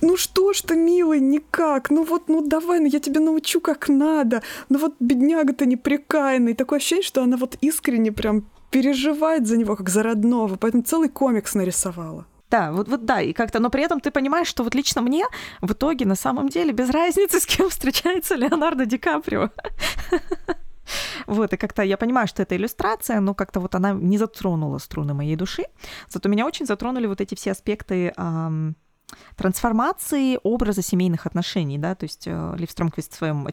ну 0.00 0.16
что 0.16 0.52
ж 0.52 0.62
ты, 0.62 0.76
милый, 0.76 1.20
никак, 1.20 1.90
ну 1.90 2.04
вот, 2.04 2.28
ну 2.28 2.46
давай, 2.46 2.80
ну 2.80 2.86
я 2.86 3.00
тебе 3.00 3.20
научу 3.20 3.60
как 3.60 3.88
надо, 3.88 4.42
ну 4.68 4.78
вот 4.78 4.94
бедняга-то 5.00 5.66
неприкаянный. 5.66 6.54
Такое 6.54 6.78
ощущение, 6.78 7.04
что 7.04 7.22
она 7.22 7.36
вот 7.36 7.56
искренне 7.60 8.12
прям 8.12 8.44
переживает 8.70 9.46
за 9.46 9.56
него 9.56 9.76
как 9.76 9.88
за 9.88 10.02
родного, 10.02 10.56
поэтому 10.56 10.82
целый 10.82 11.08
комикс 11.08 11.54
нарисовала. 11.54 12.26
Да, 12.50 12.72
вот, 12.72 12.88
вот 12.88 13.04
да, 13.04 13.20
и 13.20 13.32
как-то, 13.32 13.58
но 13.58 13.70
при 13.70 13.82
этом 13.82 14.00
ты 14.00 14.10
понимаешь, 14.10 14.46
что 14.46 14.62
вот 14.62 14.74
лично 14.74 15.02
мне 15.02 15.24
в 15.60 15.72
итоге 15.72 16.06
на 16.06 16.14
самом 16.14 16.48
деле 16.48 16.72
без 16.72 16.90
разницы, 16.90 17.40
с 17.40 17.46
кем 17.46 17.68
встречается 17.68 18.36
Леонардо 18.36 18.86
Ди 18.86 18.98
Каприо. 18.98 19.50
Вот, 21.26 21.52
и 21.52 21.56
как-то 21.56 21.82
я 21.82 21.96
понимаю, 21.96 22.26
что 22.26 22.42
это 22.42 22.56
иллюстрация, 22.56 23.20
но 23.20 23.34
как-то 23.34 23.60
вот 23.60 23.74
она 23.74 23.92
не 23.92 24.18
затронула 24.18 24.78
струны 24.78 25.14
моей 25.14 25.36
души. 25.36 25.64
Зато 26.08 26.28
меня 26.28 26.46
очень 26.46 26.66
затронули 26.66 27.06
вот 27.06 27.20
эти 27.20 27.34
все 27.34 27.52
аспекты 27.52 28.12
эм, 28.16 28.76
трансформации 29.36 30.38
образа 30.42 30.82
семейных 30.82 31.26
отношений, 31.26 31.78
да, 31.78 31.94
то 31.94 32.04
есть 32.04 32.24
э, 32.26 32.54
Лив 32.56 32.70
Стромквист 32.70 33.12
в 33.12 33.16
своем 33.16 33.48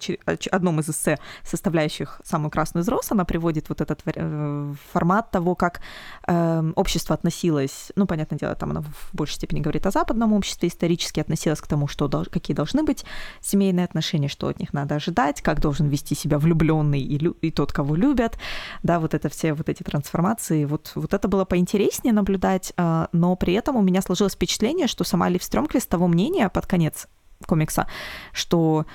одном 0.52 0.80
из 0.80 0.90
эссе, 0.90 1.20
составляющих 1.44 2.22
самую 2.24 2.52
красную 2.52 2.84
из 2.84 3.12
она 3.12 3.26
приводит 3.26 3.70
вот 3.70 3.82
этот 3.82 4.02
э, 4.06 4.74
формат 4.92 5.32
того, 5.32 5.56
как 5.56 5.82
э, 6.28 6.72
общество 6.76 7.16
относилось, 7.16 7.92
ну, 7.96 8.06
понятное 8.06 8.38
дело, 8.38 8.56
там 8.56 8.72
она 8.72 8.82
в 8.82 9.10
большей 9.14 9.36
степени 9.36 9.60
говорит 9.60 9.86
о 9.86 9.92
западном 9.92 10.34
обществе, 10.34 10.70
исторически 10.70 11.20
относилась 11.20 11.62
к 11.62 11.68
тому, 11.68 11.88
что, 11.88 12.08
какие 12.30 12.56
должны 12.56 12.84
быть 12.84 13.06
семейные 13.42 13.86
отношения, 13.86 14.28
что 14.28 14.48
от 14.48 14.60
них 14.60 14.74
надо 14.74 14.96
ожидать, 14.96 15.42
как 15.42 15.60
должен 15.60 15.88
вести 15.88 16.16
себя 16.16 16.38
влюбленный 16.38 17.02
и, 17.02 17.16
и 17.16 17.52
тот, 17.52 17.74
кого 17.74 17.96
любят, 17.96 18.38
да, 18.84 19.00
вот 19.00 19.14
это 19.14 19.30
все 19.30 19.54
вот 19.54 19.70
эти 19.70 19.84
трансформации, 19.84 20.66
вот, 20.66 20.92
вот 20.96 21.14
это 21.14 21.28
было 21.28 21.46
поинтереснее 21.46 22.14
наблюдать, 22.14 22.74
э, 22.78 23.08
но 23.12 23.36
при 23.36 23.54
этом 23.54 23.76
у 23.76 23.82
меня 23.82 24.02
сложилось 24.02 24.34
впечатление, 24.34 24.88
что 24.88 25.04
сама 25.04 25.30
Лив 25.30 25.41
Стрёмквист 25.42 25.90
того 25.90 26.08
мнения 26.08 26.50
под 26.50 26.66
конец 26.66 27.08
комикса, 27.48 27.88
что 28.34 28.86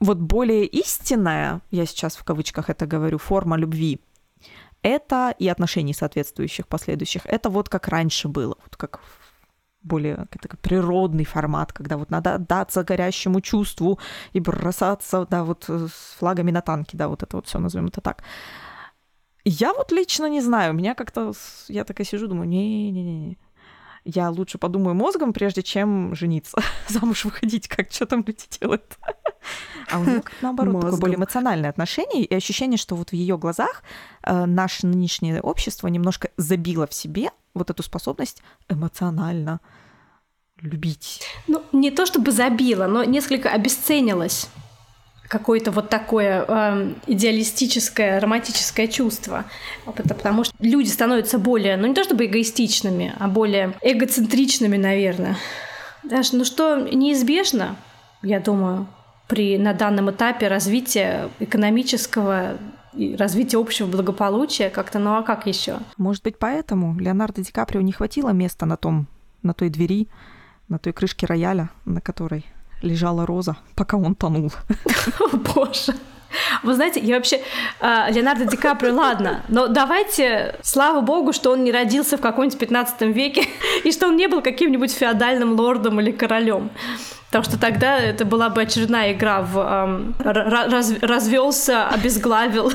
вот 0.00 0.18
более 0.18 0.66
истинная, 0.66 1.60
я 1.70 1.86
сейчас 1.86 2.16
в 2.16 2.24
кавычках 2.24 2.70
это 2.70 2.86
говорю, 2.86 3.18
форма 3.18 3.56
любви, 3.56 4.00
это 4.82 5.34
и 5.38 5.48
отношений 5.48 5.94
соответствующих 5.94 6.68
последующих, 6.68 7.26
это 7.26 7.48
вот 7.48 7.68
как 7.68 7.88
раньше 7.88 8.28
было, 8.28 8.56
вот 8.62 8.76
как 8.76 9.00
более 9.82 10.26
такой 10.30 10.58
природный 10.58 11.24
формат, 11.24 11.72
когда 11.72 11.96
вот 11.96 12.10
надо 12.10 12.34
отдаться 12.34 12.84
горящему 12.84 13.40
чувству 13.40 13.98
и 14.32 14.40
бросаться, 14.40 15.26
да, 15.30 15.44
вот 15.44 15.64
с 15.68 16.16
флагами 16.18 16.50
на 16.50 16.60
танки, 16.60 16.96
да, 16.96 17.08
вот 17.08 17.22
это 17.22 17.36
вот 17.36 17.46
все 17.46 17.58
назовем 17.58 17.86
это 17.86 18.00
так. 18.00 18.24
Я 19.44 19.74
вот 19.74 19.92
лично 19.92 20.26
не 20.26 20.40
знаю, 20.40 20.72
меня 20.72 20.94
как-то, 20.94 21.32
я 21.68 21.84
такая 21.84 22.06
сижу, 22.06 22.28
думаю, 22.28 22.48
не-не-не, 22.48 23.36
я 24.04 24.30
лучше 24.30 24.58
подумаю 24.58 24.94
мозгом, 24.94 25.32
прежде 25.32 25.62
чем 25.62 26.14
жениться, 26.14 26.58
замуж 26.88 27.24
выходить, 27.24 27.68
как 27.68 27.90
что 27.90 28.06
там 28.06 28.24
люди 28.26 28.44
делают. 28.60 28.98
А 29.90 29.98
у 29.98 30.04
нее, 30.04 30.22
наоборот, 30.40 30.72
мозгом. 30.72 30.90
такое 30.90 31.00
более 31.00 31.16
эмоциональное 31.18 31.68
отношение 31.68 32.24
и 32.24 32.34
ощущение, 32.34 32.78
что 32.78 32.96
вот 32.96 33.10
в 33.10 33.12
ее 33.12 33.36
глазах 33.36 33.82
э, 34.22 34.46
наше 34.46 34.86
нынешнее 34.86 35.42
общество 35.42 35.88
немножко 35.88 36.30
забило 36.38 36.86
в 36.86 36.94
себе 36.94 37.28
вот 37.52 37.68
эту 37.68 37.82
способность 37.82 38.42
эмоционально 38.70 39.60
любить. 40.62 41.20
Ну, 41.46 41.62
не 41.72 41.90
то 41.90 42.06
чтобы 42.06 42.32
забило, 42.32 42.86
но 42.86 43.04
несколько 43.04 43.50
обесценилось 43.50 44.48
какое-то 45.28 45.70
вот 45.70 45.88
такое 45.88 46.44
э, 46.46 46.92
идеалистическое, 47.06 48.20
романтическое 48.20 48.86
чувство. 48.86 49.44
Потому 49.84 50.44
что 50.44 50.54
люди 50.60 50.88
становятся 50.88 51.38
более, 51.38 51.76
ну 51.76 51.86
не 51.86 51.94
то 51.94 52.04
чтобы 52.04 52.26
эгоистичными, 52.26 53.14
а 53.18 53.28
более 53.28 53.74
эгоцентричными, 53.82 54.76
наверное. 54.76 55.36
Даже, 56.02 56.36
ну 56.36 56.44
что 56.44 56.78
неизбежно, 56.78 57.76
я 58.22 58.40
думаю, 58.40 58.86
при, 59.26 59.58
на 59.58 59.72
данном 59.72 60.10
этапе 60.10 60.48
развития 60.48 61.30
экономического 61.40 62.58
и 62.92 63.16
развития 63.16 63.58
общего 63.58 63.86
благополучия 63.86 64.70
как-то, 64.70 64.98
ну 64.98 65.16
а 65.16 65.22
как 65.22 65.46
еще? 65.46 65.78
Может 65.96 66.22
быть, 66.22 66.38
поэтому 66.38 66.98
Леонардо 66.98 67.42
Ди 67.42 67.50
Каприо 67.50 67.80
не 67.80 67.92
хватило 67.92 68.30
места 68.30 68.66
на 68.66 68.76
том, 68.76 69.06
на 69.42 69.54
той 69.54 69.70
двери, 69.70 70.08
на 70.68 70.78
той 70.78 70.92
крышке 70.92 71.26
рояля, 71.26 71.70
на 71.84 72.00
которой 72.00 72.44
лежала 72.84 73.26
роза, 73.26 73.56
пока 73.74 73.96
он 73.96 74.14
тонул. 74.14 74.52
Боже. 75.54 75.94
Вы 76.62 76.74
знаете, 76.74 77.00
я 77.00 77.16
вообще... 77.16 77.40
Э, 77.80 78.10
Леонардо 78.10 78.44
Ди 78.44 78.56
Каприо, 78.56 78.94
ладно, 78.94 79.42
но 79.48 79.68
давайте, 79.68 80.56
слава 80.62 81.00
богу, 81.00 81.32
что 81.32 81.52
он 81.52 81.64
не 81.64 81.72
родился 81.72 82.16
в 82.16 82.20
каком-нибудь 82.20 82.58
15 82.58 83.00
веке, 83.02 83.46
и 83.84 83.92
что 83.92 84.08
он 84.08 84.16
не 84.16 84.28
был 84.28 84.42
каким-нибудь 84.42 84.92
феодальным 84.92 85.58
лордом 85.58 86.00
или 86.00 86.10
королем. 86.10 86.70
Потому 87.34 87.50
что 87.50 87.58
тогда 87.60 87.98
это 87.98 88.24
была 88.24 88.48
бы 88.48 88.62
очередная 88.62 89.12
игра 89.12 89.42
в 89.42 89.58
эм, 89.58 90.14
раз, 90.20 90.92
развелся, 91.02 91.88
обезглавил, 91.88 92.72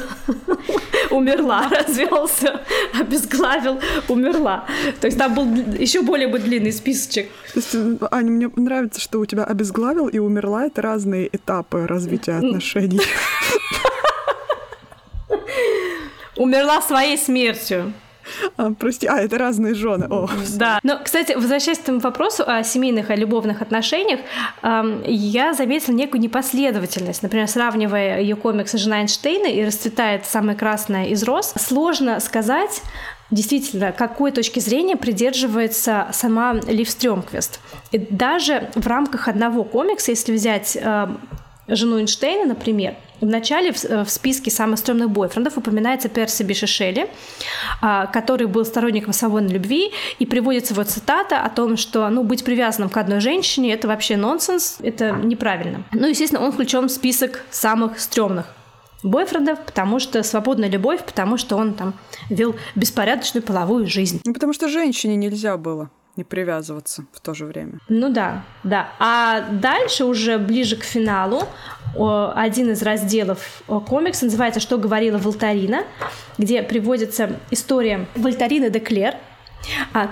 умерла, 1.12 1.70
развелся, 1.72 2.60
обезглавил, 2.93 3.80
умерла. 4.10 4.66
То 4.99 5.07
есть 5.07 5.18
там 5.18 5.34
был 5.34 5.45
еще 5.80 6.01
более 6.01 6.28
бы 6.28 6.39
длинный 6.39 6.74
списочек. 6.74 7.30
То 7.53 7.60
есть, 7.62 7.74
Аня, 8.12 8.32
мне 8.32 8.51
нравится, 8.57 8.99
что 8.99 9.22
у 9.22 9.26
тебя 9.26 9.45
обезглавил 9.45 10.10
и 10.10 10.20
умерла 10.20 10.66
это 10.66 10.82
разные 10.82 11.30
этапы 11.34 11.88
развития 11.88 12.34
отношений. 12.34 12.99
Умерла 16.36 16.82
своей 16.82 17.18
смертью. 17.18 17.93
А, 18.57 18.71
прости, 18.71 19.07
а, 19.07 19.19
это 19.19 19.38
разные 19.38 19.73
жены. 19.73 20.07
О, 20.09 20.30
да. 20.57 20.80
Но, 20.84 20.99
кстати, 21.03 21.34
возвращаясь 21.34 21.80
к 21.80 21.84
этому 21.84 21.99
вопросу 21.99 22.43
о 22.45 22.63
семейных, 22.63 23.09
о 23.09 23.15
любовных 23.15 23.61
отношениях, 23.61 24.19
эм, 24.61 25.03
я 25.05 25.53
заметила 25.53 25.93
некую 25.93 26.21
непоследовательность. 26.21 27.23
Например, 27.23 27.47
сравнивая 27.47 28.21
ее 28.21 28.36
комиксы 28.36 28.77
«Жена 28.77 29.01
Эйнштейна» 29.01 29.47
и 29.47 29.63
«Расцветает 29.63 30.25
самая 30.25 30.55
красная 30.55 31.05
из 31.05 31.23
роз», 31.23 31.53
сложно 31.57 32.19
сказать, 32.19 32.82
действительно, 33.32 33.91
какой 33.91 34.32
точки 34.32 34.59
зрения 34.59 34.95
придерживается 34.95 36.07
сама 36.11 36.53
Лив 36.67 36.89
Стрёмквест. 36.89 37.59
И 37.91 37.97
даже 37.97 38.69
в 38.75 38.88
рамках 38.88 39.27
одного 39.27 39.63
комикса, 39.63 40.11
если 40.11 40.34
взять 40.34 40.77
э, 40.80 41.07
жену 41.67 41.99
Эйнштейна, 41.99 42.45
например, 42.45 42.95
в 43.22 43.26
начале 43.26 43.72
в, 43.72 43.84
э, 43.84 44.03
в 44.03 44.09
списке 44.09 44.51
самых 44.51 44.80
стрёмных 44.80 45.09
бойфрендов 45.09 45.57
упоминается 45.57 46.09
Перси 46.09 46.43
Бишешели, 46.43 47.09
а, 47.82 48.05
который 48.07 48.47
был 48.47 48.65
сторонником 48.65 49.13
свободной 49.13 49.53
любви, 49.53 49.91
и 50.20 50.26
приводится 50.26 50.74
вот 50.74 50.88
цитата 50.88 51.41
о 51.41 51.49
том, 51.49 51.78
что 51.78 52.09
ну, 52.09 52.24
быть 52.24 52.43
привязанным 52.43 52.89
к 52.89 52.97
одной 52.97 53.20
женщине— 53.20 53.74
это 53.74 53.88
вообще 53.88 54.17
нонсенс, 54.17 54.78
это 54.82 55.11
неправильно. 55.11 55.84
Ну, 55.91 56.07
естественно, 56.07 56.43
он 56.43 56.51
включен 56.51 56.88
в 56.88 56.91
список 56.91 57.43
самых 57.51 57.99
стрёмных 57.99 58.45
бойфрендов, 59.03 59.59
потому 59.65 59.99
что 59.99 60.24
свободная 60.24 60.70
любовь, 60.70 61.03
потому 61.05 61.38
что 61.38 61.55
он 61.55 61.74
там 61.74 61.93
вел 62.30 62.55
беспорядочную 62.76 63.43
половую 63.43 63.88
жизнь. 63.88 64.22
Ну, 64.26 64.34
потому 64.34 64.53
что 64.53 64.67
женщине 64.67 65.15
нельзя 65.15 65.57
было. 65.57 65.89
Не 66.16 66.24
привязываться 66.24 67.05
в 67.14 67.20
то 67.22 67.34
же 67.34 67.45
время. 67.45 67.80
Ну 67.88 68.12
да, 68.12 68.43
да. 68.64 68.89
А 68.99 69.41
дальше 69.51 70.05
уже 70.05 70.38
ближе 70.38 70.76
к 70.76 70.84
финалу 70.84 71.43
один 71.95 72.72
из 72.72 72.84
разделов 72.84 73.64
комикса 73.88 74.26
называется 74.26 74.60
«Что 74.60 74.78
говорила 74.78 75.18
Волтарина», 75.18 75.84
где 76.38 76.62
приводится 76.62 77.39
история 77.51 78.05
Вольтарины 78.16 78.70
де 78.70 78.80
Клер, 78.80 79.16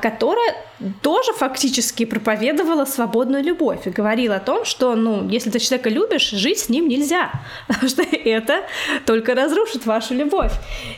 которая 0.01 0.55
тоже 1.01 1.33
фактически 1.33 2.05
проповедовала 2.05 2.85
свободную 2.85 3.43
любовь 3.43 3.87
и 3.87 3.89
говорила 3.89 4.35
о 4.35 4.39
том, 4.39 4.63
что, 4.65 4.95
ну, 4.95 5.27
если 5.27 5.49
ты 5.49 5.59
человека 5.59 5.89
любишь, 5.89 6.29
жить 6.29 6.59
с 6.59 6.69
ним 6.69 6.87
нельзя, 6.87 7.31
потому 7.67 7.89
что 7.89 8.03
это 8.03 8.63
только 9.05 9.33
разрушит 9.33 9.85
вашу 9.85 10.13
любовь. 10.13 10.51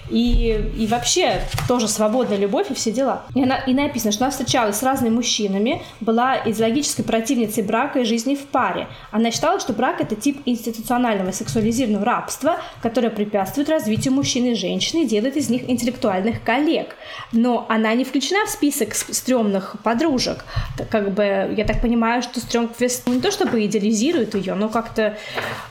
И, 0.09 0.59
и 0.77 0.87
вообще 0.87 1.41
тоже 1.67 1.87
свободная 1.87 2.37
любовь 2.37 2.69
и 2.69 2.73
все 2.73 2.91
дела. 2.91 3.23
И, 3.35 3.43
она, 3.43 3.57
и 3.59 3.73
написано, 3.73 4.11
что 4.11 4.25
она 4.25 4.31
встречалась 4.31 4.77
с 4.77 4.83
разными 4.83 5.13
мужчинами, 5.13 5.81
была 6.01 6.37
идеологической 6.45 7.05
противницей 7.05 7.63
брака 7.63 7.99
и 7.99 8.03
жизни 8.03 8.35
в 8.35 8.45
паре. 8.47 8.87
Она 9.11 9.31
считала, 9.31 9.59
что 9.59 9.73
брак— 9.73 9.97
это 10.01 10.15
тип 10.15 10.41
институционального 10.45 11.31
сексуализированного 11.31 12.05
рабства, 12.05 12.57
которое 12.81 13.09
препятствует 13.09 13.69
развитию 13.69 14.13
мужчины 14.13 14.51
и 14.51 14.55
женщины 14.55 15.03
и 15.03 15.05
делает 15.05 15.37
из 15.37 15.49
них 15.49 15.69
интеллектуальных 15.69 16.43
коллег. 16.43 16.95
Но 17.31 17.65
она 17.69 17.93
не 17.93 18.03
включена 18.03 18.45
в 18.45 18.48
список 18.49 18.95
стрёмных 18.95 19.75
подружек. 19.83 20.45
Как 20.89 21.11
бы, 21.11 21.53
я 21.55 21.65
так 21.65 21.81
понимаю, 21.81 22.21
что 22.21 22.39
Стрёмквист 22.39 23.07
не 23.07 23.21
то 23.21 23.31
чтобы 23.31 23.65
идеализирует 23.65 24.35
ее, 24.35 24.55
но 24.55 24.69
как-то 24.69 25.17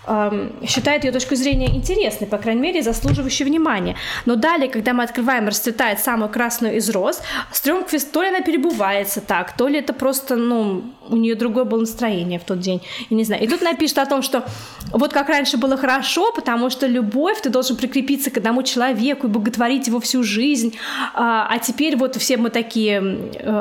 эм, 0.06 0.52
считает 0.66 1.04
ее 1.04 1.12
точку 1.12 1.34
зрения 1.34 1.68
интересной, 1.76 2.26
по 2.26 2.38
крайней 2.38 2.62
мере, 2.62 2.82
заслуживающей 2.82 3.44
внимания. 3.44 3.96
Но 4.26 4.36
далее, 4.36 4.68
когда 4.68 4.92
мы 4.92 5.04
открываем 5.04 5.48
«Расцветает 5.48 5.98
самую 6.00 6.30
красную 6.30 6.76
из 6.76 6.88
роз», 6.90 7.22
Стрёмквист 7.52 8.12
то 8.12 8.22
ли 8.22 8.28
она 8.28 8.40
перебывается 8.40 9.20
так, 9.20 9.56
то 9.56 9.68
ли 9.68 9.78
это 9.78 9.92
просто, 9.92 10.36
ну, 10.36 10.84
у 11.08 11.16
нее 11.16 11.34
другое 11.34 11.64
было 11.64 11.80
настроение 11.80 12.38
в 12.38 12.44
тот 12.44 12.60
день. 12.60 12.80
Я 13.10 13.16
не 13.16 13.24
знаю. 13.24 13.42
И 13.42 13.48
тут 13.48 13.62
напишет 13.62 13.98
о 13.98 14.06
том, 14.06 14.22
что 14.22 14.44
вот 14.92 15.12
как 15.12 15.28
раньше 15.28 15.56
было 15.56 15.76
хорошо, 15.76 16.32
потому 16.32 16.70
что 16.70 16.86
любовь, 16.86 17.40
ты 17.42 17.50
должен 17.50 17.76
прикрепиться 17.76 18.30
к 18.30 18.36
одному 18.36 18.62
человеку 18.62 19.26
и 19.26 19.30
боготворить 19.30 19.86
его 19.86 19.98
всю 20.00 20.22
жизнь, 20.22 20.76
а, 21.14 21.48
а 21.50 21.58
теперь 21.58 21.96
вот 21.96 22.16
все 22.16 22.36
мы 22.36 22.50
такие 22.50 22.98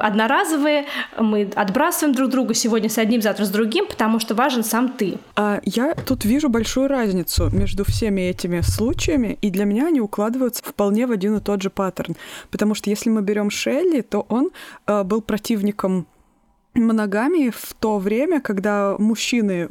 одна 0.02 0.28
одноразовые, 0.28 0.86
мы 1.18 1.50
отбрасываем 1.56 2.16
друг 2.16 2.30
друга 2.30 2.54
сегодня 2.54 2.89
с 2.89 2.98
одним, 2.98 3.22
завтра 3.22 3.45
с 3.45 3.50
другим, 3.50 3.88
потому 3.88 4.20
что 4.20 4.36
важен 4.36 4.64
сам 4.64 4.89
ты. 4.89 5.18
А 5.36 5.60
я 5.64 5.93
тут 5.93 6.26
вижу 6.26 6.50
большую 6.50 6.88
разницу 6.88 7.50
между 7.52 7.86
всеми 7.86 8.22
этими 8.22 8.62
случаями, 8.62 9.38
и 9.41 9.50
для 9.50 9.66
меня 9.66 9.88
они 9.88 10.02
укладываются 10.02 10.64
вполне 10.64 11.08
в 11.08 11.12
один 11.12 11.38
и 11.38 11.39
тот 11.39 11.62
же 11.62 11.70
паттерн. 11.70 12.16
Потому 12.52 12.76
что 12.76 12.89
если 12.89 13.10
мы 13.10 13.22
берем 13.22 13.50
Шелли, 13.50 14.02
то 14.02 14.26
он 14.30 14.50
э, 14.86 15.04
был 15.04 15.22
противником 15.22 16.08
моногамии 16.86 17.49
в 17.49 17.73
то 17.80 17.99
время, 17.99 18.41
когда 18.41 18.95
мужчины 18.97 19.69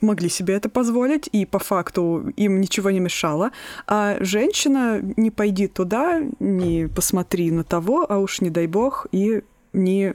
могли 0.00 0.28
себе 0.28 0.54
это 0.54 0.68
позволить, 0.68 1.28
и 1.32 1.46
по 1.46 1.58
факту 1.58 2.32
им 2.36 2.60
ничего 2.60 2.90
не 2.90 3.00
мешало. 3.00 3.50
А 3.86 4.16
женщина 4.20 5.00
не 5.16 5.30
пойди 5.30 5.66
туда, 5.66 6.20
не 6.40 6.88
посмотри 6.88 7.50
на 7.50 7.64
того, 7.64 8.06
а 8.08 8.18
уж 8.18 8.40
не 8.40 8.50
дай 8.50 8.66
бог, 8.66 9.06
и 9.12 9.42
не 9.72 10.14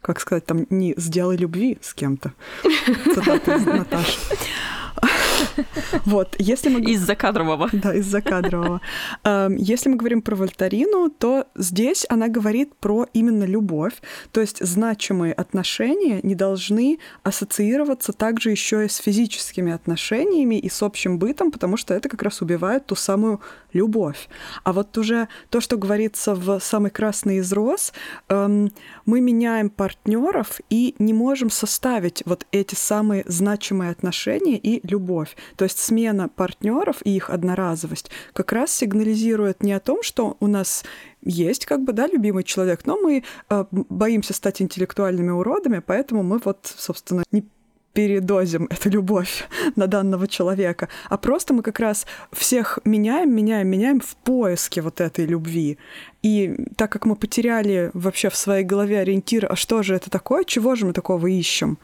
как 0.00 0.20
сказать, 0.20 0.46
там, 0.46 0.66
не 0.70 0.94
сделай 0.96 1.36
любви 1.36 1.76
с 1.82 1.92
кем-то. 1.92 2.32
Цитата 3.04 3.58
Наташи. 3.58 4.18
Вот, 6.04 6.36
если 6.38 6.68
мы... 6.68 6.80
Из-за 6.80 7.14
кадрового. 7.14 7.68
Да, 7.72 7.94
из-за 7.94 8.20
кадрового. 8.20 8.80
Эм, 9.24 9.56
если 9.56 9.88
мы 9.88 9.96
говорим 9.96 10.22
про 10.22 10.36
Вольтарину, 10.36 11.10
то 11.10 11.46
здесь 11.54 12.06
она 12.08 12.28
говорит 12.28 12.74
про 12.76 13.06
именно 13.12 13.44
любовь, 13.44 13.94
то 14.32 14.40
есть 14.40 14.64
значимые 14.64 15.32
отношения 15.32 16.20
не 16.22 16.34
должны 16.34 16.98
ассоциироваться 17.22 18.12
также 18.12 18.50
еще 18.50 18.84
и 18.84 18.88
с 18.88 18.96
физическими 18.96 19.72
отношениями 19.72 20.58
и 20.58 20.68
с 20.68 20.82
общим 20.82 21.18
бытом, 21.18 21.50
потому 21.50 21.76
что 21.76 21.94
это 21.94 22.08
как 22.08 22.22
раз 22.22 22.42
убивает 22.42 22.86
ту 22.86 22.94
самую 22.94 23.40
любовь. 23.72 24.28
А 24.64 24.72
вот 24.72 24.96
уже 24.98 25.28
то, 25.50 25.60
что 25.60 25.76
говорится 25.76 26.34
в 26.34 26.60
«Самый 26.60 26.90
красный 26.90 27.36
из 27.36 27.52
роз», 27.52 27.92
эм, 28.28 28.72
мы 29.06 29.20
меняем 29.20 29.70
партнеров 29.70 30.60
и 30.70 30.94
не 30.98 31.12
можем 31.12 31.50
составить 31.50 32.22
вот 32.26 32.46
эти 32.52 32.74
самые 32.74 33.24
значимые 33.26 33.90
отношения 33.90 34.56
и 34.58 34.86
любовь. 34.86 35.36
То 35.56 35.64
есть 35.64 35.78
смена 35.78 36.28
партнеров 36.28 36.96
и 37.04 37.16
их 37.16 37.30
одноразовость 37.30 38.10
как 38.32 38.52
раз 38.52 38.70
сигнализирует 38.72 39.62
не 39.62 39.72
о 39.72 39.80
том, 39.80 40.02
что 40.02 40.36
у 40.40 40.46
нас 40.46 40.84
есть 41.22 41.66
как 41.66 41.82
бы, 41.82 41.92
да, 41.92 42.06
любимый 42.06 42.44
человек, 42.44 42.86
но 42.86 42.98
мы 42.98 43.24
э, 43.50 43.64
боимся 43.70 44.32
стать 44.32 44.62
интеллектуальными 44.62 45.30
уродами, 45.30 45.82
поэтому 45.84 46.22
мы 46.22 46.38
вот, 46.44 46.72
собственно, 46.76 47.24
не 47.32 47.44
передозим 47.98 48.66
эту 48.70 48.90
любовь 48.90 49.48
на 49.74 49.88
данного 49.88 50.28
человека, 50.28 50.88
а 51.10 51.16
просто 51.16 51.52
мы 51.52 51.62
как 51.62 51.80
раз 51.80 52.06
всех 52.32 52.78
меняем, 52.84 53.34
меняем, 53.34 53.66
меняем 53.66 54.00
в 54.00 54.14
поиске 54.14 54.82
вот 54.82 55.00
этой 55.00 55.26
любви. 55.26 55.78
И 56.22 56.54
так 56.76 56.92
как 56.92 57.06
мы 57.06 57.16
потеряли 57.16 57.90
вообще 57.94 58.30
в 58.30 58.36
своей 58.36 58.64
голове 58.64 59.00
ориентир, 59.00 59.46
а 59.50 59.56
что 59.56 59.82
же 59.82 59.96
это 59.96 60.10
такое, 60.10 60.44
чего 60.44 60.76
же 60.76 60.86
мы 60.86 60.92
такого 60.92 61.26
ищем, 61.26 61.76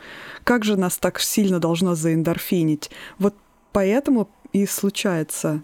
как 0.44 0.64
же 0.64 0.76
нас 0.76 0.98
так 0.98 1.18
сильно 1.18 1.58
должно 1.58 1.96
заэндорфинить, 1.96 2.92
вот 3.18 3.34
поэтому 3.72 4.28
и 4.52 4.66
случается 4.66 5.62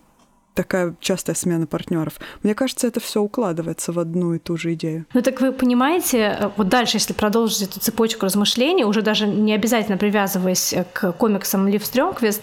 такая 0.54 0.94
частая 1.00 1.34
смена 1.36 1.66
партнеров. 1.66 2.14
Мне 2.42 2.54
кажется, 2.54 2.86
это 2.86 3.00
все 3.00 3.20
укладывается 3.20 3.92
в 3.92 3.98
одну 3.98 4.34
и 4.34 4.38
ту 4.38 4.56
же 4.56 4.74
идею. 4.74 5.06
Ну 5.14 5.22
так 5.22 5.40
вы 5.40 5.52
понимаете, 5.52 6.18
э, 6.18 6.50
вот 6.56 6.68
дальше, 6.68 6.96
если 6.96 7.12
продолжить 7.12 7.62
эту 7.62 7.80
цепочку 7.80 8.26
размышлений, 8.26 8.84
уже 8.84 9.02
даже 9.02 9.26
не 9.26 9.54
обязательно 9.54 9.96
привязываясь 9.96 10.74
к 10.92 11.12
комиксам 11.12 11.68
Лив 11.68 11.84
Стрёмквист, 11.84 12.42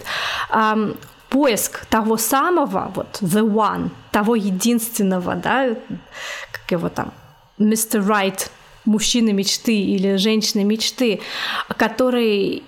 поиск 1.28 1.86
того 1.86 2.16
самого, 2.16 2.90
вот 2.94 3.18
the 3.20 3.42
one, 3.42 3.90
того 4.10 4.34
единственного, 4.34 5.34
да, 5.34 5.76
как 6.52 6.70
его 6.70 6.88
там, 6.88 7.12
Mr. 7.58 8.04
Right, 8.06 8.48
мужчины 8.84 9.32
мечты 9.32 9.74
или 9.74 10.16
женщины 10.16 10.64
мечты, 10.64 11.20
который 11.76 12.62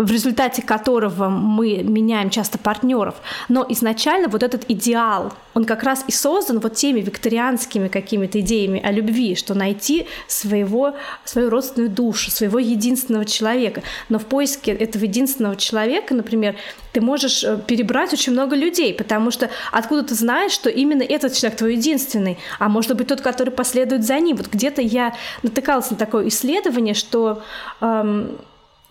в 0.00 0.10
результате 0.10 0.62
которого 0.62 1.28
мы 1.28 1.82
меняем 1.82 2.30
часто 2.30 2.58
партнеров. 2.58 3.16
Но 3.50 3.66
изначально 3.68 4.28
вот 4.28 4.42
этот 4.42 4.64
идеал, 4.68 5.34
он 5.52 5.66
как 5.66 5.82
раз 5.82 6.04
и 6.08 6.12
создан 6.12 6.58
вот 6.60 6.74
теми 6.74 7.00
викторианскими 7.00 7.88
какими-то 7.88 8.40
идеями 8.40 8.80
о 8.80 8.92
любви, 8.92 9.34
что 9.34 9.54
найти 9.54 10.06
своего, 10.26 10.96
свою 11.26 11.50
родственную 11.50 11.90
душу, 11.90 12.30
своего 12.30 12.58
единственного 12.58 13.26
человека. 13.26 13.82
Но 14.08 14.18
в 14.18 14.24
поиске 14.24 14.72
этого 14.72 15.04
единственного 15.04 15.56
человека, 15.56 16.14
например, 16.14 16.56
ты 16.92 17.02
можешь 17.02 17.44
э, 17.44 17.58
перебрать 17.66 18.14
очень 18.14 18.32
много 18.32 18.56
людей, 18.56 18.94
потому 18.94 19.30
что 19.30 19.50
откуда 19.70 20.02
ты 20.02 20.14
знаешь, 20.14 20.52
что 20.52 20.70
именно 20.70 21.02
этот 21.02 21.34
человек 21.34 21.58
твой 21.58 21.74
единственный, 21.74 22.38
а 22.58 22.70
может 22.70 22.96
быть 22.96 23.08
тот, 23.08 23.20
который 23.20 23.50
последует 23.50 24.06
за 24.06 24.18
ним. 24.18 24.38
Вот 24.38 24.48
где-то 24.48 24.80
я 24.80 25.14
натыкалась 25.42 25.90
на 25.90 25.96
такое 25.98 26.28
исследование, 26.28 26.94
что 26.94 27.42
эм, 27.82 28.38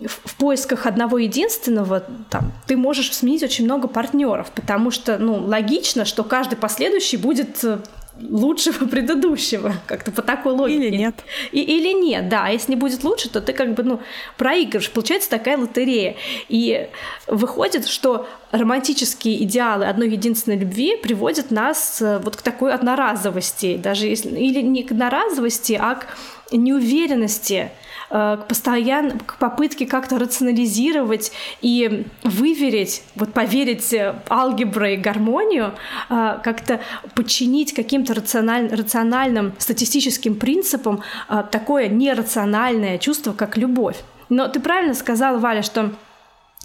в 0.05 0.35
поисках 0.37 0.85
одного 0.85 1.17
единственного 1.17 2.03
там, 2.29 2.53
ты 2.67 2.77
можешь 2.77 3.13
сменить 3.13 3.43
очень 3.43 3.65
много 3.65 3.87
партнеров, 3.89 4.51
потому 4.55 4.91
что 4.91 5.17
ну, 5.17 5.35
логично, 5.45 6.05
что 6.05 6.23
каждый 6.23 6.55
последующий 6.55 7.17
будет 7.17 7.61
э, 7.65 7.79
лучшего 8.21 8.85
предыдущего, 8.89 9.73
как-то 9.87 10.11
по 10.11 10.21
такой 10.21 10.53
логике. 10.53 10.87
Или 10.87 10.95
нет. 10.95 11.15
И, 11.51 11.61
или 11.61 11.91
нет, 11.91 12.29
да. 12.29 12.45
А 12.45 12.49
если 12.49 12.71
не 12.71 12.75
будет 12.77 13.03
лучше, 13.03 13.29
то 13.29 13.41
ты 13.41 13.51
как 13.51 13.73
бы, 13.73 13.83
ну, 13.83 13.99
проигрываешь. 14.37 14.89
Получается 14.89 15.29
такая 15.29 15.57
лотерея. 15.57 16.15
И 16.47 16.87
выходит, 17.27 17.85
что 17.85 18.25
романтические 18.51 19.43
идеалы 19.43 19.85
одной 19.85 20.09
единственной 20.09 20.57
любви 20.57 20.95
приводят 20.95 21.51
нас 21.51 22.01
э, 22.01 22.19
вот 22.19 22.37
к 22.37 22.41
такой 22.41 22.73
одноразовости. 22.73 23.75
Даже 23.75 24.07
если... 24.07 24.29
Или 24.29 24.61
не 24.61 24.83
к 24.83 24.91
одноразовости, 24.91 25.77
а 25.79 25.95
к 25.95 26.07
неуверенности 26.53 27.71
к 28.09 28.37
постоянно 28.47 29.17
к 29.19 29.37
попытке 29.37 29.85
как-то 29.85 30.17
рационализировать 30.17 31.31
и 31.61 32.05
выверить, 32.23 33.03
вот 33.15 33.33
поверить 33.33 33.93
алгебре 34.29 34.95
и 34.95 34.97
гармонию, 34.97 35.73
э, 36.09 36.39
как-то 36.43 36.81
подчинить 37.15 37.73
каким-то 37.73 38.13
рациональ, 38.13 38.69
рациональным 38.73 39.53
статистическим 39.57 40.35
принципам 40.35 41.03
э, 41.29 41.43
такое 41.51 41.87
нерациональное 41.87 42.97
чувство, 42.97 43.33
как 43.33 43.57
любовь. 43.57 43.97
Но 44.29 44.47
ты 44.47 44.59
правильно 44.59 44.93
сказала, 44.93 45.37
Валя, 45.37 45.61
что 45.61 45.91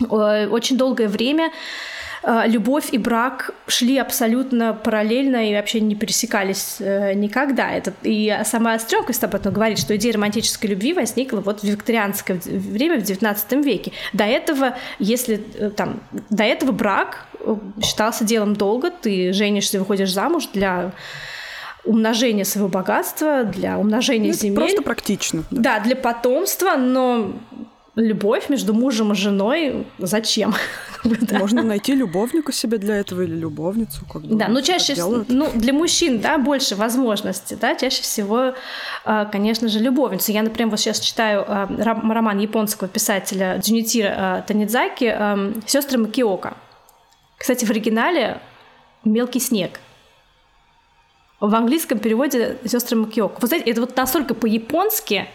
очень 0.01 0.77
долгое 0.77 1.07
время 1.07 1.51
Э, 1.51 1.53
любовь 2.47 2.89
и 2.93 2.99
брак 2.99 3.51
шли 3.67 3.99
абсолютно 3.99 4.73
параллельно 4.73 5.51
и 5.51 5.55
вообще 5.55 5.81
не 5.81 5.95
пересекались 5.95 6.77
э, 6.79 7.13
никогда. 7.15 7.71
Это, 7.71 7.93
и 8.03 8.41
сама 8.45 8.75
Острёмкость 8.75 9.23
об 9.25 9.35
этом 9.35 9.53
говорит, 9.53 9.79
что 9.79 9.95
идея 9.97 10.15
романтической 10.15 10.71
любви 10.71 10.95
возникла 10.95 11.41
вот 11.41 11.61
в 11.61 11.65
викторианское 11.65 12.41
время, 12.45 12.99
в 12.99 13.03
XIX 13.03 13.63
веке. 13.63 13.93
До 14.13 14.25
этого, 14.25 14.77
если 14.99 15.43
э, 15.55 15.71
там, 15.71 16.01
до 16.31 16.45
этого 16.45 16.73
брак 16.73 17.27
считался 17.83 18.25
делом 18.25 18.55
долга, 18.57 18.91
ты 18.91 19.33
женишься, 19.33 19.79
выходишь 19.79 20.13
замуж 20.13 20.49
для 20.53 20.93
умножения 21.85 22.45
своего 22.45 22.69
богатства, 22.69 23.45
для 23.45 23.79
умножения 23.79 24.33
ну, 24.33 24.39
земель. 24.39 24.57
Просто 24.57 24.83
практично. 24.83 25.45
Да. 25.51 25.79
да, 25.79 25.81
для 25.81 25.97
потомства, 25.97 26.77
но 26.77 27.33
любовь 27.95 28.49
между 28.49 28.73
мужем 28.73 29.13
и 29.13 29.15
женой 29.15 29.87
зачем? 29.99 30.55
Можно 31.33 31.63
найти 31.63 31.95
любовника 31.95 32.53
себе 32.53 32.79
для 32.79 32.97
этого 32.97 33.23
или 33.23 33.35
любовницу. 33.35 34.05
Как 34.11 34.23
бы, 34.23 34.37
да, 34.37 34.49
ну 34.49 34.63
чаще, 34.63 34.95
ну 35.29 35.51
для 35.55 35.73
мужчин, 35.73 36.21
да, 36.21 36.39
больше 36.39 36.77
возможностей, 36.77 37.57
да, 37.57 37.75
чаще 37.75 38.03
всего, 38.03 38.55
а, 39.05 39.27
конечно 39.27 39.69
же, 39.69 39.81
любовницу. 39.81 40.33
Я, 40.33 40.43
например, 40.43 40.71
вот 40.71 40.81
сейчас 40.81 41.01
читаю 41.01 41.45
а, 41.47 41.69
роман 41.79 42.39
японского 42.39 42.89
писателя 42.89 43.59
Джунитира 43.59 44.15
а, 44.17 44.43
Танидзаки 44.43 45.17
«Сестры 45.67 45.99
Макиока». 45.99 46.57
Кстати, 47.37 47.65
в 47.65 47.71
оригинале 47.71 48.41
«Мелкий 49.05 49.41
снег». 49.41 49.81
В 51.41 51.55
английском 51.55 51.99
переводе 51.99 52.57
«Сестры 52.65 52.97
Макиока». 52.97 53.41
Вы 53.41 53.49
знаете, 53.49 53.71
это 53.71 53.81
вот 53.83 53.97
настолько 53.97 54.35
по-японски, 54.35 55.29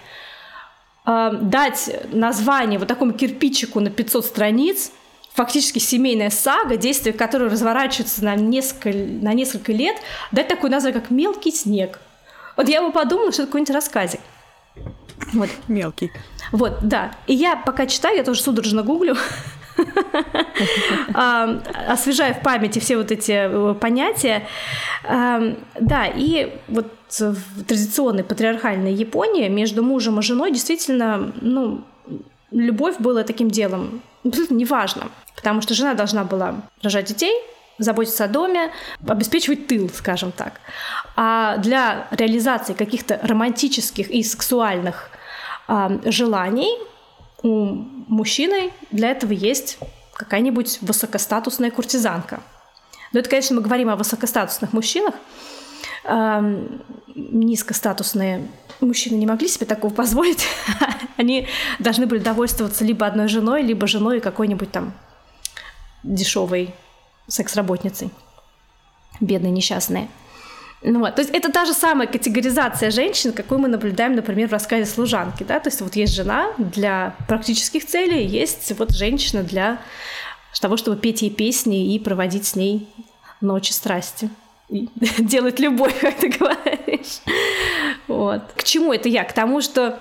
дать 1.05 1.89
название 2.11 2.78
вот 2.78 2.88
такому 2.88 3.13
кирпичику 3.13 3.80
на 3.80 3.89
500 3.89 4.26
страниц, 4.26 4.91
фактически 5.40 5.80
семейная 5.80 6.32
сага, 6.32 6.76
действие 6.76 7.14
которой 7.14 7.48
разворачивается 7.48 8.26
на 8.26 8.36
несколько, 8.36 8.90
на 8.90 9.34
несколько 9.34 9.72
лет, 9.72 9.96
дать 10.34 10.50
такое 10.50 10.70
название, 10.70 11.00
как 11.00 11.12
«Мелкий 11.12 11.54
снег». 11.54 12.02
Вот 12.58 12.68
я 12.68 12.84
бы 12.84 12.92
подумала, 12.92 13.32
что 13.32 13.44
это 13.44 13.48
какой-нибудь 13.48 13.74
рассказик. 13.74 14.20
Вот. 15.32 15.48
Мелкий. 15.70 16.12
Вот, 16.52 16.80
да. 16.82 17.14
И 17.26 17.34
я 17.34 17.56
пока 17.56 17.86
читаю, 17.86 18.18
я 18.18 18.26
тоже 18.26 18.42
судорожно 18.42 18.84
гуглю, 18.84 19.16
освежая 21.88 22.34
в 22.34 22.42
памяти 22.42 22.80
все 22.80 22.98
вот 22.98 23.10
эти 23.10 23.32
э, 23.32 23.76
понятия. 23.76 24.46
Да, 25.04 26.06
и 26.14 26.54
вот 26.68 26.92
в 27.18 27.64
традиционной 27.64 28.26
патриархальной 28.26 28.92
Японии 28.92 29.48
между 29.48 29.84
мужем 29.84 30.20
и 30.20 30.22
женой 30.22 30.52
действительно, 30.52 31.32
ну, 31.40 31.86
любовь 32.52 32.97
была 33.00 33.24
таким 33.24 33.50
делом 33.50 34.02
абсолютно 34.26 34.56
неважно, 34.56 35.10
потому 35.36 35.62
что 35.62 35.74
жена 35.74 35.93
должна 35.93 36.24
была 36.24 36.62
рожать 36.82 37.06
детей, 37.06 37.34
заботиться 37.78 38.26
о 38.26 38.28
доме, 38.28 38.72
обеспечивать 39.08 39.68
тыл, 39.68 39.89
скажем 39.89 40.32
так. 40.32 40.60
А 41.16 41.58
для 41.58 42.08
реализации 42.12 42.74
каких-то 42.74 43.20
романтических 43.24 44.10
и 44.10 44.22
сексуальных 44.22 45.10
э, 45.68 46.00
желаний 46.06 46.78
у 47.41 47.86
мужчины 48.08 48.72
для 48.91 49.12
этого 49.12 49.32
есть 49.32 49.80
какая-нибудь 50.14 50.80
высокостатусная 50.82 51.72
куртизанка. 51.72 52.41
Но 53.14 53.20
это, 53.20 53.30
конечно, 53.30 53.56
мы 53.56 53.62
говорим 53.62 53.89
о 53.89 53.95
высокостатусных 53.95 54.74
мужчинах. 54.74 55.16
Э, 56.04 56.41
низкостатусные 57.16 58.47
мужчины 58.82 59.15
не 59.15 59.25
могли 59.25 59.47
себе 59.47 59.65
такого 59.65 59.93
позволить. 59.93 60.47
Они 61.17 61.47
должны 61.80 62.05
были 62.05 62.19
довольствоваться 62.19 62.84
либо 62.86 63.05
одной 63.05 63.27
женой, 63.27 63.61
либо 63.61 63.88
женой 63.88 64.19
какой-нибудь 64.19 64.71
там 64.71 64.93
дешевой 66.03 66.73
секс-работницей. 67.27 68.09
Бедные, 69.19 69.51
несчастные. 69.51 70.07
Ну, 70.82 70.99
вот. 70.99 71.15
То 71.15 71.21
есть 71.21 71.34
это 71.34 71.51
та 71.51 71.65
же 71.65 71.73
самая 71.73 72.07
категоризация 72.07 72.89
женщин, 72.89 73.34
какую 73.34 73.59
мы 73.59 73.67
наблюдаем, 73.67 74.15
например, 74.15 74.47
в 74.47 74.53
рассказе 74.53 74.86
служанки. 74.86 75.43
Да? 75.43 75.59
То 75.59 75.67
есть 75.67 75.82
вот 75.82 75.95
есть 75.95 76.13
жена 76.13 76.53
для 76.57 77.15
практических 77.27 77.86
целей, 77.86 78.25
есть 78.25 78.71
вот 78.77 78.91
женщина 78.91 79.43
для 79.43 79.80
того, 80.61 80.77
чтобы 80.77 80.97
петь 80.97 81.21
ей 81.21 81.32
песни 81.32 81.93
и 81.93 81.99
проводить 81.99 82.45
с 82.45 82.55
ней 82.55 82.88
ночи 83.41 83.71
страсти. 83.71 84.30
И 84.69 84.88
делать 85.19 85.59
любовь, 85.59 85.99
как 85.99 86.15
ты 86.15 86.30
говоришь. 86.30 87.19
Вот. 88.10 88.41
К 88.55 88.64
чему 88.64 88.91
это 88.91 89.07
я? 89.07 89.24
К 89.24 89.32
тому, 89.32 89.62
что 89.62 89.99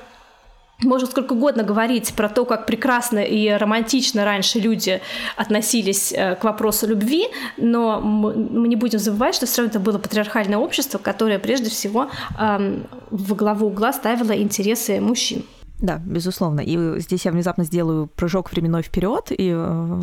можно 0.83 1.09
сколько 1.09 1.33
угодно 1.33 1.63
говорить 1.63 2.15
про 2.15 2.29
то, 2.29 2.45
как 2.45 2.67
прекрасно 2.67 3.19
и 3.19 3.51
романтично 3.51 4.25
раньше 4.25 4.61
люди 4.61 5.01
относились 5.37 6.13
э, 6.13 6.37
к 6.37 6.45
вопросу 6.45 6.87
любви, 6.87 7.27
но 7.57 8.01
мы 8.01 8.69
не 8.69 8.77
будем 8.77 8.99
забывать, 8.99 9.35
что 9.35 9.47
все 9.47 9.63
равно 9.63 9.71
это 9.71 9.81
было 9.81 9.99
патриархальное 9.99 10.59
общество, 10.59 10.99
которое 10.99 11.39
прежде 11.39 11.69
всего 11.69 12.09
эм, 12.39 12.87
в 13.11 13.35
главу 13.35 13.67
угла 13.67 13.93
ставило 13.93 14.33
интересы 14.33 15.01
мужчин. 15.01 15.45
Да, 15.81 16.01
безусловно. 16.05 16.61
И 16.61 17.01
здесь 17.01 17.25
я 17.25 17.33
внезапно 17.33 17.65
сделаю 17.65 18.07
прыжок 18.07 18.51
временной 18.53 18.83
вперед 18.83 19.31
и 19.31 19.53
э, 19.55 20.01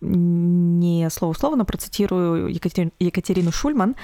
не 0.00 1.08
слово 1.10 1.32
в 1.32 1.38
слово, 1.38 1.56
но 1.56 1.64
процитирую 1.64 2.48
Екатерину, 2.48 2.92
Екатерину 2.98 3.52
Шульман, 3.52 3.94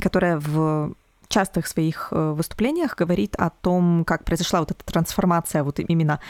которая 0.00 0.38
в 0.38 0.94
частых 1.30 1.66
своих 1.66 2.08
э, 2.10 2.32
выступлениях 2.32 2.96
говорит 2.96 3.34
о 3.36 3.48
том, 3.48 4.04
как 4.04 4.24
произошла 4.24 4.60
вот 4.60 4.72
эта 4.72 4.84
трансформация 4.84 5.62
вот 5.62 5.78
именно 5.78 6.20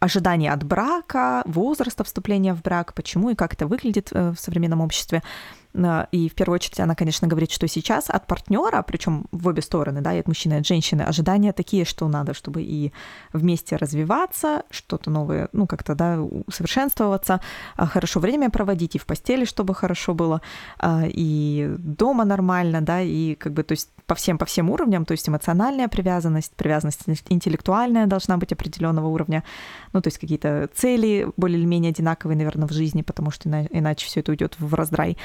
ожидания 0.00 0.52
от 0.52 0.64
брака, 0.64 1.42
возраста 1.46 2.04
вступления 2.04 2.54
в 2.54 2.62
брак, 2.62 2.94
почему 2.94 3.30
и 3.30 3.34
как 3.34 3.54
это 3.54 3.66
выглядит 3.66 4.10
э, 4.12 4.30
в 4.30 4.38
современном 4.38 4.80
обществе. 4.80 5.22
Э, 5.78 6.06
и 6.12 6.28
в 6.28 6.34
первую 6.34 6.54
очередь 6.56 6.80
она, 6.80 6.94
конечно, 6.94 7.28
говорит, 7.28 7.50
что 7.50 7.68
сейчас 7.68 8.10
от 8.10 8.26
партнера, 8.26 8.82
причем 8.82 9.26
в 9.32 9.46
обе 9.48 9.62
стороны, 9.62 10.00
да, 10.00 10.14
и 10.14 10.20
от 10.20 10.28
мужчины, 10.28 10.54
и 10.54 10.56
от 10.58 10.66
женщины, 10.66 11.02
ожидания 11.02 11.52
такие, 11.52 11.84
что 11.84 12.08
надо, 12.08 12.34
чтобы 12.34 12.62
и 12.62 12.92
вместе 13.32 13.76
развиваться, 13.76 14.62
что-то 14.70 15.10
новое, 15.10 15.48
ну, 15.52 15.66
как-то, 15.66 15.94
да, 15.94 16.20
усовершенствоваться, 16.20 17.40
а 17.76 17.86
хорошо 17.86 18.20
время 18.20 18.50
проводить, 18.50 18.96
и 18.96 18.98
в 18.98 19.06
постели, 19.06 19.44
чтобы 19.44 19.74
хорошо 19.74 20.14
было, 20.14 20.40
а, 20.78 21.04
и 21.06 21.74
дома 21.78 22.24
нормально, 22.24 22.80
да, 22.80 23.00
и 23.00 23.34
как 23.34 23.52
бы, 23.52 23.62
то 23.62 23.72
есть 23.72 23.90
по 24.06 24.14
всем, 24.14 24.38
по 24.38 24.46
всем 24.46 24.70
уровням, 24.70 25.04
то 25.04 25.12
есть 25.12 25.28
эмоциональная 25.28 25.88
привязанность, 25.88 26.54
привязанность 26.56 27.02
интеллектуальная 27.28 28.06
должна 28.06 28.36
быть 28.36 28.52
определенного 28.52 29.06
уровня, 29.06 29.44
ну, 29.92 30.00
то 30.00 30.08
есть 30.08 30.18
какие-то 30.18 30.68
цели 30.74 31.28
более 31.36 31.58
или 31.58 31.66
менее 31.66 31.90
одинаковые, 31.90 32.36
наверное, 32.36 32.68
в 32.68 32.72
жизни, 32.72 33.02
потому 33.02 33.30
что 33.30 33.48
иначе 33.48 34.06
все 34.06 34.20
это 34.20 34.32
уйдет 34.32 34.56
в 34.58 34.74
раздрай 34.74 35.16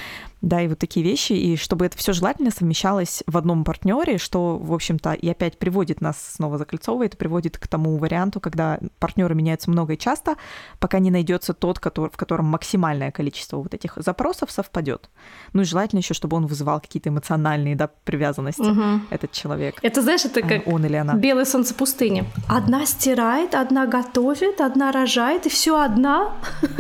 да, 0.44 0.62
и 0.62 0.68
вот 0.68 0.78
такие 0.78 1.06
вещи, 1.06 1.32
и 1.32 1.56
чтобы 1.56 1.86
это 1.86 1.98
все 1.98 2.12
желательно 2.12 2.52
совмещалось 2.52 3.24
в 3.26 3.38
одном 3.38 3.64
партнере, 3.64 4.18
что, 4.18 4.58
в 4.58 4.74
общем-то, 4.74 5.14
и 5.14 5.30
опять 5.30 5.58
приводит 5.58 6.02
нас 6.02 6.18
снова 6.36 6.58
закольцовывает, 6.58 7.18
приводит 7.18 7.58
к 7.58 7.66
тому 7.70 7.98
варианту, 7.98 8.42
когда 8.42 8.78
партнеры 9.00 9.36
меняются 9.36 9.72
много 9.72 9.94
и 9.94 9.98
часто, 9.98 10.36
пока 10.80 11.00
не 11.00 11.12
найдется 11.12 11.54
тот, 11.54 11.80
который, 11.80 12.10
в 12.12 12.18
котором 12.18 12.48
максимальное 12.48 13.10
количество 13.10 13.58
вот 13.58 13.74
этих 13.74 13.94
запросов 13.96 14.52
совпадет. 14.52 15.10
Ну 15.54 15.62
и 15.62 15.66
желательно 15.66 16.00
еще, 16.00 16.14
чтобы 16.14 16.36
он 16.36 16.46
вызывал 16.46 16.82
какие-то 16.82 17.08
эмоциональные, 17.08 17.78
да, 17.78 17.90
привязанности, 18.04 18.62
угу. 18.62 19.00
этот 19.12 19.32
человек. 19.32 19.76
Это, 19.82 20.02
знаешь, 20.02 20.26
это 20.26 20.42
а, 20.42 20.44
как 20.44 20.68
он 20.68 20.86
или 20.86 20.98
она. 20.98 21.14
белое 21.14 21.46
солнце 21.46 21.74
пустыни. 21.74 22.26
Одна 22.50 22.86
стирает, 22.86 23.56
одна 23.56 23.88
готовит, 23.88 24.60
одна 24.60 24.92
рожает, 24.92 25.46
и 25.46 25.50
все 25.50 25.82
одна. 25.82 26.34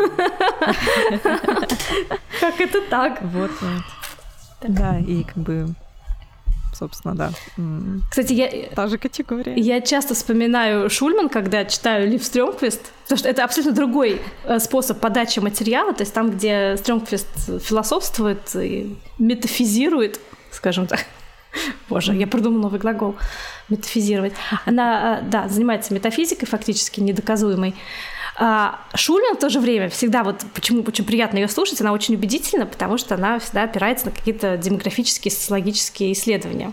Как 2.39 2.59
это 2.59 2.81
так? 2.89 3.21
Вот, 3.21 3.52
Да, 4.61 4.99
и 4.99 5.23
как 5.23 5.37
бы 5.37 5.75
собственно, 6.73 7.15
да. 7.15 7.31
Кстати, 8.09 8.33
я... 8.33 8.49
Та 8.75 8.87
же 8.87 8.97
категория. 8.97 9.53
Я 9.55 9.81
часто 9.81 10.13
вспоминаю 10.15 10.89
Шульман, 10.89 11.29
когда 11.29 11.65
читаю 11.65 12.09
Лив 12.09 12.23
Стрёмквист, 12.23 12.81
потому 13.03 13.19
что 13.19 13.29
это 13.29 13.43
абсолютно 13.43 13.73
другой 13.73 14.21
э, 14.45 14.59
способ 14.59 14.99
подачи 14.99 15.39
материала, 15.39 15.93
то 15.93 16.01
есть 16.01 16.13
там, 16.13 16.31
где 16.31 16.75
Стрёмквист 16.77 17.61
философствует 17.61 18.55
и 18.55 18.97
метафизирует, 19.19 20.19
скажем 20.51 20.87
так. 20.87 21.05
Боже, 21.89 22.13
я 22.13 22.27
придумала 22.27 22.63
новый 22.63 22.79
глагол 22.79 23.15
метафизировать. 23.69 24.33
Она, 24.65 25.19
э, 25.19 25.23
да, 25.29 25.47
занимается 25.47 25.93
метафизикой 25.93 26.47
фактически 26.47 26.99
недоказуемой. 26.99 27.75
А 28.35 28.79
Шульман 28.95 29.35
в 29.35 29.39
то 29.39 29.49
же 29.49 29.59
время 29.59 29.89
всегда, 29.89 30.23
вот 30.23 30.43
почему 30.53 30.81
очень 30.81 31.05
приятно 31.05 31.37
ее 31.37 31.47
слушать, 31.47 31.79
она 31.81 31.91
очень 31.91 32.15
убедительна, 32.15 32.65
потому 32.65 32.97
что 32.97 33.15
она 33.15 33.39
всегда 33.39 33.63
опирается 33.63 34.07
на 34.07 34.11
какие-то 34.11 34.57
демографические, 34.57 35.31
социологические 35.31 36.13
исследования. 36.13 36.71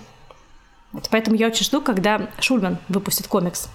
Вот 0.92 1.08
поэтому 1.10 1.36
я 1.36 1.48
очень 1.48 1.64
жду, 1.64 1.80
когда 1.80 2.28
Шульман 2.40 2.78
выпустит 2.88 3.28
комикс 3.28 3.68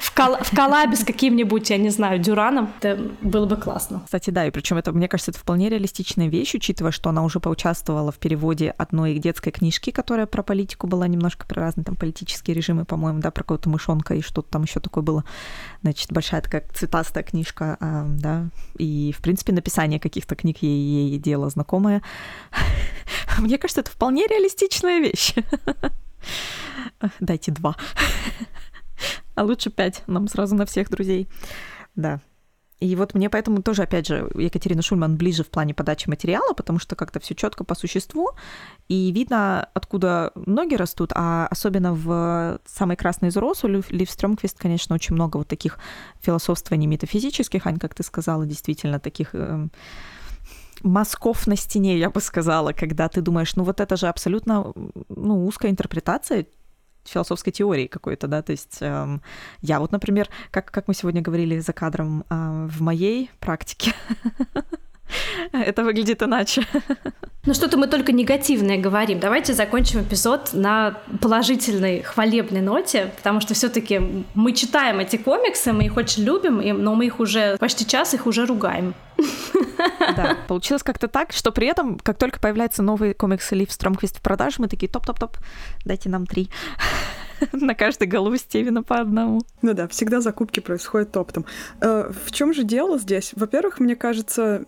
в, 0.00 0.14
кол 0.14 0.36
в 0.40 0.54
коллабе 0.54 0.96
с 0.96 1.04
каким-нибудь, 1.04 1.70
я 1.70 1.78
не 1.78 1.90
знаю, 1.90 2.18
Дюраном, 2.18 2.72
это 2.80 3.10
было 3.20 3.46
бы 3.46 3.56
классно. 3.56 4.02
Кстати, 4.04 4.30
да, 4.30 4.46
и 4.46 4.50
причем 4.50 4.76
это, 4.76 4.92
мне 4.92 5.08
кажется, 5.08 5.30
это 5.30 5.40
вполне 5.40 5.68
реалистичная 5.68 6.28
вещь, 6.28 6.54
учитывая, 6.54 6.92
что 6.92 7.10
она 7.10 7.22
уже 7.22 7.40
поучаствовала 7.40 8.12
в 8.12 8.18
переводе 8.18 8.70
одной 8.76 9.14
детской 9.18 9.50
книжки, 9.50 9.90
которая 9.90 10.26
про 10.26 10.42
политику 10.42 10.86
была 10.86 11.06
немножко 11.08 11.46
про 11.46 11.62
разные 11.62 11.84
там 11.84 11.96
политические 11.96 12.54
режимы, 12.54 12.84
по-моему, 12.84 13.20
да, 13.20 13.30
про 13.30 13.42
какого-то 13.42 13.68
мышонка 13.68 14.14
и 14.14 14.20
что-то 14.20 14.50
там 14.50 14.62
еще 14.62 14.80
такое 14.80 15.02
было. 15.02 15.24
Значит, 15.82 16.12
большая 16.12 16.42
такая 16.42 16.64
цветастая 16.74 17.24
книжка, 17.24 17.76
а, 17.80 18.06
да, 18.06 18.46
и, 18.78 19.14
в 19.16 19.22
принципе, 19.22 19.52
написание 19.52 20.00
каких-то 20.00 20.34
книг 20.36 20.58
ей, 20.60 21.10
ей 21.10 21.18
дело 21.18 21.48
знакомое. 21.50 22.02
Мне 23.38 23.58
кажется, 23.58 23.80
это 23.80 23.90
вполне 23.90 24.26
реалистичная 24.26 25.00
вещь. 25.00 25.34
Дайте 27.20 27.50
два 27.50 27.76
а 29.40 29.44
лучше 29.44 29.70
пять 29.70 30.02
нам 30.06 30.28
сразу 30.28 30.54
на 30.54 30.66
всех 30.66 30.90
друзей. 30.90 31.26
Да. 31.96 32.20
И 32.78 32.94
вот 32.94 33.14
мне 33.14 33.30
поэтому 33.30 33.62
тоже, 33.62 33.82
опять 33.82 34.06
же, 34.06 34.30
Екатерина 34.34 34.82
Шульман 34.82 35.16
ближе 35.16 35.44
в 35.44 35.48
плане 35.48 35.72
подачи 35.72 36.10
материала, 36.10 36.52
потому 36.52 36.78
что 36.78 36.94
как-то 36.94 37.20
все 37.20 37.34
четко 37.34 37.64
по 37.64 37.74
существу, 37.74 38.32
и 38.88 39.10
видно, 39.12 39.66
откуда 39.72 40.32
ноги 40.34 40.74
растут, 40.74 41.12
а 41.14 41.46
особенно 41.50 41.94
в 41.94 42.60
самой 42.66 42.96
красной 42.96 43.30
из 43.30 43.36
роз 43.38 43.64
у 43.64 43.68
Лив 43.68 44.10
Стрёмквист, 44.10 44.58
конечно, 44.58 44.94
очень 44.94 45.14
много 45.14 45.38
вот 45.38 45.48
таких 45.48 45.78
философствований 46.20 46.86
метафизических, 46.86 47.66
Ань, 47.66 47.78
как 47.78 47.94
ты 47.94 48.02
сказала, 48.02 48.44
действительно 48.44 49.00
таких 49.00 49.30
э, 49.34 49.68
мазков 50.82 51.46
на 51.46 51.56
стене, 51.56 51.98
я 51.98 52.10
бы 52.10 52.20
сказала, 52.20 52.72
когда 52.72 53.08
ты 53.08 53.22
думаешь, 53.22 53.56
ну 53.56 53.64
вот 53.64 53.80
это 53.80 53.96
же 53.96 54.06
абсолютно 54.06 54.72
ну, 55.08 55.46
узкая 55.46 55.70
интерпретация 55.70 56.46
философской 57.04 57.50
теории 57.50 57.86
какой-то, 57.86 58.26
да, 58.26 58.42
то 58.42 58.52
есть 58.52 58.78
эм, 58.80 59.22
я 59.62 59.80
вот, 59.80 59.92
например, 59.92 60.28
как, 60.50 60.70
как 60.70 60.88
мы 60.88 60.94
сегодня 60.94 61.22
говорили 61.22 61.58
за 61.58 61.72
кадром, 61.72 62.24
э, 62.28 62.68
в 62.70 62.80
моей 62.82 63.30
практике 63.40 63.94
это 65.52 65.84
выглядит 65.84 66.22
иначе. 66.22 66.66
Ну 67.46 67.54
что-то 67.54 67.78
мы 67.78 67.86
только 67.86 68.12
негативное 68.12 68.76
говорим. 68.76 69.18
Давайте 69.18 69.54
закончим 69.54 70.02
эпизод 70.02 70.50
на 70.52 70.98
положительной, 71.20 72.02
хвалебной 72.02 72.60
ноте, 72.60 73.12
потому 73.16 73.40
что 73.40 73.54
все 73.54 73.68
таки 73.68 74.24
мы 74.34 74.52
читаем 74.52 74.98
эти 74.98 75.16
комиксы, 75.16 75.72
мы 75.72 75.84
их 75.84 75.96
очень 75.96 76.24
любим, 76.24 76.60
но 76.82 76.94
мы 76.94 77.06
их 77.06 77.18
уже 77.18 77.56
почти 77.56 77.86
час 77.86 78.14
их 78.14 78.26
уже 78.26 78.44
ругаем. 78.44 78.94
Да, 80.16 80.36
получилось 80.48 80.82
как-то 80.82 81.08
так, 81.08 81.32
что 81.32 81.52
при 81.52 81.66
этом, 81.66 81.98
как 81.98 82.18
только 82.18 82.40
появляется 82.40 82.82
новый 82.82 83.14
комикс 83.14 83.50
Лив 83.52 83.72
Стромквист 83.72 84.18
в 84.18 84.22
продаже, 84.22 84.56
мы 84.58 84.68
такие 84.68 84.90
топ-топ-топ, 84.90 85.36
дайте 85.84 86.08
нам 86.08 86.26
три 86.26 86.50
на 87.52 87.74
каждой 87.74 88.08
голову 88.08 88.36
Стивена 88.36 88.82
по 88.82 89.00
одному. 89.00 89.40
Ну 89.62 89.74
да, 89.74 89.88
всегда 89.88 90.20
закупки 90.20 90.60
происходят 90.60 91.16
оптом. 91.16 91.46
Э, 91.80 92.10
в 92.26 92.32
чем 92.32 92.52
же 92.52 92.64
дело 92.64 92.98
здесь? 92.98 93.32
Во-первых, 93.34 93.80
мне 93.80 93.96
кажется, 93.96 94.64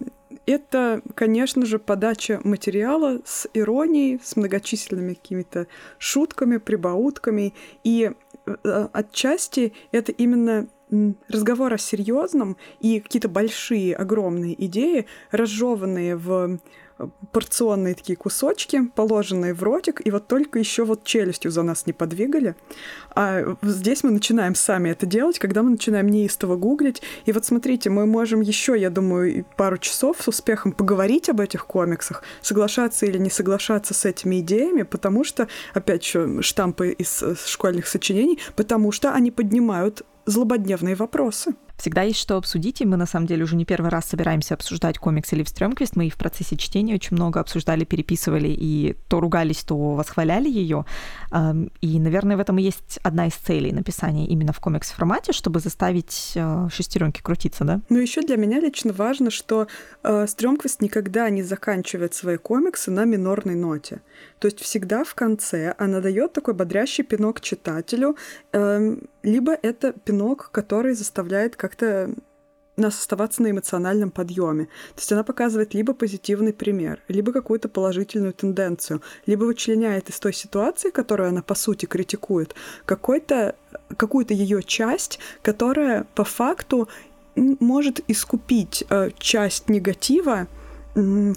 это, 0.47 1.03
конечно 1.15 1.67
же, 1.67 1.79
подача 1.79 2.41
материала 2.45 3.21
с 3.25 3.49
иронией, 3.55 4.21
с 4.23 4.37
многочисленными 4.37 5.15
какими-то 5.15 5.67
шутками, 5.99 6.57
прибаутками. 6.57 7.55
И 7.85 8.11
э, 8.47 8.89
отчасти 8.93 9.73
это 9.93 10.13
именно 10.13 10.69
разговор 11.29 11.73
о 11.73 11.79
серьезном 11.79 12.57
и 12.81 13.01
какие-то 13.01 13.29
большие, 13.29 13.95
огромные 13.97 14.63
идеи, 14.67 15.07
разжеванные 15.31 16.17
в 16.17 16.59
порционные 17.33 17.95
такие 17.95 18.17
кусочки, 18.17 18.83
положенные 18.95 19.55
в 19.55 19.63
ротик, 19.63 20.05
и 20.05 20.11
вот 20.11 20.29
только 20.29 20.59
еще 20.59 20.85
вот 20.85 21.05
челюстью 21.05 21.51
за 21.51 21.63
нас 21.63 21.87
не 21.87 21.93
подвигали. 21.93 22.55
А 23.15 23.57
здесь 23.63 24.05
мы 24.05 24.11
начинаем 24.11 24.55
сами 24.55 24.91
это 24.91 25.07
делать, 25.07 25.39
когда 25.39 25.63
мы 25.63 25.71
начинаем 25.71 26.09
неистово 26.09 26.57
гуглить. 26.57 27.03
И 27.25 27.33
вот 27.33 27.45
смотрите, 27.45 27.91
мы 27.91 28.07
можем 28.07 28.41
еще, 28.41 28.79
я 28.79 28.91
думаю, 28.91 29.45
пару 29.57 29.79
часов 29.79 30.19
с 30.21 30.29
успехом 30.29 30.73
поговорить 30.73 31.29
об 31.29 31.41
этих 31.41 31.67
комиксах, 31.67 32.23
соглашаться 32.41 33.07
или 33.07 33.19
не 33.19 33.31
соглашаться 33.31 33.95
с 33.95 34.05
этими 34.05 34.41
идеями, 34.41 34.83
потому 34.83 35.25
что, 35.25 35.49
опять 35.75 36.05
же, 36.05 36.43
штампы 36.43 36.91
из 36.91 37.23
э, 37.23 37.35
школьных 37.47 37.87
сочинений, 37.87 38.39
потому 38.55 38.93
что 38.93 39.13
они 39.13 39.31
поднимают 39.31 40.03
злободневные 40.27 40.95
вопросы. 40.95 41.55
Всегда 41.83 42.03
есть 42.03 42.21
что 42.21 42.37
обсудить, 42.37 42.81
и 42.81 42.85
мы 42.85 42.97
на 42.97 43.07
самом 43.07 43.27
деле 43.27 43.43
уже 43.43 43.57
не 43.57 43.65
первый 43.65 43.91
раз 43.91 44.05
собираемся 44.05 44.55
обсуждать 44.55 44.99
комиксы 44.99 45.35
Лив 45.35 45.49
Стрёмквист. 45.49 45.97
Мы 45.97 46.07
и 46.07 46.11
в 46.11 46.17
процессе 46.17 46.57
чтения 46.57 46.95
очень 46.95 47.17
много 47.17 47.41
обсуждали, 47.41 47.83
переписывали, 47.83 48.55
и 48.57 48.95
то 49.09 49.19
ругались, 49.19 49.65
то 49.65 49.77
восхваляли 49.77 50.49
ее. 50.49 50.85
И, 51.81 51.99
наверное, 51.99 52.37
в 52.37 52.41
этом 52.41 52.59
и 52.59 52.63
есть 52.63 53.01
одна 53.03 53.27
из 53.27 53.33
целей 53.33 53.73
написания 53.73 54.29
именно 54.29 54.53
в 54.53 54.61
комикс-формате, 54.61 55.33
чтобы 55.33 55.59
заставить 55.59 56.35
э, 56.37 56.69
шестеренки 56.71 57.21
крутиться, 57.21 57.65
да? 57.65 57.81
Ну, 57.89 57.99
еще 57.99 58.23
для 58.23 58.37
меня 58.37 58.61
лично 58.61 58.93
важно, 58.93 59.33
что 59.33 59.67
э, 60.05 60.27
Стрёмквист 60.29 60.83
никогда 60.83 61.29
не 61.31 61.43
заканчивает 61.43 62.15
свои 62.15 62.37
комиксы 62.37 62.93
на 62.93 63.07
минорной 63.07 63.57
ноте. 63.57 64.03
То 64.39 64.47
есть 64.47 64.61
всегда 64.61 65.03
в 65.03 65.17
конце 65.17 65.75
она 65.79 66.01
дает 66.01 66.33
такой 66.33 66.55
бодрящий 66.55 67.03
пинок 67.03 67.41
читателю, 67.41 68.17
э, 68.53 68.97
либо 69.25 69.53
это 69.53 69.93
пинок, 69.93 70.51
который 70.53 70.95
заставляет 70.95 71.57
как-то 71.73 72.15
нас 72.77 72.99
оставаться 72.99 73.43
на 73.43 73.51
эмоциональном 73.51 74.11
подъеме. 74.11 74.65
То 74.95 75.01
есть 75.01 75.13
она 75.13 75.23
показывает 75.23 75.75
либо 75.75 75.93
позитивный 75.93 76.53
пример, 76.53 77.01
либо 77.09 77.33
какую-то 77.33 77.69
положительную 77.69 78.33
тенденцию, 78.33 79.03
либо 79.27 79.45
вычленяет 79.45 80.09
из 80.09 80.19
той 80.19 80.33
ситуации, 80.33 80.91
которую 80.91 81.29
она 81.29 81.43
по 81.43 81.55
сути 81.55 81.87
критикует, 81.87 82.55
какой-то, 82.87 83.55
какую-то 83.97 84.35
ее 84.35 84.63
часть, 84.63 85.19
которая 85.43 86.07
по 86.15 86.25
факту 86.25 86.89
может 87.37 88.01
искупить 88.09 88.85
э, 88.89 89.11
часть 89.19 89.69
негатива, 89.69 90.47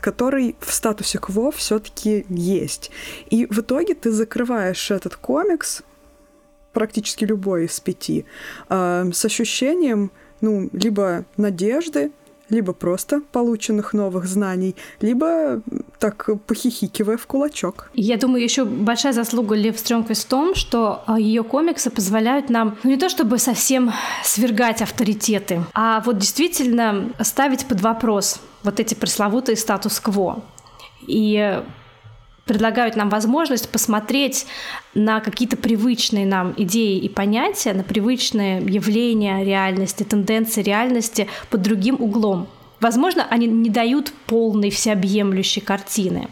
который 0.02 0.56
в 0.60 0.74
статусе 0.74 1.18
кво 1.20 1.52
все-таки 1.52 2.26
есть. 2.30 2.92
И 3.30 3.46
в 3.46 3.60
итоге 3.60 3.96
ты 3.96 4.12
закрываешь 4.12 4.92
этот 4.92 5.16
комикс, 5.16 5.84
практически 6.76 7.26
любой 7.26 7.66
из 7.66 7.80
пяти, 7.80 8.26
э, 8.70 9.12
с 9.12 9.26
ощущением, 9.26 10.12
ну, 10.42 10.70
либо 10.74 11.26
надежды, 11.38 12.12
либо 12.50 12.74
просто 12.74 13.22
полученных 13.32 13.94
новых 13.94 14.26
знаний, 14.26 14.76
либо 15.02 15.62
так 16.00 16.30
похихикивая 16.46 17.18
в 17.18 17.26
кулачок. 17.26 17.90
Я 17.94 18.18
думаю, 18.18 18.44
еще 18.44 18.66
большая 18.66 19.14
заслуга 19.14 19.56
Лев 19.56 19.80
Стрёмквист 19.80 20.26
в 20.26 20.30
том, 20.30 20.56
что 20.56 21.04
а, 21.08 21.20
ее 21.20 21.44
комиксы 21.44 21.90
позволяют 21.90 22.50
нам 22.50 22.78
ну, 22.84 22.92
не 22.92 22.98
то 22.98 23.10
чтобы 23.10 23.40
совсем 23.40 23.92
свергать 24.24 24.82
авторитеты, 24.82 25.62
а 25.74 26.02
вот 26.06 26.18
действительно 26.18 27.12
ставить 27.22 27.66
под 27.66 27.82
вопрос 27.82 28.40
вот 28.64 28.80
эти 28.80 28.94
пресловутые 28.94 29.56
статус-кво. 29.56 30.44
И 31.08 31.62
предлагают 32.46 32.96
нам 32.96 33.10
возможность 33.10 33.70
посмотреть 33.70 34.46
на 34.94 35.20
какие-то 35.20 35.58
привычные 35.58 36.26
нам 36.26 36.54
идеи 36.58 36.98
и 37.00 37.10
понятия, 37.10 37.74
на 37.74 37.84
привычные 37.84 38.62
явления 38.62 39.44
реальности, 39.44 40.04
тенденции 40.04 40.62
реальности 40.62 41.28
под 41.50 41.62
другим 41.62 41.98
углом. 42.00 42.48
Возможно, 42.80 43.26
они 43.30 43.48
не 43.48 43.70
дают 43.70 44.12
полной 44.28 44.70
всеобъемлющей 44.70 45.62
картины, 45.62 46.28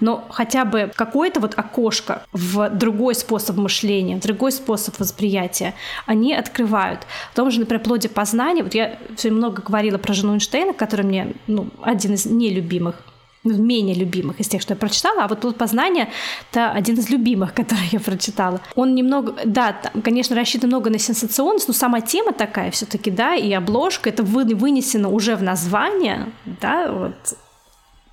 но 0.00 0.24
хотя 0.30 0.64
бы 0.64 0.90
какое-то 0.94 1.40
вот 1.40 1.54
окошко 1.56 2.22
в 2.32 2.70
другой 2.70 3.14
способ 3.14 3.56
мышления, 3.56 4.16
в 4.16 4.20
другой 4.20 4.52
способ 4.52 4.98
восприятия 4.98 5.74
они 6.06 6.34
открывают. 6.34 7.00
В 7.32 7.36
том 7.36 7.50
же, 7.50 7.60
например, 7.60 7.82
плоде 7.82 8.08
познания, 8.08 8.62
вот 8.62 8.74
я 8.74 8.98
все 9.16 9.30
много 9.30 9.62
говорила 9.62 9.98
про 9.98 10.14
жену 10.14 10.34
Эйнштейна, 10.34 10.72
который 10.72 11.04
мне 11.04 11.34
ну, 11.46 11.68
один 11.82 12.14
из 12.14 12.24
нелюбимых 12.24 13.02
менее 13.44 13.94
любимых 13.94 14.40
из 14.40 14.48
тех, 14.48 14.60
что 14.60 14.74
я 14.74 14.78
прочитала, 14.78 15.24
а 15.24 15.28
вот 15.28 15.40
тут 15.40 15.56
познание 15.56 16.10
это 16.50 16.70
один 16.70 16.98
из 16.98 17.08
любимых, 17.10 17.54
который 17.54 17.88
я 17.90 18.00
прочитала. 18.00 18.60
Он 18.74 18.94
немного, 18.94 19.34
да, 19.44 19.72
там, 19.72 20.02
конечно, 20.02 20.36
рассчитан 20.36 20.68
много 20.68 20.90
на 20.90 20.98
сенсационность, 20.98 21.68
но 21.68 21.74
сама 21.74 22.00
тема 22.00 22.32
такая 22.32 22.70
все-таки, 22.70 23.10
да, 23.10 23.34
и 23.34 23.52
обложка 23.52 24.10
это 24.10 24.22
вы, 24.22 24.44
вынесено 24.44 25.08
уже 25.08 25.36
в 25.36 25.42
название, 25.42 26.32
да, 26.44 26.92
вот. 26.92 27.36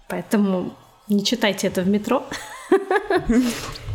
Поэтому 0.07 0.73
не 1.09 1.23
читайте 1.23 1.67
это 1.67 1.82
в 1.82 1.89
метро. 1.89 2.25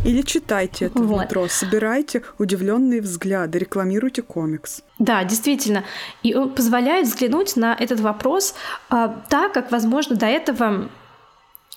Или 0.05 0.23
читайте 0.23 0.87
это 0.87 0.99
вот. 1.01 1.17
в 1.17 1.21
метро, 1.23 1.47
собирайте 1.49 2.25
удивленные 2.39 3.01
взгляды, 3.01 3.61
рекламируйте 3.61 4.21
комикс. 4.23 4.83
Да, 4.99 5.23
действительно. 5.23 5.85
И 6.25 6.35
он 6.35 6.51
позволяет 6.51 7.07
взглянуть 7.07 7.55
на 7.55 7.77
этот 7.79 8.01
вопрос 8.01 8.57
а, 8.91 9.09
так, 9.29 9.53
как, 9.53 9.71
возможно, 9.71 10.17
до 10.17 10.27
этого 10.27 10.89
Э, 10.89 11.02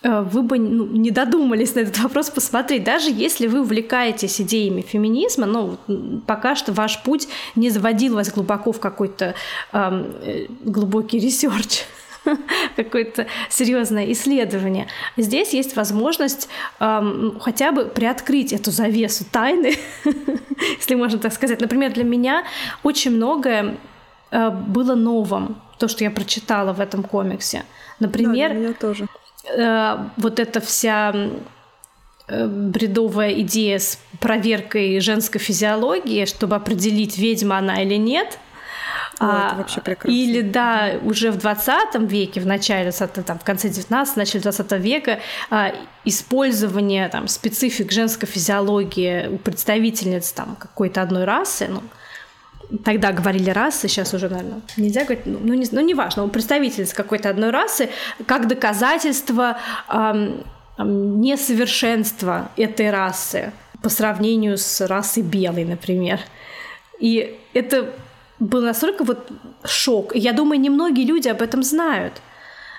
вы 0.06 0.44
бы 0.44 0.60
ну, 0.60 0.86
не 0.86 1.10
додумались 1.10 1.74
на 1.74 1.80
этот 1.80 1.98
вопрос 2.00 2.30
посмотреть. 2.30 2.84
Даже 2.84 3.10
если 3.10 3.48
вы 3.48 3.62
увлекаетесь 3.62 4.40
идеями 4.40 4.82
феминизма, 4.82 5.48
ну, 5.48 5.78
пока 6.28 6.56
что 6.56 6.74
ваш 6.74 7.02
путь 7.02 7.28
не 7.56 7.72
заводил 7.72 8.16
вас 8.16 8.32
глубоко 8.32 8.72
в 8.72 8.80
какой-то 8.80 9.34
эм, 9.74 10.14
глубокий 10.64 11.18
research 11.18 11.86
какое-то 12.76 13.26
серьезное 13.50 14.12
исследование. 14.12 14.88
Здесь 15.18 15.54
есть 15.54 15.76
возможность 15.76 16.50
эм, 16.80 17.40
хотя 17.40 17.72
бы 17.72 17.86
приоткрыть 17.86 18.54
эту 18.54 18.70
завесу 18.70 19.26
тайны, 19.32 19.74
если 20.78 20.94
можно 20.94 21.18
так 21.18 21.34
сказать. 21.34 21.62
Например, 21.62 21.92
для 21.92 22.04
меня 22.04 22.44
очень 22.84 23.10
многое 23.10 23.78
э, 24.30 24.50
было 24.52 24.94
новым, 24.94 25.58
то, 25.80 25.88
что 25.88 26.04
я 26.04 26.12
прочитала 26.12 26.74
в 26.74 26.80
этом 26.80 27.02
комиксе. 27.02 27.64
Например, 28.00 28.54
да, 28.54 28.74
тоже 28.74 29.08
э, 29.48 29.98
вот 30.18 30.40
эта 30.40 30.62
вся 30.62 31.14
э, 32.28 32.48
бредовая 32.48 33.34
идея 33.42 33.80
с 33.80 34.00
проверкой 34.20 35.00
женской 35.00 35.40
физиологии, 35.40 36.26
чтобы 36.26 36.56
определить, 36.56 37.18
ведьма 37.18 37.58
она 37.58 37.82
или 37.82 37.96
нет. 37.96 38.40
О, 39.20 39.26
а, 39.26 39.48
это 39.48 39.56
вообще 39.58 39.82
прекрасно. 39.82 40.12
Или, 40.12 40.42
да, 40.42 40.94
уже 41.04 41.32
в 41.32 41.38
20 41.38 41.96
веке, 42.10 42.42
в 42.42 42.46
начале, 42.46 42.92
там, 42.92 43.40
в 43.40 43.44
конце 43.44 43.70
19 43.70 44.18
начале 44.18 44.42
20 44.42 44.72
века, 44.74 45.20
а, 45.50 45.74
использование 46.04 47.08
там, 47.10 47.28
специфик 47.28 47.92
женской 47.92 48.28
физиологии 48.28 49.28
у 49.28 49.38
представительниц 49.38 50.32
там, 50.34 50.56
какой-то 50.58 51.02
одной 51.02 51.24
расы, 51.24 51.68
ну, 51.70 51.82
тогда 52.84 53.12
говорили 53.12 53.50
расы, 53.50 53.88
сейчас 53.88 54.14
уже, 54.14 54.30
наверное, 54.30 54.62
нельзя 54.78 55.04
говорить, 55.04 55.26
ну, 55.26 55.40
ну, 55.42 55.54
не, 55.54 55.68
ну 55.72 55.82
неважно, 55.82 56.28
представительница 56.28 56.96
какой-то 56.96 57.30
одной 57.30 57.52
расы, 57.52 57.90
как 58.26 58.48
доказательство 58.48 59.58
эм, 59.90 60.44
несовершенства 60.78 62.52
этой 62.58 62.90
расы 62.92 63.54
по 63.82 63.90
сравнению 63.90 64.58
с 64.58 64.82
расой 64.88 65.24
белой, 65.24 65.66
например. 65.66 66.20
И 67.00 67.40
это 67.54 67.94
был 68.40 68.62
настолько 68.62 69.04
вот 69.04 69.30
шок. 69.64 70.16
Я 70.16 70.34
думаю, 70.34 70.60
немногие 70.60 71.06
люди 71.06 71.28
об 71.28 71.42
этом 71.42 71.64
знают 71.64 72.14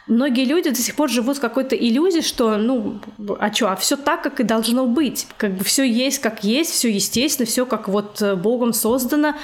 многие 0.07 0.45
люди 0.45 0.71
до 0.71 0.77
сих 0.77 0.95
пор 0.95 1.11
живут 1.11 1.37
с 1.37 1.41
какой-то 1.41 1.75
иллюзией, 1.75 2.23
что, 2.23 2.57
ну, 2.57 3.01
а 3.41 3.53
что, 3.53 3.73
а 3.73 3.77
все 3.77 3.97
так, 3.97 4.23
как 4.23 4.41
и 4.41 4.45
должно 4.45 4.87
быть. 4.87 5.27
Как 5.37 5.53
бы 5.55 5.65
все 5.65 5.85
есть, 5.85 6.21
как 6.21 6.45
есть, 6.45 6.71
все 6.71 6.91
естественно, 6.91 7.47
все 7.47 7.67
как 7.67 7.89
вот 7.89 8.23
э, 8.23 8.37
Богом 8.37 8.73
создано. 8.73 9.35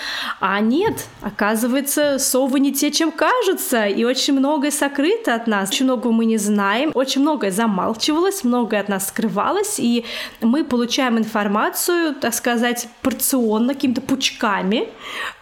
А 0.40 0.60
нет, 0.60 1.06
оказывается, 1.20 2.18
совы 2.18 2.60
не 2.60 2.72
те, 2.72 2.90
чем 2.90 3.10
кажутся, 3.10 3.86
и 3.86 4.04
очень 4.04 4.34
многое 4.34 4.70
сокрыто 4.70 5.34
от 5.34 5.46
нас. 5.46 5.70
Очень 5.70 5.86
многого 5.86 6.12
мы 6.12 6.24
не 6.24 6.38
знаем, 6.38 6.92
очень 6.94 7.22
многое 7.22 7.50
замалчивалось, 7.50 8.44
многое 8.44 8.80
от 8.80 8.88
нас 8.88 9.08
скрывалось, 9.08 9.78
и 9.78 10.04
мы 10.40 10.64
получаем 10.64 11.18
информацию, 11.18 12.14
так 12.14 12.34
сказать, 12.34 12.88
порционно, 13.02 13.74
какими-то 13.74 14.00
пучками, 14.00 14.88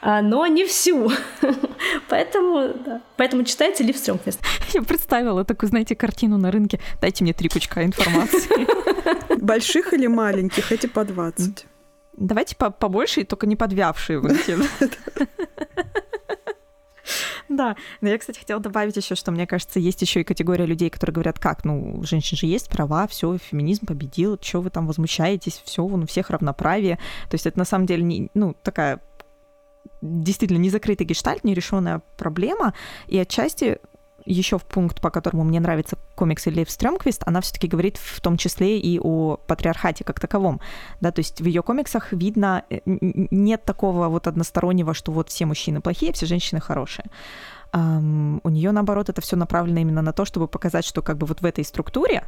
а, 0.01 0.23
но 0.23 0.47
не 0.47 0.65
всю. 0.65 1.11
Поэтому, 2.09 2.73
да. 2.85 3.01
Поэтому 3.17 3.45
читайте 3.45 3.85
Лив 3.85 3.99
Стрёмквист. 3.99 4.41
Я 4.73 4.83
представила 5.11 5.45
такую, 5.45 5.69
знаете, 5.69 5.97
картину 5.97 6.39
на 6.39 6.51
рынке. 6.51 6.79
Дайте 7.01 7.25
мне 7.25 7.33
три 7.33 7.49
пучка 7.49 7.85
информации. 7.85 8.67
Больших 9.41 9.93
или 9.93 10.07
маленьких? 10.07 10.71
Эти 10.71 10.87
по 10.87 11.05
20. 11.05 11.67
Давайте 12.17 12.55
по 12.55 12.71
побольше, 12.71 13.25
только 13.25 13.47
не 13.47 13.57
подвявшие. 13.57 14.23
Да, 17.49 17.75
но 18.01 18.09
я, 18.09 18.17
кстати, 18.17 18.39
хотела 18.39 18.61
добавить 18.61 18.97
еще, 18.97 19.17
что 19.17 19.33
мне 19.33 19.45
кажется, 19.45 19.81
есть 19.81 20.01
еще 20.01 20.21
и 20.21 20.25
категория 20.25 20.67
людей, 20.67 20.89
которые 20.89 21.15
говорят, 21.15 21.41
как, 21.41 21.65
ну, 21.65 21.99
у 21.99 22.05
женщин 22.05 22.37
же 22.37 22.47
есть 22.47 22.69
права, 22.69 23.09
все, 23.09 23.37
феминизм 23.39 23.87
победил, 23.87 24.39
что 24.41 24.61
вы 24.61 24.71
там 24.71 24.87
возмущаетесь, 24.87 25.61
все, 25.65 25.85
вон 25.85 26.05
у 26.05 26.07
всех 26.07 26.31
равноправие. 26.31 27.01
То 27.29 27.35
есть 27.35 27.47
это 27.47 27.59
на 27.59 27.65
самом 27.65 27.87
деле, 27.87 28.05
не, 28.05 28.31
ну, 28.35 28.55
такая 28.63 29.01
действительно 30.01 30.59
незакрытый 30.59 31.07
гештальт, 31.07 31.45
нерешенная 31.45 32.03
проблема, 32.17 32.75
и 33.09 33.19
отчасти 33.19 33.79
еще 34.25 34.59
в 34.59 34.65
пункт, 34.65 35.01
по 35.01 35.11
которому 35.11 35.45
мне 35.45 35.61
нравится 35.61 35.97
комикс 36.15 36.47
Лев 36.47 36.71
Стрёмквист, 36.71 37.23
она 37.27 37.41
все 37.41 37.53
таки 37.53 37.69
говорит 37.69 37.97
в 37.97 38.21
том 38.21 38.37
числе 38.37 38.79
и 38.79 38.99
о 38.99 39.37
патриархате 39.37 40.05
как 40.05 40.21
таковом. 40.21 40.61
Да, 41.01 41.13
то 41.13 41.21
есть 41.21 41.41
в 41.41 41.45
ее 41.45 41.63
комиксах 41.63 42.13
видно, 42.13 42.65
э, 42.71 42.81
нет 42.85 43.65
такого 43.65 44.09
вот 44.09 44.27
одностороннего, 44.27 44.95
что 44.95 45.13
вот 45.13 45.29
все 45.29 45.47
мужчины 45.47 45.81
плохие, 45.81 46.13
все 46.13 46.27
женщины 46.27 46.61
хорошие. 46.61 47.07
Um, 47.73 48.41
у 48.43 48.49
нее 48.49 48.73
наоборот 48.73 49.09
это 49.09 49.21
все 49.21 49.37
направлено 49.37 49.81
именно 49.81 50.03
на 50.03 50.13
то, 50.13 50.25
чтобы 50.25 50.49
показать, 50.49 50.85
что 50.85 51.03
как 51.03 51.19
бы 51.19 51.27
вот 51.27 51.41
в 51.41 51.45
этой 51.45 51.65
структуре 51.65 52.25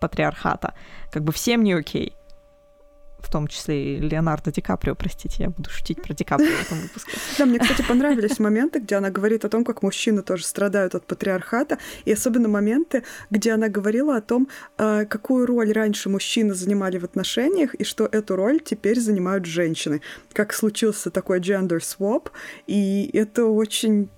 патриархата 0.00 0.74
как 1.10 1.24
бы 1.24 1.32
всем 1.32 1.62
не 1.62 1.72
окей 1.72 2.14
в 3.22 3.30
том 3.30 3.46
числе 3.46 3.96
и 3.96 3.98
Леонардо 3.98 4.52
Ди 4.52 4.60
Каприо, 4.60 4.94
простите, 4.94 5.44
я 5.44 5.50
буду 5.50 5.70
шутить 5.70 6.02
про 6.02 6.14
Ди 6.14 6.24
Каприо 6.24 6.50
в 6.50 6.62
этом 6.66 6.80
выпуске. 6.80 7.12
Да, 7.38 7.46
мне, 7.46 7.58
кстати, 7.58 7.82
понравились 7.82 8.38
моменты, 8.38 8.80
где 8.80 8.96
она 8.96 9.10
говорит 9.10 9.44
о 9.44 9.48
том, 9.48 9.64
как 9.64 9.82
мужчины 9.82 10.22
тоже 10.22 10.44
страдают 10.44 10.94
от 10.94 11.06
патриархата, 11.06 11.78
и 12.04 12.12
особенно 12.12 12.48
моменты, 12.48 13.04
где 13.30 13.52
она 13.52 13.68
говорила 13.68 14.16
о 14.16 14.20
том, 14.20 14.48
э, 14.78 15.06
какую 15.06 15.46
роль 15.46 15.72
раньше 15.72 16.08
мужчины 16.08 16.54
занимали 16.54 16.98
в 16.98 17.04
отношениях, 17.04 17.74
и 17.74 17.84
что 17.84 18.06
эту 18.06 18.36
роль 18.36 18.60
теперь 18.60 19.00
занимают 19.00 19.46
женщины. 19.46 20.02
Как 20.32 20.52
случился 20.52 21.10
такой 21.10 21.40
gender 21.40 21.78
swap, 21.78 22.30
и 22.66 23.10
это 23.12 23.46
очень 23.46 24.10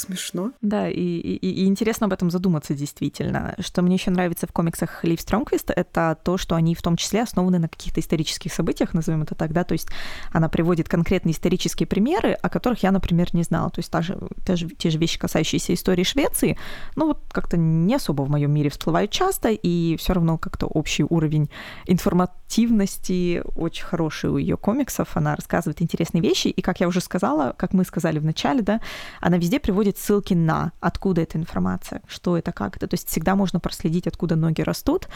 Смешно. 0.00 0.52
Да, 0.62 0.88
и, 0.88 1.00
и, 1.00 1.36
и 1.36 1.66
интересно 1.66 2.06
об 2.06 2.12
этом 2.12 2.30
задуматься 2.30 2.74
действительно. 2.74 3.54
Что 3.58 3.82
мне 3.82 3.94
еще 3.96 4.10
нравится 4.10 4.46
в 4.46 4.52
комиксах 4.52 5.04
Лив 5.04 5.20
Стромквист, 5.20 5.70
это 5.70 6.16
то, 6.22 6.38
что 6.38 6.54
они 6.54 6.74
в 6.74 6.82
том 6.82 6.96
числе 6.96 7.22
основаны 7.22 7.58
на 7.58 7.68
каких-то 7.68 8.00
исторических 8.00 8.52
событиях, 8.52 8.94
назовем 8.94 9.22
это 9.22 9.34
так, 9.34 9.52
да, 9.52 9.64
то 9.64 9.72
есть 9.72 9.88
она 10.32 10.48
приводит 10.48 10.88
конкретные 10.88 11.32
исторические 11.32 11.86
примеры, 11.86 12.32
о 12.32 12.48
которых 12.48 12.82
я, 12.82 12.92
например, 12.92 13.28
не 13.34 13.42
знала. 13.42 13.70
То 13.70 13.80
есть 13.80 13.90
та 13.90 14.02
же, 14.02 14.18
та 14.46 14.56
же, 14.56 14.68
те 14.68 14.90
же 14.90 14.98
вещи, 14.98 15.18
касающиеся 15.18 15.74
истории 15.74 16.04
Швеции, 16.04 16.58
ну 16.96 17.06
вот 17.08 17.20
как-то 17.30 17.56
не 17.56 17.94
особо 17.94 18.22
в 18.22 18.30
моем 18.30 18.52
мире 18.52 18.70
всплывают 18.70 19.10
часто, 19.10 19.50
и 19.50 19.96
все 19.96 20.14
равно 20.14 20.38
как-то 20.38 20.66
общий 20.66 21.04
уровень 21.08 21.50
информативности 21.86 23.42
очень 23.54 23.84
хороший 23.84 24.30
у 24.30 24.36
ее 24.36 24.56
комиксов, 24.56 25.16
она 25.16 25.36
рассказывает 25.36 25.82
интересные 25.82 26.22
вещи, 26.22 26.48
и, 26.48 26.62
как 26.62 26.80
я 26.80 26.88
уже 26.88 27.00
сказала, 27.00 27.54
как 27.56 27.72
мы 27.72 27.84
сказали 27.84 28.18
в 28.18 28.24
начале, 28.24 28.62
да, 28.62 28.80
она 29.20 29.36
везде 29.36 29.60
приводит 29.60 29.89
приводит 29.90 29.98
ссылки 29.98 30.34
на, 30.34 30.72
откуда 30.80 31.22
эта 31.22 31.38
информация, 31.38 32.02
что 32.08 32.36
это, 32.36 32.52
как 32.52 32.76
это. 32.76 32.86
То 32.86 32.94
есть 32.94 33.08
всегда 33.08 33.34
можно 33.34 33.60
проследить, 33.60 34.06
откуда 34.06 34.36
ноги 34.36 34.62
растут, 34.62 35.08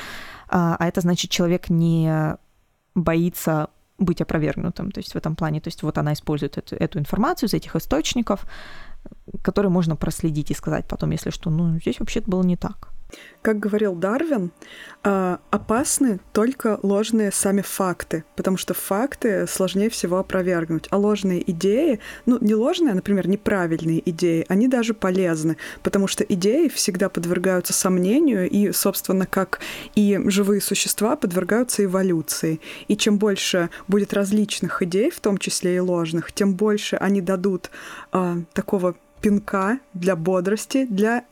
а, 0.48 0.76
а 0.78 0.86
это 0.86 1.00
значит, 1.00 1.30
человек 1.30 1.70
не 1.70 2.36
боится 2.94 3.68
быть 3.98 4.20
опровергнутым, 4.20 4.90
то 4.90 5.00
есть 5.00 5.14
в 5.14 5.16
этом 5.16 5.36
плане, 5.36 5.60
то 5.60 5.68
есть 5.68 5.82
вот 5.82 5.98
она 5.98 6.12
использует 6.12 6.58
эту, 6.58 6.76
эту 6.76 6.98
информацию 6.98 7.48
из 7.48 7.54
этих 7.54 7.76
источников, 7.76 8.44
которые 9.42 9.70
можно 9.70 9.96
проследить 9.96 10.50
и 10.50 10.54
сказать 10.54 10.86
потом, 10.88 11.12
если 11.12 11.30
что, 11.30 11.50
ну, 11.50 11.78
здесь 11.78 12.00
вообще-то 12.00 12.30
было 12.30 12.42
не 12.42 12.56
так. 12.56 12.93
Как 13.42 13.58
говорил 13.58 13.94
Дарвин, 13.94 14.52
а, 15.02 15.38
опасны 15.50 16.18
только 16.32 16.80
ложные 16.82 17.30
сами 17.30 17.60
факты, 17.60 18.24
потому 18.36 18.56
что 18.56 18.72
факты 18.72 19.46
сложнее 19.46 19.90
всего 19.90 20.16
опровергнуть. 20.16 20.86
А 20.90 20.96
ложные 20.96 21.48
идеи, 21.50 22.00
ну 22.24 22.38
не 22.40 22.54
ложные, 22.54 22.92
а, 22.92 22.94
например, 22.94 23.28
неправильные 23.28 24.08
идеи, 24.10 24.46
они 24.48 24.66
даже 24.66 24.94
полезны, 24.94 25.58
потому 25.82 26.06
что 26.06 26.24
идеи 26.24 26.68
всегда 26.68 27.10
подвергаются 27.10 27.74
сомнению 27.74 28.48
и, 28.48 28.72
собственно, 28.72 29.26
как 29.26 29.60
и 29.94 30.18
живые 30.24 30.62
существа 30.62 31.14
подвергаются 31.16 31.84
эволюции. 31.84 32.60
И 32.88 32.96
чем 32.96 33.18
больше 33.18 33.68
будет 33.88 34.14
различных 34.14 34.80
идей, 34.80 35.10
в 35.10 35.20
том 35.20 35.36
числе 35.36 35.76
и 35.76 35.80
ложных, 35.80 36.32
тем 36.32 36.54
больше 36.54 36.96
они 36.96 37.20
дадут 37.20 37.70
э, 38.12 38.36
такого 38.54 38.94
пинка 39.20 39.80
для 39.92 40.16
бодрости, 40.16 40.86
для 40.86 41.24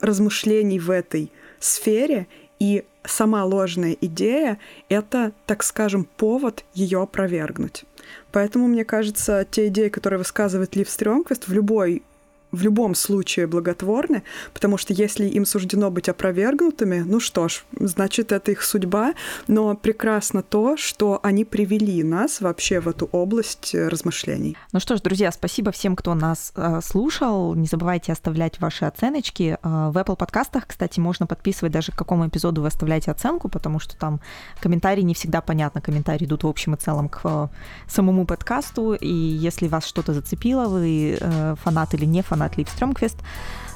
размышлений 0.00 0.78
в 0.78 0.90
этой 0.90 1.30
сфере, 1.58 2.26
и 2.58 2.84
сама 3.04 3.44
ложная 3.44 3.96
идея— 4.00 4.58
это, 4.88 5.32
так 5.46 5.62
скажем, 5.62 6.06
повод 6.16 6.64
ее 6.74 7.02
опровергнуть. 7.02 7.84
Поэтому, 8.32 8.66
мне 8.66 8.84
кажется, 8.84 9.46
те 9.50 9.68
идеи, 9.68 9.88
которые 9.88 10.18
высказывает 10.18 10.76
Лив 10.76 10.88
Стрёмквист 10.88 11.48
в 11.48 11.52
любой 11.52 12.02
в 12.50 12.62
любом 12.62 12.94
случае 12.94 13.46
благотворны, 13.46 14.22
потому 14.54 14.78
что 14.78 14.94
если 14.94 15.26
им 15.26 15.44
суждено 15.44 15.90
быть 15.90 16.08
опровергнутыми, 16.08 17.00
ну 17.00 17.20
что 17.20 17.48
ж, 17.48 17.64
значит, 17.78 18.32
это 18.32 18.52
их 18.52 18.62
судьба, 18.62 19.14
но 19.48 19.76
прекрасно 19.76 20.42
то, 20.42 20.76
что 20.76 21.20
они 21.22 21.44
привели 21.44 22.02
нас 22.02 22.40
вообще 22.40 22.80
в 22.80 22.88
эту 22.88 23.06
область 23.12 23.74
э, 23.74 23.88
размышлений. 23.88 24.56
Ну 24.72 24.80
что 24.80 24.96
ж, 24.96 25.00
друзья, 25.00 25.30
спасибо 25.30 25.72
всем, 25.72 25.94
кто 25.94 26.14
нас 26.14 26.52
э, 26.56 26.80
слушал. 26.82 27.54
Не 27.54 27.66
забывайте 27.66 28.12
оставлять 28.12 28.60
ваши 28.60 28.86
оценочки. 28.86 29.58
Э, 29.62 29.90
в 29.90 29.96
Apple 29.96 30.16
подкастах, 30.16 30.66
кстати, 30.66 31.00
можно 31.00 31.26
подписывать 31.26 31.72
даже 31.72 31.92
к 31.92 31.96
какому 31.96 32.28
эпизоду 32.28 32.62
вы 32.62 32.68
оставляете 32.68 33.10
оценку, 33.10 33.48
потому 33.48 33.78
что 33.78 33.96
там 33.96 34.20
комментарии 34.60 35.02
не 35.02 35.14
всегда 35.14 35.42
понятно. 35.42 35.80
Комментарии 35.80 36.24
идут 36.24 36.44
в 36.44 36.46
общем 36.46 36.74
и 36.74 36.76
целом 36.78 37.08
к 37.08 37.50
самому 37.86 38.24
подкасту, 38.24 38.94
и 38.94 39.12
если 39.12 39.68
вас 39.68 39.84
что-то 39.84 40.14
зацепило, 40.14 40.68
вы 40.68 41.18
фанат 41.62 41.94
или 41.94 42.04
не 42.04 42.22
фанат, 42.22 42.37
фанат 42.38 42.56
Лив 42.56 42.68
Стрёмквест, 42.68 43.18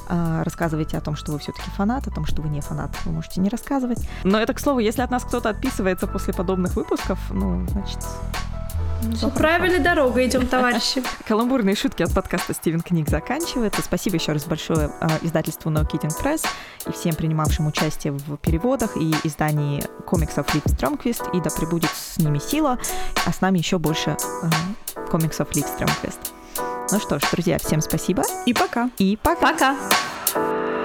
рассказывайте 0.08 0.96
о 0.96 1.00
том, 1.00 1.16
что 1.16 1.32
вы 1.32 1.38
все-таки 1.38 1.68
фанат, 1.70 2.06
о 2.06 2.10
том, 2.10 2.26
что 2.26 2.42
вы 2.42 2.48
не 2.48 2.60
фанат, 2.60 2.90
вы 3.04 3.12
можете 3.12 3.40
не 3.40 3.48
рассказывать. 3.48 4.06
Но 4.24 4.38
это, 4.38 4.54
к 4.54 4.60
слову, 4.60 4.78
если 4.78 5.02
от 5.02 5.10
нас 5.10 5.24
кто-то 5.24 5.48
отписывается 5.48 6.06
после 6.06 6.32
подобных 6.32 6.76
выпусков, 6.76 7.18
ну, 7.30 7.66
значит, 7.68 7.98
все 9.14 9.30
правильной 9.30 9.80
дорогой 9.80 10.28
идем, 10.28 10.46
товарищи. 10.46 11.02
Каламбурные 11.26 11.74
шутки 11.74 12.04
от 12.04 12.14
подкаста 12.14 12.54
Стивен 12.54 12.80
Книг 12.80 13.08
заканчиваются. 13.08 13.82
Спасибо 13.82 14.16
еще 14.16 14.32
раз 14.32 14.44
большое 14.44 14.92
э, 15.00 15.08
издательству 15.22 15.72
No 15.72 15.84
Kidding 15.84 16.12
Press 16.22 16.46
и 16.86 16.92
всем 16.92 17.14
принимавшим 17.14 17.66
участие 17.66 18.12
в 18.12 18.36
переводах 18.36 18.96
и 18.96 19.12
издании 19.24 19.82
комиксов 20.06 20.54
Лив 20.54 20.62
Стромквист. 20.66 21.22
И 21.34 21.40
да 21.40 21.50
пребудет 21.50 21.90
с 21.90 22.18
ними 22.18 22.38
сила, 22.38 22.78
а 23.26 23.32
с 23.32 23.40
нами 23.40 23.58
еще 23.58 23.78
больше 23.78 24.16
э, 24.42 25.06
комиксов 25.10 25.52
Лив 25.56 25.66
Стромквист. 25.66 26.32
Ну 26.90 26.98
что 26.98 27.18
ж, 27.18 27.22
друзья, 27.32 27.58
всем 27.58 27.80
спасибо. 27.80 28.22
И 28.46 28.52
пока. 28.52 28.90
И 28.98 29.18
пока. 29.22 29.52
Пока. 29.52 30.81